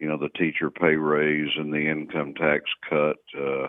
you 0.00 0.08
know, 0.08 0.16
the 0.16 0.30
teacher 0.30 0.70
pay 0.70 0.94
raise 0.94 1.50
and 1.56 1.72
the 1.72 1.90
income 1.90 2.34
tax 2.34 2.64
cut. 2.88 3.16
Uh, 3.38 3.66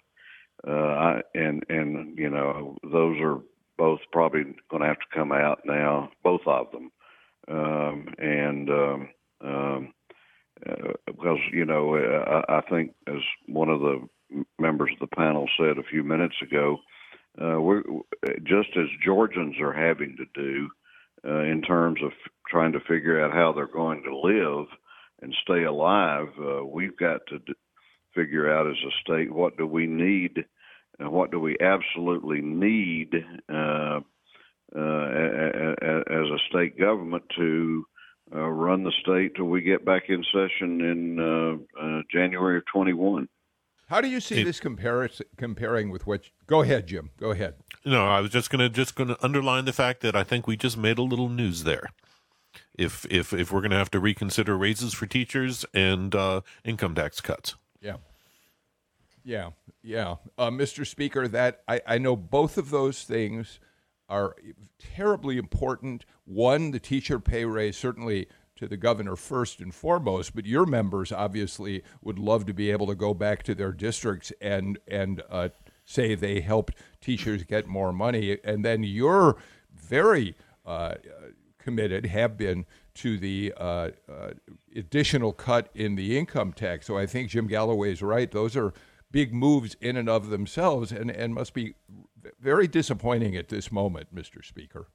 uh, 0.65 0.71
I, 0.71 1.21
and 1.35 1.63
and 1.69 2.17
you 2.17 2.29
know 2.29 2.77
those 2.83 3.17
are 3.19 3.39
both 3.77 3.99
probably 4.11 4.43
going 4.69 4.81
to 4.81 4.87
have 4.87 4.99
to 4.99 5.15
come 5.17 5.31
out 5.31 5.61
now, 5.65 6.11
both 6.23 6.41
of 6.45 6.67
them, 6.71 6.91
um, 7.47 8.07
and 8.17 8.69
um, 8.69 9.09
um, 9.43 9.93
uh, 10.69 10.93
because 11.05 11.39
you 11.51 11.65
know 11.65 11.95
I, 11.95 12.57
I 12.57 12.61
think 12.69 12.93
as 13.07 13.21
one 13.47 13.69
of 13.69 13.79
the 13.81 14.07
members 14.59 14.91
of 14.93 14.99
the 14.99 15.15
panel 15.15 15.47
said 15.57 15.77
a 15.77 15.89
few 15.89 16.03
minutes 16.03 16.35
ago, 16.41 16.77
uh, 17.41 17.59
we're 17.59 17.83
just 18.43 18.69
as 18.75 18.87
Georgians 19.03 19.55
are 19.59 19.73
having 19.73 20.15
to 20.17 20.25
do 20.33 20.69
uh, 21.27 21.43
in 21.43 21.61
terms 21.61 21.99
of 22.03 22.11
trying 22.49 22.73
to 22.73 22.79
figure 22.81 23.23
out 23.23 23.33
how 23.33 23.51
they're 23.51 23.67
going 23.67 24.03
to 24.03 24.15
live 24.15 24.67
and 25.21 25.33
stay 25.43 25.63
alive. 25.63 26.27
Uh, 26.39 26.65
we've 26.65 26.97
got 26.97 27.21
to 27.27 27.39
d- 27.39 27.53
figure 28.13 28.51
out 28.51 28.67
as 28.67 28.77
a 28.85 28.91
state 29.01 29.33
what 29.33 29.57
do 29.57 29.65
we 29.65 29.87
need 29.87 30.45
what 30.99 31.31
do 31.31 31.39
we 31.39 31.57
absolutely 31.59 32.41
need 32.41 33.13
uh, 33.49 33.99
uh, 34.75 35.05
as 36.09 36.27
a 36.29 36.37
state 36.49 36.79
government 36.79 37.23
to 37.37 37.85
uh, 38.33 38.39
run 38.39 38.83
the 38.83 38.91
state 39.01 39.35
till 39.35 39.45
we 39.45 39.61
get 39.61 39.85
back 39.85 40.03
in 40.09 40.23
session 40.31 40.81
in 40.81 41.19
uh, 41.19 41.81
uh, 41.81 42.01
January 42.11 42.57
of 42.57 42.63
21. 42.73 43.27
How 43.89 44.01
do 44.01 44.07
you 44.07 44.19
see 44.19 44.41
it, 44.41 44.45
this 44.45 44.59
comparing 44.59 45.89
with 45.91 46.07
what? 46.07 46.23
Go 46.47 46.61
ahead, 46.61 46.87
Jim. 46.87 47.11
Go 47.19 47.31
ahead. 47.31 47.55
No, 47.85 48.07
I 48.07 48.21
was 48.21 48.31
just 48.31 48.49
gonna 48.49 48.69
just 48.69 48.95
gonna 48.95 49.17
underline 49.21 49.65
the 49.65 49.73
fact 49.73 50.01
that 50.01 50.15
I 50.15 50.23
think 50.23 50.47
we 50.47 50.55
just 50.57 50.77
made 50.77 50.97
a 50.97 51.03
little 51.03 51.29
news 51.29 51.63
there. 51.63 51.89
if 52.75 53.05
if 53.11 53.33
if 53.33 53.51
we're 53.51 53.61
going 53.61 53.71
to 53.71 53.77
have 53.77 53.91
to 53.91 53.99
reconsider 53.99 54.57
raises 54.57 54.93
for 54.93 55.05
teachers 55.05 55.65
and 55.73 56.15
uh, 56.15 56.41
income 56.63 56.95
tax 56.95 57.21
cuts. 57.21 57.55
Yeah. 57.81 57.97
Yeah, 59.23 59.51
yeah, 59.81 60.15
uh, 60.37 60.49
Mr. 60.49 60.85
Speaker. 60.85 61.27
That 61.27 61.61
I, 61.67 61.81
I 61.87 61.97
know 61.97 62.15
both 62.15 62.57
of 62.57 62.69
those 62.69 63.03
things 63.03 63.59
are 64.09 64.35
terribly 64.79 65.37
important. 65.37 66.05
One, 66.25 66.71
the 66.71 66.79
teacher 66.79 67.19
pay 67.19 67.45
raise 67.45 67.77
certainly 67.77 68.27
to 68.55 68.67
the 68.67 68.77
governor 68.77 69.15
first 69.15 69.59
and 69.59 69.73
foremost, 69.73 70.35
but 70.35 70.45
your 70.45 70.65
members 70.65 71.11
obviously 71.11 71.83
would 72.01 72.19
love 72.19 72.45
to 72.45 72.53
be 72.53 72.69
able 72.69 72.87
to 72.87 72.95
go 72.95 73.13
back 73.13 73.43
to 73.43 73.55
their 73.55 73.71
districts 73.71 74.31
and 74.41 74.77
and 74.87 75.23
uh, 75.29 75.49
say 75.85 76.15
they 76.15 76.41
helped 76.41 76.75
teachers 77.01 77.43
get 77.43 77.67
more 77.67 77.93
money, 77.93 78.37
and 78.43 78.63
then 78.63 78.83
you're 78.83 79.37
very 79.73 80.35
uh, 80.65 80.95
committed, 81.59 82.05
have 82.05 82.37
been 82.37 82.65
to 82.93 83.17
the 83.17 83.53
uh, 83.57 83.89
uh, 84.09 84.31
additional 84.75 85.33
cut 85.33 85.69
in 85.73 85.95
the 85.95 86.17
income 86.17 86.53
tax. 86.53 86.85
So 86.85 86.97
I 86.97 87.05
think 87.05 87.29
Jim 87.29 87.47
Galloway 87.47 87.91
is 87.91 88.01
right; 88.01 88.29
those 88.29 88.55
are 88.55 88.73
big 89.13 89.33
moves 89.33 89.77
in 89.79 89.95
and 89.95 90.09
of 90.09 90.29
themselves, 90.29 90.91
and 90.91 91.09
and 91.09 91.33
must 91.33 91.53
be 91.53 91.75
very 92.41 92.67
disappointing 92.67 93.37
at 93.37 93.47
this 93.47 93.71
moment, 93.71 94.13
Mr. 94.13 94.43
Speaker. 94.43 94.87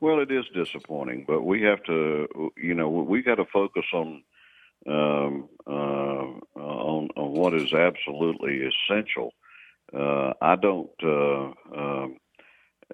Well, 0.00 0.20
it 0.20 0.30
is 0.32 0.44
disappointing, 0.54 1.24
but 1.26 1.42
we 1.42 1.62
have 1.62 1.82
to, 1.84 2.52
you 2.56 2.74
know, 2.74 2.88
we 2.88 3.22
got 3.22 3.36
to 3.36 3.44
focus 3.52 3.84
on 3.92 4.22
um, 4.86 5.48
uh, 5.66 6.60
on, 6.60 7.08
on 7.16 7.32
what 7.32 7.54
is 7.54 7.72
absolutely 7.72 8.60
essential. 8.60 9.34
Uh, 9.92 10.32
I 10.40 10.54
don't, 10.56 10.90
uh, 11.02 11.52
um, 11.76 12.16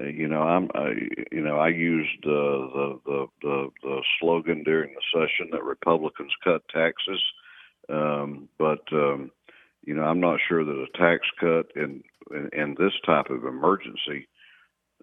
you 0.01 0.29
know, 0.29 0.43
I'm, 0.43 0.71
I, 0.75 0.93
you 1.31 1.43
know, 1.43 1.59
I 1.59 1.69
used 1.69 2.23
the, 2.23 2.99
the 3.05 3.27
the 3.43 3.69
the 3.83 4.03
slogan 4.19 4.65
during 4.65 4.95
the 4.95 5.03
session 5.13 5.51
that 5.53 5.63
Republicans 5.63 6.33
cut 6.43 6.63
taxes, 6.69 7.23
um, 7.91 8.49
but 8.59 8.83
um, 8.93 9.31
you 9.87 9.95
know, 9.95 10.03
I'm 10.03 10.21
not 10.21 10.41
sure 10.49 10.65
that 10.65 10.71
a 10.71 10.99
tax 10.99 11.27
cut 11.41 11.67
in 11.77 12.03
in, 12.31 12.51
in 12.53 12.77
this 12.79 12.93
type 13.05 13.31
of 13.31 13.45
emergency 13.45 14.29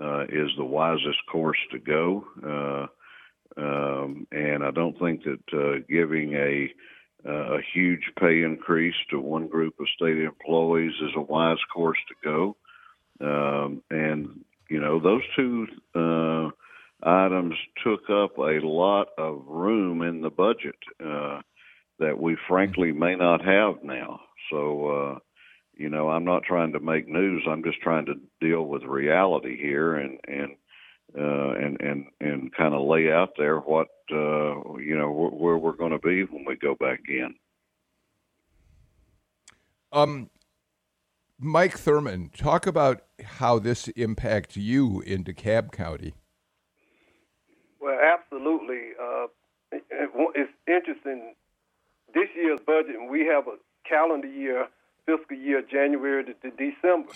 uh, 0.01 0.23
is 0.23 0.49
the 0.57 0.65
wisest 0.65 1.19
course 1.31 1.57
to 1.71 1.79
go. 1.79 2.25
Uh, 2.43 2.87
um, 3.61 4.25
and 4.31 4.63
I 4.63 4.71
don't 4.71 4.97
think 4.97 5.23
that 5.23 5.53
uh, 5.53 5.83
giving 5.89 6.33
a 6.33 6.69
a 7.23 7.59
huge 7.73 8.01
pay 8.19 8.41
increase 8.41 8.95
to 9.11 9.19
one 9.19 9.47
group 9.47 9.79
of 9.79 9.85
state 9.95 10.17
employees 10.17 10.93
is 11.03 11.11
a 11.15 11.21
wise 11.21 11.59
course 11.71 11.99
to 12.07 12.15
go. 12.23 12.55
Um, 13.19 13.83
and 13.91 14.43
you 14.69 14.79
know 14.79 14.99
those 14.99 15.21
two 15.35 15.67
uh, 15.93 16.49
items 17.03 17.53
took 17.83 18.09
up 18.09 18.37
a 18.37 18.59
lot 18.63 19.09
of 19.17 19.43
room 19.45 20.01
in 20.01 20.21
the 20.21 20.31
budget 20.31 20.77
uh, 21.03 21.41
that 21.99 22.19
we 22.19 22.37
frankly 22.47 22.91
may 22.91 23.15
not 23.15 23.45
have 23.45 23.83
now. 23.83 24.21
So 24.51 24.87
uh, 24.87 25.19
you 25.75 25.89
know, 25.89 26.09
I'm 26.09 26.25
not 26.25 26.43
trying 26.43 26.73
to 26.73 26.79
make 26.79 27.07
news. 27.07 27.43
I'm 27.49 27.63
just 27.63 27.81
trying 27.81 28.05
to 28.05 28.13
deal 28.39 28.63
with 28.63 28.83
reality 28.83 29.57
here 29.57 29.95
and 29.95 30.19
and 30.27 30.51
uh, 31.17 31.51
and 31.51 31.81
and 31.81 32.05
and 32.19 32.53
kind 32.53 32.73
of 32.73 32.87
lay 32.87 33.11
out 33.11 33.31
there 33.37 33.57
what 33.57 33.87
uh, 34.11 34.77
you 34.77 34.95
know 34.95 35.11
wh- 35.11 35.39
where 35.41 35.57
we're 35.57 35.71
going 35.75 35.91
to 35.91 35.99
be 35.99 36.23
when 36.23 36.45
we 36.45 36.55
go 36.55 36.75
back 36.75 36.99
in. 37.07 37.33
Um, 39.91 40.29
Mike 41.37 41.77
Thurmond, 41.77 42.35
talk 42.37 42.67
about 42.67 43.01
how 43.23 43.59
this 43.59 43.87
impacts 43.89 44.55
you 44.55 45.01
in 45.01 45.23
DeKalb 45.23 45.71
County. 45.71 46.13
Well, 47.81 47.99
absolutely. 47.99 48.91
Uh, 49.01 49.27
it's 49.71 50.51
interesting. 50.67 51.33
This 52.13 52.27
year's 52.35 52.59
budget, 52.65 52.95
and 52.95 53.09
we 53.09 53.25
have 53.25 53.47
a 53.47 53.55
calendar 53.87 54.27
year 54.27 54.67
fiscal 55.05 55.37
year 55.37 55.61
January 55.61 56.23
to, 56.23 56.33
to 56.33 56.51
December. 56.51 57.11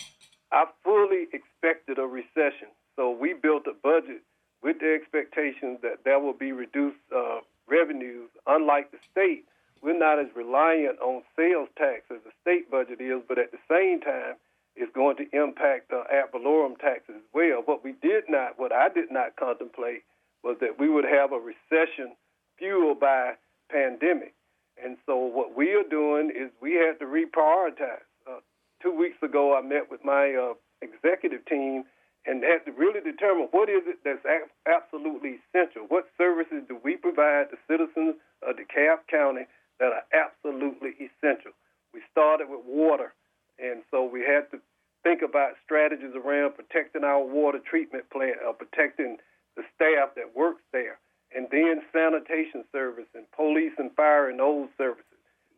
I 0.51 0.65
fully 0.83 1.27
expected 1.33 1.97
a 1.99 2.05
recession, 2.05 2.69
so 2.95 3.11
we 3.11 3.33
built 3.33 3.67
a 3.67 3.73
budget 3.73 4.21
with 4.63 4.79
the 4.79 4.93
expectation 4.93 5.77
that 5.81 6.03
there 6.03 6.19
will 6.19 6.33
be 6.33 6.51
reduced 6.51 6.97
uh, 7.15 7.39
revenues. 7.67 8.29
Unlike 8.47 8.91
the 8.91 8.97
state, 9.11 9.45
we're 9.81 9.97
not 9.97 10.19
as 10.19 10.27
reliant 10.35 10.99
on 10.99 11.21
sales 11.35 11.69
tax 11.77 12.03
as 12.09 12.17
the 12.23 12.31
state 12.41 12.71
budget 12.71 13.01
is, 13.01 13.21
but 13.27 13.37
at 13.37 13.51
the 13.51 13.59
same 13.69 14.01
time, 14.01 14.35
it's 14.75 14.93
going 14.93 15.15
to 15.17 15.23
impact 15.31 15.91
uh, 15.93 16.03
ad 16.11 16.31
valorem 16.33 16.75
taxes 16.77 17.15
as 17.15 17.29
well. 17.33 17.61
What 17.63 17.83
we 17.83 17.93
did 18.01 18.25
not, 18.27 18.59
what 18.59 18.73
I 18.73 18.89
did 18.89 19.11
not 19.11 19.35
contemplate, 19.35 20.03
was 20.43 20.57
that 20.61 20.79
we 20.79 20.89
would 20.89 21.05
have 21.05 21.31
a 21.31 21.39
recession 21.39 22.15
fueled 22.57 22.99
by 22.99 23.33
pandemic. 23.69 24.33
And 24.81 24.97
so 25.05 25.15
what 25.17 25.55
we 25.55 25.73
are 25.73 25.87
doing 25.87 26.31
is 26.35 26.51
we 26.61 26.73
had 26.73 26.99
to 26.99 27.05
reprioritize. 27.05 28.05
Uh, 28.27 28.39
two 28.81 28.95
weeks 28.95 29.17
ago, 29.23 29.55
I 29.57 29.61
met 29.61 29.89
with 29.89 30.03
my 30.03 30.35
uh, 30.35 30.53
executive 30.81 31.45
team 31.45 31.85
and 32.25 32.43
had 32.43 32.65
to 32.65 32.71
really 32.71 33.01
determine 33.01 33.47
what 33.51 33.69
is 33.69 33.83
it 33.85 33.99
that's 34.03 34.25
a- 34.25 34.49
absolutely 34.69 35.39
essential. 35.39 35.85
What 35.87 36.07
services 36.17 36.63
do 36.67 36.77
we 36.83 36.97
provide 36.97 37.51
to 37.51 37.57
citizens 37.69 38.15
of 38.41 38.55
DeKalb 38.57 39.07
County 39.09 39.45
that 39.79 39.93
are 39.93 40.05
absolutely 40.11 40.97
essential? 40.97 41.51
We 41.93 42.01
started 42.11 42.49
with 42.49 42.65
water, 42.65 43.13
and 43.59 43.83
so 43.91 44.03
we 44.03 44.21
had 44.21 44.49
to 44.51 44.59
think 45.03 45.21
about 45.21 45.53
strategies 45.63 46.15
around 46.15 46.55
protecting 46.55 47.03
our 47.03 47.23
water 47.23 47.59
treatment 47.59 48.09
plant, 48.09 48.37
uh, 48.45 48.51
protecting 48.51 49.17
the 49.55 49.63
staff 49.75 50.15
that 50.15 50.35
works 50.35 50.63
there 50.73 50.99
and 51.35 51.47
then 51.51 51.81
sanitation 51.91 52.63
service 52.71 53.07
and 53.13 53.25
police 53.35 53.73
and 53.77 53.93
fire 53.95 54.29
and 54.29 54.39
those 54.39 54.69
services. 54.77 55.03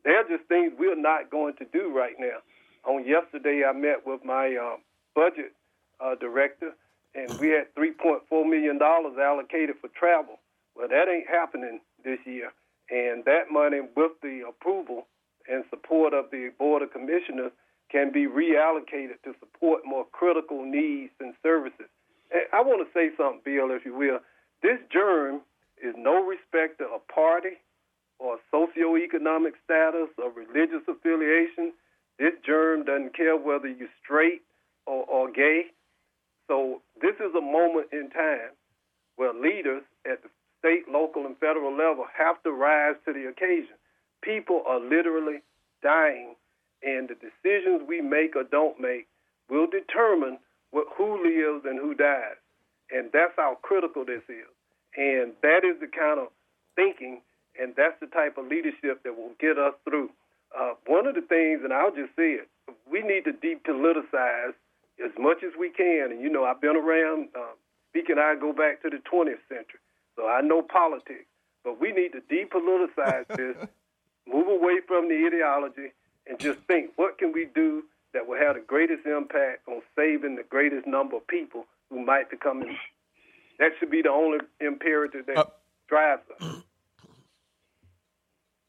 They're 0.04 0.28
just 0.28 0.48
things 0.50 0.74
we're 0.78 1.00
not 1.00 1.30
going 1.30 1.56
to 1.58 1.66
do 1.72 1.94
right 1.96 2.16
now. 2.18 2.40
On 2.86 3.06
yesterday, 3.06 3.64
I 3.68 3.74
met 3.74 4.06
with 4.06 4.24
my 4.26 4.56
uh, 4.56 4.78
budget 5.14 5.54
uh, 6.00 6.16
director, 6.16 6.72
and 7.14 7.30
we 7.40 7.50
had 7.50 7.74
$3.4 7.76 8.22
million 8.50 8.80
allocated 8.82 9.76
for 9.82 9.90
travel. 9.90 10.40
Well, 10.76 10.88
that 10.88 11.08
ain't 11.10 11.28
happening 11.28 11.82
this 12.04 12.20
year. 12.26 12.52
And 12.90 13.26
that 13.26 13.52
money, 13.52 13.82
with 13.96 14.14
the 14.22 14.44
approval 14.48 15.08
and 15.50 15.64
support 15.70 16.14
of 16.14 16.32
the 16.32 16.52
Board 16.58 16.82
of 16.82 16.94
Commissioners, 16.94 17.52
can 17.92 18.12
be 18.12 18.28
reallocated 18.28 19.22
to 19.24 19.34
support 19.40 19.82
more 19.86 20.06
critical 20.12 20.64
needs 20.64 21.12
and 21.20 21.34
services. 21.44 21.88
And 22.32 22.44
I 22.54 22.62
want 22.62 22.86
to 22.86 22.94
say 22.94 23.10
something, 23.18 23.42
Bill, 23.44 23.72
if 23.72 23.86
you 23.86 23.96
will. 23.96 24.20
This 24.62 24.80
germ 24.92 25.42
is 25.84 25.96
no 25.98 26.26
respecter 26.26 26.86
of 26.86 27.02
a 27.02 27.12
party 27.12 27.58
or 28.20 28.38
socioeconomic 28.54 29.54
status 29.64 30.10
or 30.18 30.32
religious 30.32 30.82
affiliation. 30.88 31.74
This 32.20 32.34
germ 32.46 32.86
doesn't 32.86 33.16
care 33.16 33.38
whether 33.38 33.68
you're 33.68 33.94
straight 34.04 34.42
or, 34.86 35.06
or 35.06 35.32
gay. 35.32 35.68
So 36.48 36.82
this 37.02 37.16
is 37.16 37.36
a 37.38 37.42
moment 37.42 37.88
in 37.92 38.10
time 38.10 38.56
where 39.18 39.34
leaders 39.34 39.84
at 40.10 40.24
the 40.24 40.30
state, 40.60 40.90
local, 40.92 41.26
and 41.26 41.38
federal 41.38 41.76
level 41.76 42.06
have 42.18 42.42
to 42.44 42.52
rise 42.52 42.96
to 43.06 43.14
the 43.14 43.28
occasion. 43.28 43.76
People 44.22 44.64
are 44.68 44.80
literally 44.80 45.44
dying, 45.84 46.36
and 46.82 47.10
the 47.10 47.16
decisions 47.16 47.88
we 47.88 48.02
make 48.02 48.36
or 48.36 48.44
don't 48.44 48.80
make 48.80 49.08
will 49.50 49.68
determine 49.68 50.40
what, 50.72 50.88
who 50.98 51.22
lives 51.24 51.66
and 51.66 51.80
who 51.80 51.94
dies. 51.94 52.38
And 52.92 53.10
that's 53.14 53.34
how 53.36 53.58
critical 53.62 54.06
this 54.06 54.24
is. 54.30 54.50
And 54.98 55.34
that 55.42 55.64
is 55.64 55.80
the 55.80 55.88
kind 55.88 56.20
of 56.20 56.28
thinking 56.76 57.22
and 57.60 57.74
that's 57.76 58.00
the 58.00 58.08
type 58.08 58.38
of 58.38 58.48
leadership 58.48 59.04
that 59.04 59.18
will 59.18 59.34
get 59.40 59.58
us 59.58 59.74
through. 59.84 60.10
Uh, 60.58 60.74
one 60.86 61.08
of 61.08 61.16
the 61.16 61.22
things, 61.22 61.62
and 61.64 61.74
I'll 61.74 61.94
just 61.94 62.16
say 62.16 62.38
it, 62.40 62.48
we 62.90 63.02
need 63.02 63.26
to 63.26 63.34
depoliticize 63.34 64.54
as 65.04 65.12
much 65.20 65.44
as 65.44 65.52
we 65.60 65.70
can. 65.70 66.10
And 66.12 66.22
you 66.22 66.30
know, 66.30 66.46
I've 66.46 66.62
been 66.62 66.78
around. 66.78 67.30
Uh, 67.36 67.54
speaking, 67.90 68.18
I 68.18 68.36
go 68.40 68.54
back 68.54 68.82
to 68.84 68.90
the 68.90 69.02
20th 69.12 69.44
century, 69.50 69.82
so 70.16 70.28
I 70.28 70.42
know 70.42 70.62
politics. 70.62 71.26
But 71.64 71.82
we 71.82 71.92
need 71.92 72.14
to 72.14 72.22
depoliticize 72.22 73.28
this, 73.36 73.58
move 74.28 74.48
away 74.48 74.80
from 74.88 75.10
the 75.10 75.28
ideology, 75.28 75.92
and 76.28 76.40
just 76.40 76.60
think: 76.68 76.92
what 76.96 77.18
can 77.18 77.34
we 77.34 77.48
do 77.54 77.84
that 78.14 78.28
will 78.28 78.40
have 78.40 78.56
the 78.56 78.62
greatest 78.62 79.06
impact 79.06 79.68
on 79.68 79.82
saving 79.96 80.36
the 80.36 80.44
greatest 80.44 80.88
number 80.88 81.18
of 81.18 81.28
people 81.28 81.66
who 81.90 82.04
might 82.04 82.30
become 82.30 82.64
that 83.60 83.72
should 83.80 83.92
be 83.92 84.02
the 84.02 84.10
only 84.10 84.40
imperative 84.60 85.26
that 85.28 85.38
uh, 85.38 85.46
drives 85.88 86.24
us. 86.42 86.64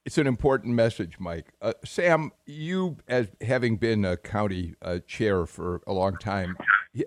It's 0.06 0.16
an 0.16 0.26
important 0.26 0.74
message, 0.74 1.16
Mike. 1.20 1.52
Uh, 1.60 1.74
Sam, 1.84 2.32
you, 2.46 2.96
as 3.08 3.28
having 3.42 3.76
been 3.76 4.06
a 4.06 4.16
county 4.16 4.74
uh, 4.80 5.00
chair 5.06 5.44
for 5.44 5.82
a 5.86 5.92
long 5.92 6.16
time, 6.16 6.56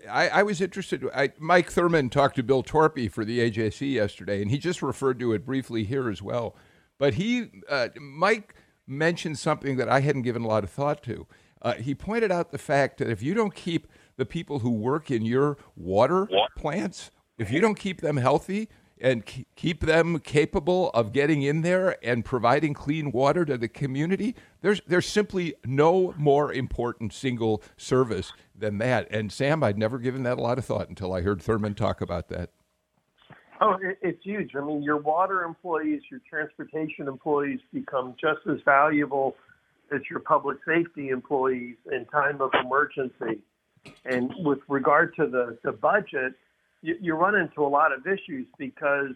I, 0.08 0.30
I 0.30 0.44
was 0.44 0.62
interested. 0.62 1.10
I, 1.12 1.32
Mike 1.40 1.72
Thurmond 1.72 2.12
talked 2.12 2.36
to 2.36 2.44
Bill 2.44 2.62
Torpy 2.62 3.12
for 3.12 3.26
the 3.26 3.40
AJC 3.40 3.94
yesterday, 3.94 4.40
and 4.40 4.52
he 4.52 4.60
just 4.60 4.84
referred 4.84 5.20
to 5.20 5.34
it 5.34 5.48
briefly 5.48 5.84
here 5.84 6.12
as 6.12 6.22
well. 6.22 6.56
But 7.00 7.16
he, 7.16 7.64
uh, 7.68 7.88
Mike, 8.00 8.54
mentioned 8.86 9.40
something 9.40 9.78
that 9.78 9.90
I 9.90 10.02
hadn't 10.02 10.22
given 10.22 10.44
a 10.44 10.48
lot 10.48 10.64
of 10.64 10.70
thought 10.70 11.02
to. 11.02 11.26
Uh, 11.60 11.74
he 11.74 11.96
pointed 11.96 12.32
out 12.32 12.52
the 12.52 12.60
fact 12.60 13.00
that 13.00 13.10
if 13.10 13.24
you 13.24 13.34
don't 13.34 13.56
keep 13.56 13.88
the 14.18 14.28
people 14.28 14.60
who 14.60 14.70
work 14.70 15.10
in 15.10 15.26
your 15.26 15.58
water 15.76 16.28
plants 16.56 17.10
if 17.42 17.52
you 17.52 17.60
don't 17.60 17.80
keep 17.80 18.02
them 18.02 18.18
healthy, 18.18 18.70
and 19.02 19.24
keep 19.56 19.82
them 19.82 20.20
capable 20.20 20.92
of 20.92 21.12
getting 21.12 21.42
in 21.42 21.62
there 21.62 21.98
and 22.06 22.24
providing 22.24 22.74
clean 22.74 23.12
water 23.12 23.44
to 23.44 23.58
the 23.58 23.68
community. 23.68 24.36
There's 24.62 24.82
there's 24.88 25.08
simply 25.08 25.56
no 25.66 26.14
more 26.18 26.54
important 26.54 27.14
single 27.14 27.64
service 27.78 28.32
than 28.56 28.78
that. 28.78 29.08
And 29.12 29.32
Sam, 29.32 29.64
I'd 29.64 29.78
never 29.78 29.98
given 29.98 30.24
that 30.24 30.38
a 30.38 30.42
lot 30.42 30.58
of 30.58 30.66
thought 30.66 30.88
until 30.88 31.14
I 31.14 31.22
heard 31.22 31.39
Thurmond 31.39 31.76
talk 31.76 32.00
about 32.00 32.30
that. 32.30 32.52
Oh, 33.60 33.78
it's 34.02 34.24
huge. 34.24 34.56
I 34.56 34.62
mean, 34.62 34.82
your 34.82 34.98
water 34.98 35.44
employees, 35.44 36.02
your 36.10 36.22
transportation 36.28 37.08
employees 37.08 37.60
become 37.72 38.16
just 38.20 38.39
as 38.50 38.58
valuable 38.66 39.36
as 39.94 40.02
your 40.10 40.20
public 40.20 40.58
safety 40.66 41.10
employees 41.10 41.76
in 41.92 42.06
time 42.06 42.42
of 42.42 42.50
emergency. 42.64 43.42
And 44.06 44.32
with 44.39 44.60
regard 44.68 45.16
to 45.16 45.28
the, 45.28 45.60
the 45.64 45.74
budget, 45.74 46.34
you, 46.82 46.98
you 47.02 47.14
run 47.16 47.36
into 47.36 47.64
a 47.64 47.68
lot 47.68 47.92
of 47.92 48.06
issues 48.06 48.48
because 48.58 49.14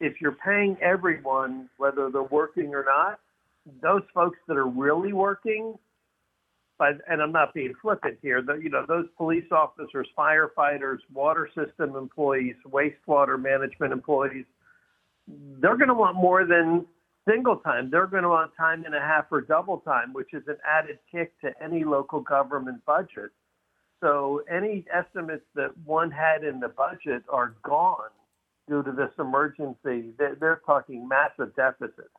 if 0.00 0.20
you're 0.20 0.36
paying 0.44 0.76
everyone, 0.82 1.68
whether 1.78 2.10
they're 2.10 2.22
working 2.22 2.74
or 2.74 2.84
not, 2.84 3.20
those 3.82 4.02
folks 4.14 4.38
that 4.46 4.56
are 4.56 4.68
really 4.68 5.12
working, 5.12 5.74
but 6.78 7.00
and 7.08 7.22
I'm 7.22 7.32
not 7.32 7.54
being 7.54 7.72
flippant 7.80 8.18
here, 8.20 8.42
the, 8.42 8.54
you 8.54 8.68
know, 8.68 8.84
those 8.86 9.06
police 9.16 9.50
officers, 9.50 10.06
firefighters, 10.16 10.98
water 11.12 11.48
system 11.54 11.96
employees, 11.96 12.54
wastewater 12.68 13.40
management 13.40 13.92
employees, 13.92 14.44
they're 15.60 15.76
going 15.76 15.88
to 15.88 15.94
want 15.94 16.16
more 16.16 16.44
than 16.44 16.86
single 17.28 17.56
time. 17.56 17.90
They're 17.90 18.06
going 18.06 18.22
to 18.22 18.28
want 18.28 18.52
time 18.56 18.84
and 18.84 18.94
a 18.94 19.00
half 19.00 19.26
or 19.30 19.40
double 19.40 19.78
time, 19.78 20.12
which 20.12 20.32
is 20.32 20.42
an 20.46 20.56
added 20.66 20.98
kick 21.10 21.32
to 21.40 21.50
any 21.62 21.82
local 21.82 22.20
government 22.20 22.84
budget. 22.84 23.30
So 24.00 24.42
any 24.50 24.84
estimates 24.92 25.44
that 25.54 25.76
one 25.84 26.10
had 26.10 26.44
in 26.44 26.60
the 26.60 26.68
budget 26.68 27.22
are 27.28 27.54
gone 27.62 28.10
due 28.68 28.82
to 28.82 28.92
this 28.92 29.10
emergency. 29.18 30.12
They're, 30.18 30.36
they're 30.38 30.60
talking 30.66 31.08
massive 31.08 31.54
deficits. 31.56 32.10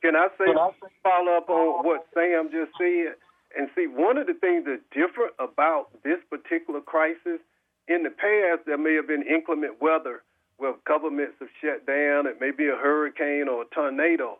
Can 0.00 0.14
I 0.14 0.28
say 0.38 0.46
follow 1.02 1.36
up 1.36 1.48
on 1.48 1.84
what 1.84 2.06
Sam 2.14 2.48
just 2.52 2.70
said? 2.78 3.14
And 3.56 3.68
see, 3.74 3.86
one 3.86 4.18
of 4.18 4.26
the 4.26 4.34
things 4.34 4.64
that's 4.66 4.82
different 4.92 5.32
about 5.38 5.88
this 6.04 6.18
particular 6.30 6.80
crisis, 6.80 7.40
in 7.88 8.02
the 8.02 8.10
past, 8.10 8.66
there 8.66 8.78
may 8.78 8.94
have 8.94 9.08
been 9.08 9.24
inclement 9.26 9.80
weather 9.80 10.22
where 10.58 10.74
governments 10.86 11.34
have 11.40 11.48
shut 11.60 11.86
down. 11.86 12.26
It 12.26 12.40
may 12.40 12.50
be 12.50 12.68
a 12.68 12.76
hurricane 12.76 13.48
or 13.48 13.62
a 13.62 13.74
tornado. 13.74 14.38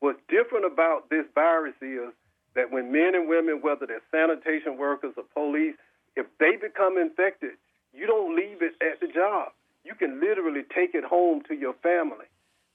What's 0.00 0.20
different 0.28 0.66
about 0.66 1.10
this 1.10 1.24
virus 1.34 1.74
is 1.80 2.12
that 2.54 2.70
when 2.70 2.92
men 2.92 3.14
and 3.14 3.28
women, 3.28 3.60
whether 3.62 3.86
they're 3.86 4.02
sanitation 4.10 4.76
workers 4.76 5.14
or 5.16 5.24
police, 5.34 5.76
if 6.16 6.26
they 6.38 6.56
become 6.56 6.98
infected, 6.98 7.58
you 7.92 8.06
don't 8.06 8.36
leave 8.36 8.62
it 8.62 8.74
at 8.80 9.00
the 9.00 9.08
job. 9.08 9.52
You 9.84 9.94
can 9.94 10.20
literally 10.20 10.62
take 10.74 10.94
it 10.94 11.04
home 11.04 11.42
to 11.48 11.54
your 11.54 11.74
family. 11.82 12.26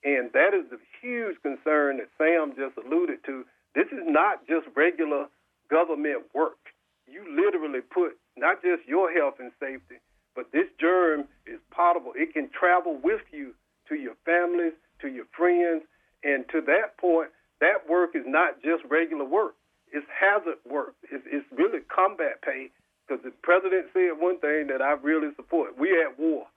And 0.03 0.31
that 0.33 0.53
is 0.53 0.69
the 0.69 0.79
huge 1.01 1.38
concern 1.41 1.97
that 1.97 2.09
Sam 2.17 2.53
just 2.55 2.77
alluded 2.77 3.23
to. 3.25 3.45
This 3.73 3.88
is 3.91 4.05
not 4.05 4.45
just 4.47 4.67
regular 4.75 5.27
government 5.69 6.23
work. 6.33 6.57
You 7.07 7.25
literally 7.29 7.81
put 7.81 8.17
not 8.38 8.61
just 8.61 8.88
your 8.88 9.11
health 9.11 9.36
and 9.39 9.51
safety, 9.59 9.97
but 10.36 10.51
this 10.51 10.67
germ 10.79 11.25
is 11.45 11.59
potable. 11.71 12.13
It 12.15 12.33
can 12.33 12.49
travel 12.49 12.99
with 13.01 13.21
you 13.31 13.53
to 13.89 13.95
your 13.95 14.15
families, 14.25 14.73
to 15.01 15.07
your 15.07 15.25
friends, 15.36 15.83
and 16.23 16.45
to 16.49 16.61
that 16.61 16.97
point, 16.97 17.29
that 17.61 17.88
work 17.89 18.15
is 18.15 18.25
not 18.25 18.61
just 18.61 18.83
regular 18.89 19.25
work. 19.25 19.55
It's 19.93 20.05
hazard 20.09 20.57
work. 20.69 20.95
It's, 21.11 21.23
it's 21.31 21.45
really 21.55 21.79
combat 21.93 22.41
pay 22.43 22.71
because 23.08 23.24
the 23.24 23.32
president 23.41 23.88
said 23.93 24.12
one 24.18 24.39
thing 24.39 24.68
that 24.68 24.82
I 24.82 24.93
really 24.93 25.30
support. 25.36 25.78
We're 25.78 26.08
at 26.08 26.20
war, 26.20 26.47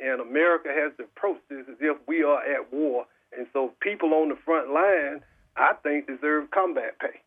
and 0.00 0.20
America 0.20 0.68
has 0.72 0.92
to 0.98 1.04
approach 1.04 1.40
this 1.48 1.64
as 1.68 1.76
if 1.80 1.96
we 2.06 2.22
are 2.22 2.42
at 2.42 2.72
war. 2.72 3.06
And 3.36 3.46
so 3.52 3.72
people 3.80 4.12
on 4.14 4.28
the 4.28 4.36
front 4.44 4.72
line, 4.72 5.22
I 5.56 5.74
think, 5.82 6.06
deserve 6.06 6.50
combat 6.50 6.98
pay. 7.00 7.20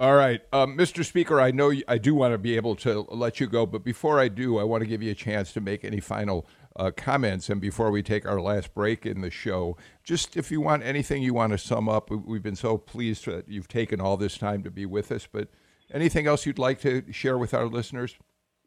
All 0.00 0.16
right, 0.16 0.40
um, 0.52 0.76
Mr. 0.76 1.04
Speaker, 1.04 1.40
I 1.40 1.52
know 1.52 1.72
I 1.86 1.98
do 1.98 2.16
want 2.16 2.32
to 2.32 2.38
be 2.38 2.56
able 2.56 2.74
to 2.76 3.02
let 3.10 3.38
you 3.38 3.46
go, 3.46 3.64
but 3.64 3.84
before 3.84 4.18
I 4.18 4.26
do, 4.26 4.58
I 4.58 4.64
want 4.64 4.80
to 4.80 4.88
give 4.88 5.04
you 5.04 5.12
a 5.12 5.14
chance 5.14 5.52
to 5.52 5.60
make 5.60 5.84
any 5.84 6.00
final 6.00 6.48
uh, 6.74 6.90
comments. 6.96 7.48
And 7.48 7.60
before 7.60 7.92
we 7.92 8.02
take 8.02 8.26
our 8.26 8.40
last 8.40 8.74
break 8.74 9.06
in 9.06 9.20
the 9.20 9.30
show, 9.30 9.76
just 10.02 10.36
if 10.36 10.50
you 10.50 10.60
want 10.60 10.82
anything 10.82 11.22
you 11.22 11.32
want 11.32 11.52
to 11.52 11.58
sum 11.58 11.88
up, 11.88 12.10
we've 12.10 12.42
been 12.42 12.56
so 12.56 12.76
pleased 12.76 13.26
that 13.26 13.48
you've 13.48 13.68
taken 13.68 14.00
all 14.00 14.16
this 14.16 14.36
time 14.36 14.64
to 14.64 14.70
be 14.70 14.84
with 14.84 15.12
us, 15.12 15.28
but 15.30 15.48
Anything 15.92 16.26
else 16.26 16.46
you'd 16.46 16.58
like 16.58 16.80
to 16.80 17.04
share 17.12 17.38
with 17.38 17.54
our 17.54 17.66
listeners? 17.66 18.16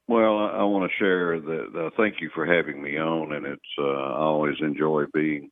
Well, 0.08 0.38
I, 0.38 0.64
want 0.64 0.90
to 0.90 0.98
share 0.98 1.40
that. 1.40 1.72
Uh, 1.76 1.90
thank 1.98 2.22
you 2.22 2.30
for 2.34 2.46
having 2.46 2.82
me 2.82 2.98
on, 2.98 3.34
and 3.34 3.46
it's 3.46 3.62
uh, 3.78 3.84
I 3.84 4.20
always 4.20 4.56
enjoy 4.62 5.04
being 5.14 5.52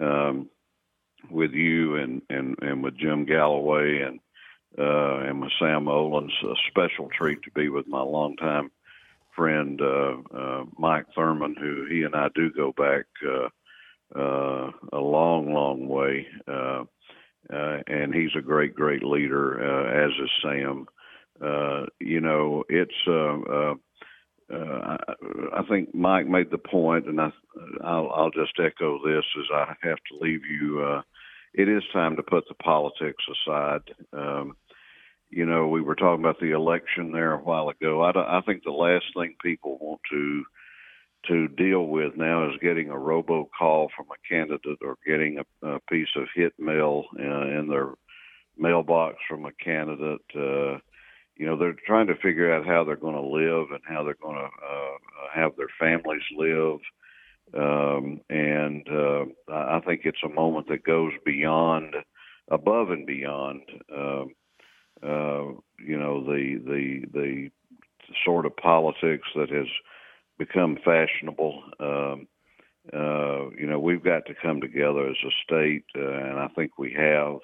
um, 0.00 0.48
with 1.28 1.50
you 1.52 1.96
and, 1.96 2.22
and, 2.30 2.56
and 2.62 2.84
with 2.84 2.96
Jim 2.96 3.24
Galloway 3.24 4.02
and 4.02 4.20
uh, 4.78 5.28
and 5.28 5.40
with 5.40 5.50
Sam 5.58 5.86
Olens. 5.86 6.30
A 6.44 6.54
special 6.68 7.08
treat 7.16 7.42
to 7.42 7.50
be 7.50 7.68
with 7.68 7.88
my 7.88 8.00
longtime 8.00 8.70
friend 9.34 9.80
uh, 9.80 10.16
uh, 10.36 10.64
Mike 10.78 11.06
Thurmond, 11.16 11.58
who 11.58 11.86
he 11.90 12.02
and 12.02 12.14
I 12.14 12.28
do 12.34 12.50
go 12.52 12.72
back 12.76 13.06
uh, 13.26 13.48
uh, 14.18 14.70
a 14.92 14.98
long, 15.00 15.52
long 15.52 15.88
way. 15.88 16.26
Uh, 16.46 16.84
uh, 17.52 17.78
and 17.86 18.14
he's 18.14 18.34
a 18.36 18.42
great, 18.42 18.74
great 18.74 19.02
leader, 19.02 19.60
uh, 19.62 20.06
as 20.06 20.10
is 20.22 20.30
Sam. 20.42 20.86
Uh, 21.42 21.86
you 22.00 22.20
know, 22.20 22.64
it's. 22.68 22.94
Uh, 23.06 23.40
uh, 23.40 23.74
uh, 24.52 24.56
I, 24.56 24.96
I 25.58 25.62
think 25.68 25.94
Mike 25.94 26.26
made 26.26 26.50
the 26.50 26.58
point, 26.58 27.06
and 27.06 27.20
I, 27.20 27.30
I'll, 27.84 28.10
I'll 28.10 28.30
just 28.30 28.58
echo 28.58 28.98
this 29.04 29.24
as 29.38 29.46
I 29.54 29.74
have 29.82 29.98
to 30.10 30.18
leave 30.20 30.44
you. 30.44 30.82
Uh, 30.82 31.02
it 31.54 31.68
is 31.68 31.82
time 31.92 32.16
to 32.16 32.22
put 32.22 32.48
the 32.48 32.54
politics 32.54 33.24
aside. 33.46 33.82
Um, 34.12 34.56
you 35.30 35.46
know, 35.46 35.68
we 35.68 35.80
were 35.80 35.94
talking 35.94 36.24
about 36.24 36.40
the 36.40 36.50
election 36.50 37.12
there 37.12 37.32
a 37.32 37.38
while 37.38 37.68
ago. 37.68 38.02
I, 38.02 38.38
I 38.38 38.40
think 38.42 38.64
the 38.64 38.72
last 38.72 39.04
thing 39.14 39.36
people 39.42 39.78
want 39.80 40.00
to 40.10 40.44
to 41.28 41.48
deal 41.48 41.86
with 41.86 42.16
now 42.16 42.48
is 42.48 42.56
getting 42.62 42.90
a 42.90 42.94
robocall 42.94 43.88
from 43.96 44.06
a 44.10 44.28
candidate 44.28 44.78
or 44.82 44.96
getting 45.06 45.38
a, 45.38 45.66
a 45.66 45.80
piece 45.90 46.08
of 46.16 46.24
hit 46.34 46.52
mail 46.58 47.04
uh, 47.18 47.46
in 47.46 47.68
their 47.68 47.94
mailbox 48.56 49.16
from 49.28 49.44
a 49.44 49.52
candidate. 49.52 50.20
Uh, 50.34 50.78
you 51.36 51.46
know, 51.46 51.56
they're 51.56 51.76
trying 51.86 52.06
to 52.06 52.16
figure 52.16 52.52
out 52.52 52.66
how 52.66 52.84
they're 52.84 52.96
going 52.96 53.14
to 53.14 53.20
live 53.20 53.68
and 53.70 53.80
how 53.84 54.02
they're 54.04 54.16
going 54.22 54.36
to 54.36 54.44
uh, 54.44 54.96
have 55.34 55.52
their 55.56 55.70
families 55.78 56.22
live. 56.36 56.78
Um, 57.52 58.20
and 58.28 58.86
uh, 58.88 59.24
I 59.50 59.80
think 59.80 60.02
it's 60.04 60.22
a 60.24 60.28
moment 60.28 60.68
that 60.68 60.84
goes 60.84 61.12
beyond, 61.24 61.96
above 62.50 62.90
and 62.90 63.06
beyond, 63.06 63.62
uh, 63.90 64.24
uh, 65.02 65.52
you 65.78 65.98
know, 65.98 66.22
the 66.22 66.60
the 66.64 67.06
the 67.12 67.50
sort 68.24 68.46
of 68.46 68.56
politics 68.56 69.28
that 69.34 69.50
has 69.50 69.66
become 70.40 70.78
fashionable. 70.82 71.62
Um, 71.78 72.26
uh, 72.92 73.50
you 73.50 73.66
know, 73.66 73.78
we've 73.78 74.02
got 74.02 74.24
to 74.26 74.34
come 74.42 74.60
together 74.60 75.06
as 75.06 75.16
a 75.24 75.30
state, 75.44 75.84
uh, 75.94 76.00
and 76.00 76.40
I 76.40 76.48
think 76.56 76.78
we 76.78 76.94
have, 76.94 77.36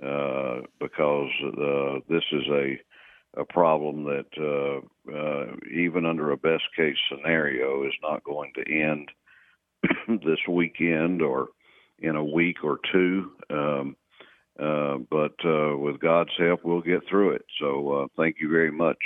uh, 0.00 0.60
because 0.78 1.30
uh, 1.42 1.98
this 2.08 2.24
is 2.32 2.46
a 2.48 2.80
a 3.34 3.46
problem 3.46 4.04
that 4.04 4.26
uh, 4.38 5.10
uh, 5.10 5.56
even 5.74 6.04
under 6.04 6.32
a 6.32 6.36
best 6.36 6.64
case 6.76 6.96
scenario 7.08 7.82
is 7.86 7.94
not 8.02 8.22
going 8.24 8.52
to 8.54 8.70
end 8.70 9.10
this 10.22 10.38
weekend 10.46 11.22
or 11.22 11.48
in 11.98 12.14
a 12.14 12.24
week 12.24 12.62
or 12.62 12.78
two. 12.92 13.32
Um, 13.48 13.96
uh, 14.60 14.98
but 15.10 15.34
uh, 15.46 15.78
with 15.78 15.98
God's 15.98 16.36
help, 16.38 16.60
we'll 16.62 16.82
get 16.82 17.08
through 17.08 17.30
it. 17.30 17.46
So 17.58 17.92
uh, 17.92 18.06
thank 18.18 18.36
you 18.38 18.50
very 18.50 18.70
much. 18.70 18.98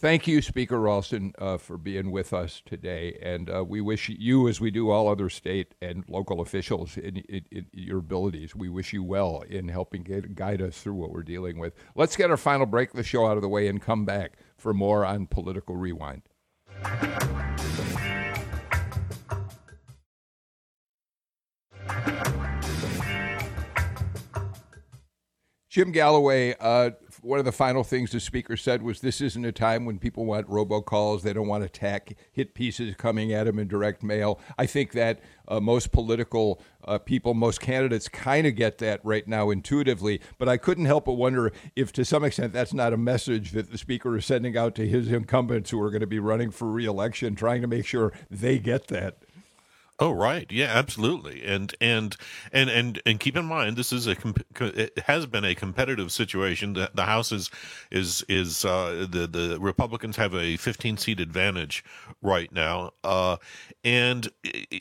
Thank 0.00 0.28
you, 0.28 0.40
Speaker 0.42 0.78
Ralston, 0.78 1.32
uh, 1.38 1.58
for 1.58 1.76
being 1.76 2.12
with 2.12 2.32
us 2.32 2.62
today. 2.64 3.18
And 3.20 3.50
uh, 3.50 3.64
we 3.64 3.80
wish 3.80 4.08
you, 4.08 4.46
as 4.46 4.60
we 4.60 4.70
do 4.70 4.90
all 4.90 5.08
other 5.08 5.28
state 5.28 5.74
and 5.82 6.04
local 6.08 6.40
officials, 6.40 6.96
in, 6.96 7.16
in, 7.16 7.44
in 7.50 7.66
your 7.72 7.98
abilities, 7.98 8.54
we 8.54 8.68
wish 8.68 8.92
you 8.92 9.02
well 9.02 9.42
in 9.48 9.66
helping 9.66 10.04
get, 10.04 10.36
guide 10.36 10.62
us 10.62 10.80
through 10.80 10.94
what 10.94 11.10
we're 11.10 11.24
dealing 11.24 11.58
with. 11.58 11.74
Let's 11.96 12.14
get 12.14 12.30
our 12.30 12.36
final 12.36 12.64
break 12.64 12.90
of 12.90 12.96
the 12.96 13.02
show 13.02 13.26
out 13.26 13.38
of 13.38 13.42
the 13.42 13.48
way 13.48 13.66
and 13.66 13.82
come 13.82 14.04
back 14.04 14.34
for 14.56 14.72
more 14.72 15.04
on 15.04 15.26
Political 15.26 15.74
Rewind. 15.74 16.22
Jim 25.68 25.90
Galloway, 25.90 26.54
uh, 26.60 26.90
one 27.22 27.38
of 27.38 27.44
the 27.44 27.52
final 27.52 27.84
things 27.84 28.12
the 28.12 28.20
speaker 28.20 28.56
said 28.56 28.82
was 28.82 29.00
this 29.00 29.20
isn't 29.20 29.44
a 29.44 29.52
time 29.52 29.84
when 29.84 29.98
people 29.98 30.24
want 30.24 30.48
robocalls. 30.48 31.22
They 31.22 31.32
don't 31.32 31.48
want 31.48 31.64
attack 31.64 32.14
hit 32.32 32.54
pieces 32.54 32.94
coming 32.96 33.32
at 33.32 33.44
them 33.44 33.58
in 33.58 33.68
direct 33.68 34.02
mail. 34.02 34.40
I 34.56 34.66
think 34.66 34.92
that 34.92 35.20
uh, 35.46 35.60
most 35.60 35.92
political 35.92 36.60
uh, 36.84 36.98
people, 36.98 37.34
most 37.34 37.60
candidates 37.60 38.08
kind 38.08 38.46
of 38.46 38.54
get 38.54 38.78
that 38.78 39.00
right 39.04 39.26
now 39.26 39.50
intuitively. 39.50 40.20
But 40.38 40.48
I 40.48 40.56
couldn't 40.56 40.84
help 40.84 41.06
but 41.06 41.14
wonder 41.14 41.52
if, 41.74 41.92
to 41.92 42.04
some 42.04 42.24
extent, 42.24 42.52
that's 42.52 42.74
not 42.74 42.92
a 42.92 42.96
message 42.96 43.52
that 43.52 43.70
the 43.70 43.78
speaker 43.78 44.16
is 44.16 44.26
sending 44.26 44.56
out 44.56 44.74
to 44.76 44.86
his 44.86 45.10
incumbents 45.10 45.70
who 45.70 45.80
are 45.82 45.90
going 45.90 46.00
to 46.00 46.06
be 46.06 46.18
running 46.18 46.50
for 46.50 46.70
reelection, 46.70 47.34
trying 47.34 47.62
to 47.62 47.68
make 47.68 47.86
sure 47.86 48.12
they 48.30 48.58
get 48.58 48.88
that. 48.88 49.18
Oh 50.00 50.12
right, 50.12 50.46
yeah, 50.48 50.66
absolutely, 50.66 51.44
and 51.44 51.74
and 51.80 52.16
and 52.52 52.70
and 52.70 53.02
and 53.04 53.18
keep 53.18 53.36
in 53.36 53.44
mind 53.46 53.76
this 53.76 53.92
is 53.92 54.06
a 54.06 54.16
it 54.60 54.96
has 55.00 55.26
been 55.26 55.44
a 55.44 55.56
competitive 55.56 56.12
situation. 56.12 56.74
The, 56.74 56.88
the 56.94 57.04
House 57.04 57.32
is 57.32 57.50
is 57.90 58.24
is 58.28 58.64
uh, 58.64 59.08
the 59.10 59.26
the 59.26 59.58
Republicans 59.58 60.14
have 60.14 60.34
a 60.34 60.56
15 60.56 60.98
seat 60.98 61.18
advantage 61.18 61.84
right 62.22 62.52
now, 62.52 62.92
uh, 63.02 63.38
and 63.82 64.28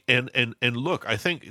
and 0.07 0.29
and 0.35 0.55
and 0.61 0.77
look, 0.77 1.03
I 1.09 1.17
think 1.17 1.47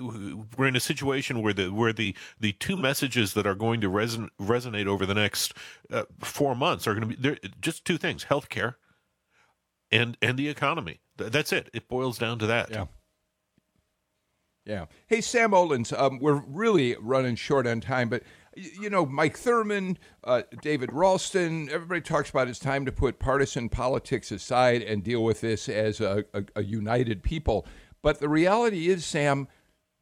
we're 0.56 0.68
in 0.68 0.76
a 0.76 0.80
situation 0.80 1.42
where 1.42 1.52
the 1.52 1.70
where 1.70 1.92
the 1.92 2.14
the 2.38 2.52
two 2.52 2.76
messages 2.76 3.34
that 3.34 3.48
are 3.48 3.56
going 3.56 3.80
to 3.80 3.90
reson, 3.90 4.28
resonate 4.40 4.86
over 4.86 5.04
the 5.04 5.14
next 5.14 5.54
uh, 5.90 6.04
four 6.20 6.54
months 6.54 6.86
are 6.86 6.94
going 6.94 7.10
to 7.10 7.16
be 7.16 7.50
just 7.60 7.84
two 7.84 7.98
things: 7.98 8.26
healthcare 8.26 8.76
and 9.90 10.16
and 10.22 10.38
the 10.38 10.48
economy. 10.48 11.00
That's 11.16 11.52
it. 11.52 11.68
It 11.72 11.88
boils 11.88 12.16
down 12.16 12.38
to 12.38 12.46
that. 12.46 12.70
Yeah. 12.70 12.86
Yeah. 14.66 14.86
Hey, 15.06 15.20
Sam 15.20 15.52
Olens, 15.52 15.96
um, 15.96 16.18
we're 16.18 16.42
really 16.44 16.96
running 17.00 17.36
short 17.36 17.68
on 17.68 17.80
time, 17.80 18.08
but 18.08 18.24
you 18.56 18.90
know, 18.90 19.06
Mike 19.06 19.38
Thurmond, 19.38 19.98
uh, 20.24 20.42
David 20.60 20.90
Ralston, 20.92 21.68
everybody 21.70 22.00
talks 22.00 22.30
about 22.30 22.48
it's 22.48 22.58
time 22.58 22.84
to 22.84 22.90
put 22.90 23.20
partisan 23.20 23.68
politics 23.68 24.32
aside 24.32 24.82
and 24.82 25.04
deal 25.04 25.22
with 25.22 25.40
this 25.40 25.68
as 25.68 26.00
a, 26.00 26.24
a, 26.34 26.44
a 26.56 26.64
united 26.64 27.22
people. 27.22 27.64
But 28.02 28.18
the 28.18 28.28
reality 28.28 28.88
is, 28.88 29.04
Sam, 29.04 29.46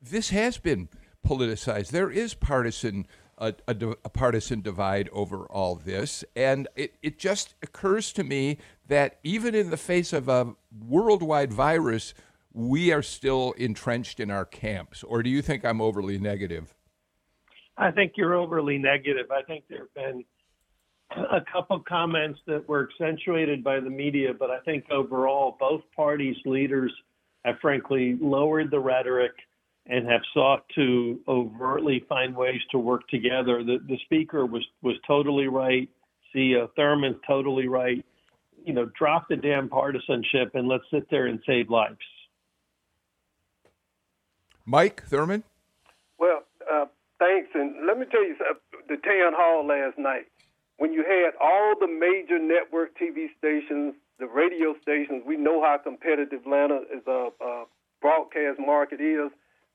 this 0.01 0.31
has 0.31 0.57
been 0.57 0.89
politicized. 1.27 1.91
There 1.91 2.11
is 2.11 2.33
partisan 2.33 3.07
a, 3.37 3.53
a, 3.69 3.77
a, 4.05 4.09
partisan 4.09 4.61
divide 4.61 5.09
over 5.13 5.47
all 5.47 5.75
this. 5.75 6.25
And 6.37 6.69
it, 6.77 6.95
it 7.03 7.19
just 7.19 7.55
occurs 7.63 8.13
to 8.13 8.23
me 8.23 8.59
that 8.87 9.19
even 9.25 9.57
in 9.57 9.71
the 9.71 9.77
face 9.77 10.13
of 10.13 10.29
a 10.29 10.55
worldwide 10.87 11.53
virus, 11.53 12.15
we 12.55 12.93
are 12.93 13.03
still 13.03 13.53
entrenched 13.59 14.21
in 14.21 14.31
our 14.31 14.45
camps, 14.45 15.03
or 15.03 15.23
do 15.23 15.29
you 15.29 15.43
think 15.43 15.65
I'm 15.65 15.81
overly 15.81 16.19
negative? 16.19 16.73
I 17.77 17.91
think 17.91 18.13
you're 18.17 18.35
overly 18.35 18.79
negative. 18.79 19.27
I 19.33 19.43
think 19.43 19.65
there 19.69 19.81
have 19.81 19.95
been 19.95 20.25
a 21.17 21.41
couple 21.53 21.81
comments 21.81 22.39
that 22.47 22.67
were 22.69 22.89
accentuated 22.89 23.65
by 23.65 23.81
the 23.81 23.91
media, 23.91 24.33
but 24.33 24.51
I 24.51 24.61
think 24.61 24.85
overall 24.91 25.57
both 25.59 25.83
parties' 25.95 26.37
leaders 26.45 26.93
have 27.45 27.57
frankly 27.61 28.17
lowered 28.21 28.71
the 28.71 28.79
rhetoric 28.79 29.33
and 29.87 30.09
have 30.09 30.23
sought 30.33 30.65
to 30.77 31.21
overtly 31.29 32.05
find 32.09 32.35
ways 32.35 32.61
to 32.71 32.79
work 32.79 33.07
together. 33.09 33.63
The, 33.63 33.79
the 33.87 33.99
speaker 34.05 34.47
was 34.47 34.65
was 34.83 34.97
totally 35.07 35.49
right. 35.49 35.89
CEO 36.35 36.69
Thurmond's 36.75 37.19
totally 37.27 37.69
right. 37.69 38.05
You 38.65 38.73
know, 38.73 38.89
drop 38.99 39.29
the 39.29 39.37
damn 39.37 39.69
partisanship 39.69 40.55
and 40.55 40.69
let's 40.69 40.85
sit 40.91 41.11
there 41.11 41.27
and 41.27 41.39
save 41.47 41.69
lives. 41.69 41.99
Mike 44.67 45.03
Thurmond? 45.09 45.43
Well, 46.19 46.43
uh, 46.71 46.87
thanks. 47.19 47.51
And 47.55 47.87
let 47.87 47.99
me 47.99 48.07
tell 48.11 48.25
you 48.25 48.37
the 48.89 48.97
town 48.97 49.33
hall 49.35 49.67
last 49.67 49.99
night, 49.99 50.27
when 50.79 50.93
you 50.93 51.05
had 51.05 51.33
all 51.41 51.75
the 51.79 51.87
major 51.87 52.39
network 52.39 52.99
TV 52.99 53.29
stations, 53.39 53.95
the 54.19 54.27
radio 54.27 54.75
stations, 54.83 55.23
we 55.27 55.37
know 55.37 55.63
how 55.63 55.79
competitive 55.79 56.41
Atlanta 56.41 56.83
is 56.93 57.03
a 57.07 57.31
uh, 57.41 57.45
uh, 57.45 57.65
broadcast 58.01 58.59
market 58.59 59.01
is. 59.01 59.31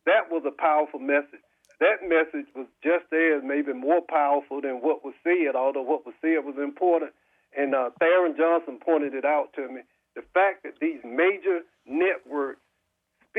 That 0.06 0.32
was 0.32 0.44
a 0.46 0.52
powerful 0.52 1.00
message. 1.00 1.44
That 1.80 2.04
message 2.04 2.48
was 2.56 2.68
just 2.84 3.08
as 3.14 3.42
maybe 3.44 3.74
more 3.74 4.02
powerful 4.02 4.62
than 4.62 4.84
what 4.84 5.04
was 5.04 5.14
said, 5.24 5.56
although 5.56 5.84
what 5.84 6.06
was 6.06 6.16
said 6.22 6.44
was 6.44 6.56
important. 6.62 7.12
And 7.58 7.74
uh, 7.74 7.92
Tharon 8.02 8.36
Johnson 8.36 8.80
pointed 8.84 9.14
it 9.14 9.26
out 9.26 9.54
to 9.56 9.68
me. 9.68 9.82
The 10.16 10.24
fact 10.34 10.64
that 10.64 10.80
these 10.82 11.00
major 11.06 11.62
networks 11.86 12.60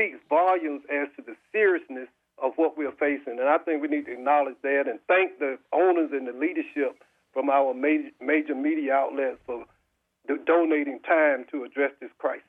speaks 0.01 0.19
volumes 0.29 0.81
as 0.91 1.07
to 1.15 1.21
the 1.25 1.35
seriousness 1.51 2.07
of 2.41 2.53
what 2.55 2.77
we're 2.77 2.91
facing. 2.93 3.39
And 3.39 3.47
I 3.47 3.57
think 3.59 3.81
we 3.81 3.87
need 3.87 4.05
to 4.05 4.13
acknowledge 4.13 4.55
that 4.63 4.83
and 4.87 4.99
thank 5.07 5.39
the 5.39 5.57
owners 5.73 6.09
and 6.11 6.27
the 6.27 6.33
leadership 6.33 7.03
from 7.33 7.49
our 7.49 7.73
major, 7.73 8.09
major 8.19 8.55
media 8.55 8.93
outlets 8.93 9.37
for 9.45 9.65
donating 10.45 10.99
time 11.07 11.45
to 11.51 11.63
address 11.63 11.91
this 11.99 12.09
crisis. 12.17 12.43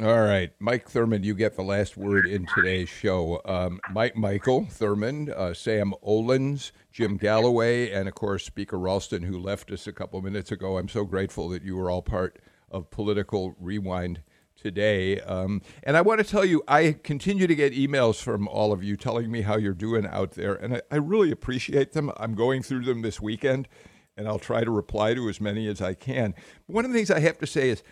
All 0.00 0.22
right, 0.22 0.50
Mike 0.58 0.90
Thurmond, 0.90 1.24
you 1.24 1.34
get 1.34 1.56
the 1.56 1.62
last 1.62 1.98
word 1.98 2.26
in 2.26 2.46
today's 2.54 2.88
show. 2.88 3.42
Um, 3.44 3.80
Mike 3.92 4.16
Michael 4.16 4.62
Thurmond, 4.62 5.28
uh, 5.28 5.52
Sam 5.52 5.92
Olens, 6.02 6.72
Jim 6.90 7.18
Galloway, 7.18 7.90
and 7.90 8.08
of 8.08 8.14
course 8.14 8.46
Speaker 8.46 8.78
Ralston, 8.78 9.24
who 9.24 9.38
left 9.38 9.70
us 9.70 9.86
a 9.86 9.92
couple 9.92 10.22
minutes 10.22 10.50
ago. 10.50 10.78
I'm 10.78 10.88
so 10.88 11.04
grateful 11.04 11.50
that 11.50 11.62
you 11.62 11.76
were 11.76 11.90
all 11.90 12.00
part 12.00 12.38
of 12.70 12.90
Political 12.90 13.56
Rewind 13.60 14.22
today. 14.64 15.20
Um, 15.20 15.62
and 15.82 15.96
I 15.96 16.00
want 16.00 16.18
to 16.18 16.24
tell 16.24 16.44
you, 16.44 16.64
I 16.66 16.96
continue 17.04 17.46
to 17.46 17.54
get 17.54 17.74
emails 17.74 18.20
from 18.20 18.48
all 18.48 18.72
of 18.72 18.82
you 18.82 18.96
telling 18.96 19.30
me 19.30 19.42
how 19.42 19.56
you're 19.56 19.74
doing 19.74 20.06
out 20.06 20.32
there, 20.32 20.54
and 20.54 20.76
I, 20.76 20.82
I 20.90 20.96
really 20.96 21.30
appreciate 21.30 21.92
them. 21.92 22.10
I'm 22.16 22.34
going 22.34 22.62
through 22.62 22.84
them 22.84 23.02
this 23.02 23.20
weekend, 23.20 23.68
and 24.16 24.26
I'll 24.26 24.38
try 24.38 24.64
to 24.64 24.70
reply 24.70 25.14
to 25.14 25.28
as 25.28 25.40
many 25.40 25.68
as 25.68 25.82
I 25.82 25.92
can. 25.92 26.34
One 26.66 26.84
of 26.84 26.90
the 26.90 26.96
things 26.96 27.10
I 27.10 27.20
have 27.20 27.38
to 27.38 27.46
say 27.46 27.68
is, 27.68 27.82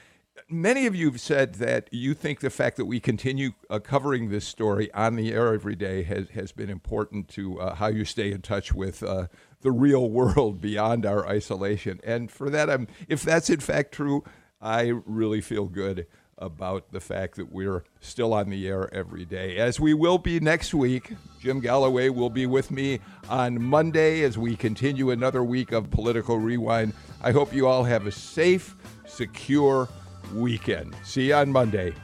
many 0.49 0.87
of 0.87 0.97
you 0.97 1.11
have 1.11 1.21
said 1.21 1.57
that 1.57 1.89
you 1.93 2.15
think 2.15 2.41
the 2.41 2.49
fact 2.49 2.79
that 2.79 2.87
we 2.87 3.01
continue 3.01 3.51
uh, 3.69 3.79
covering 3.79 4.31
this 4.31 4.47
story 4.47 4.91
on 4.95 5.17
the 5.17 5.31
air 5.31 5.53
every 5.53 5.77
day 5.77 6.05
has, 6.05 6.31
has 6.31 6.53
been 6.53 6.71
important 6.71 7.29
to 7.29 7.61
uh, 7.61 7.75
how 7.75 7.89
you 7.89 8.07
stay 8.07 8.33
in 8.33 8.41
touch 8.41 8.73
with 8.73 9.03
uh, 9.03 9.27
the 9.61 9.71
real 9.71 10.09
world 10.09 10.59
beyond 10.59 11.05
our 11.05 11.27
isolation. 11.27 12.01
And 12.03 12.31
for 12.31 12.49
that, 12.49 12.71
I'm, 12.71 12.89
if 13.09 13.23
that's 13.23 13.51
in 13.51 13.61
fact 13.61 13.93
true, 13.93 14.25
I 14.59 14.93
really 15.05 15.43
feel 15.43 15.67
good 15.67 16.07
about 16.43 16.91
the 16.93 17.01
fact 17.01 17.37
that 17.37 17.53
we're 17.53 17.85
still 18.01 18.35
on 18.35 18.51
the 18.51 18.69
air 18.69 18.93
every 18.93 19.25
day, 19.25 19.57
as 19.57 19.81
we 19.81 19.95
will 19.95 20.19
be 20.19 20.41
next 20.41 20.75
week. 20.75 21.13
Jim 21.41 21.61
Galloway 21.61 22.09
will 22.09 22.31
be 22.31 22.47
with 22.47 22.71
me 22.71 23.01
on 23.31 23.63
Monday 23.63 24.23
as 24.23 24.37
we 24.37 24.57
continue 24.57 25.11
another 25.11 25.43
week 25.43 25.73
of 25.73 25.91
Political 25.91 26.39
Rewind. 26.39 26.93
I 27.23 27.31
hope 27.31 27.55
you 27.55 27.67
all 27.67 27.85
have 27.85 28.07
a 28.07 28.13
safe, 28.13 28.77
secure 29.07 29.89
weekend. 30.35 30.95
See 31.05 31.29
you 31.29 31.35
on 31.35 31.51
Monday. 31.51 31.95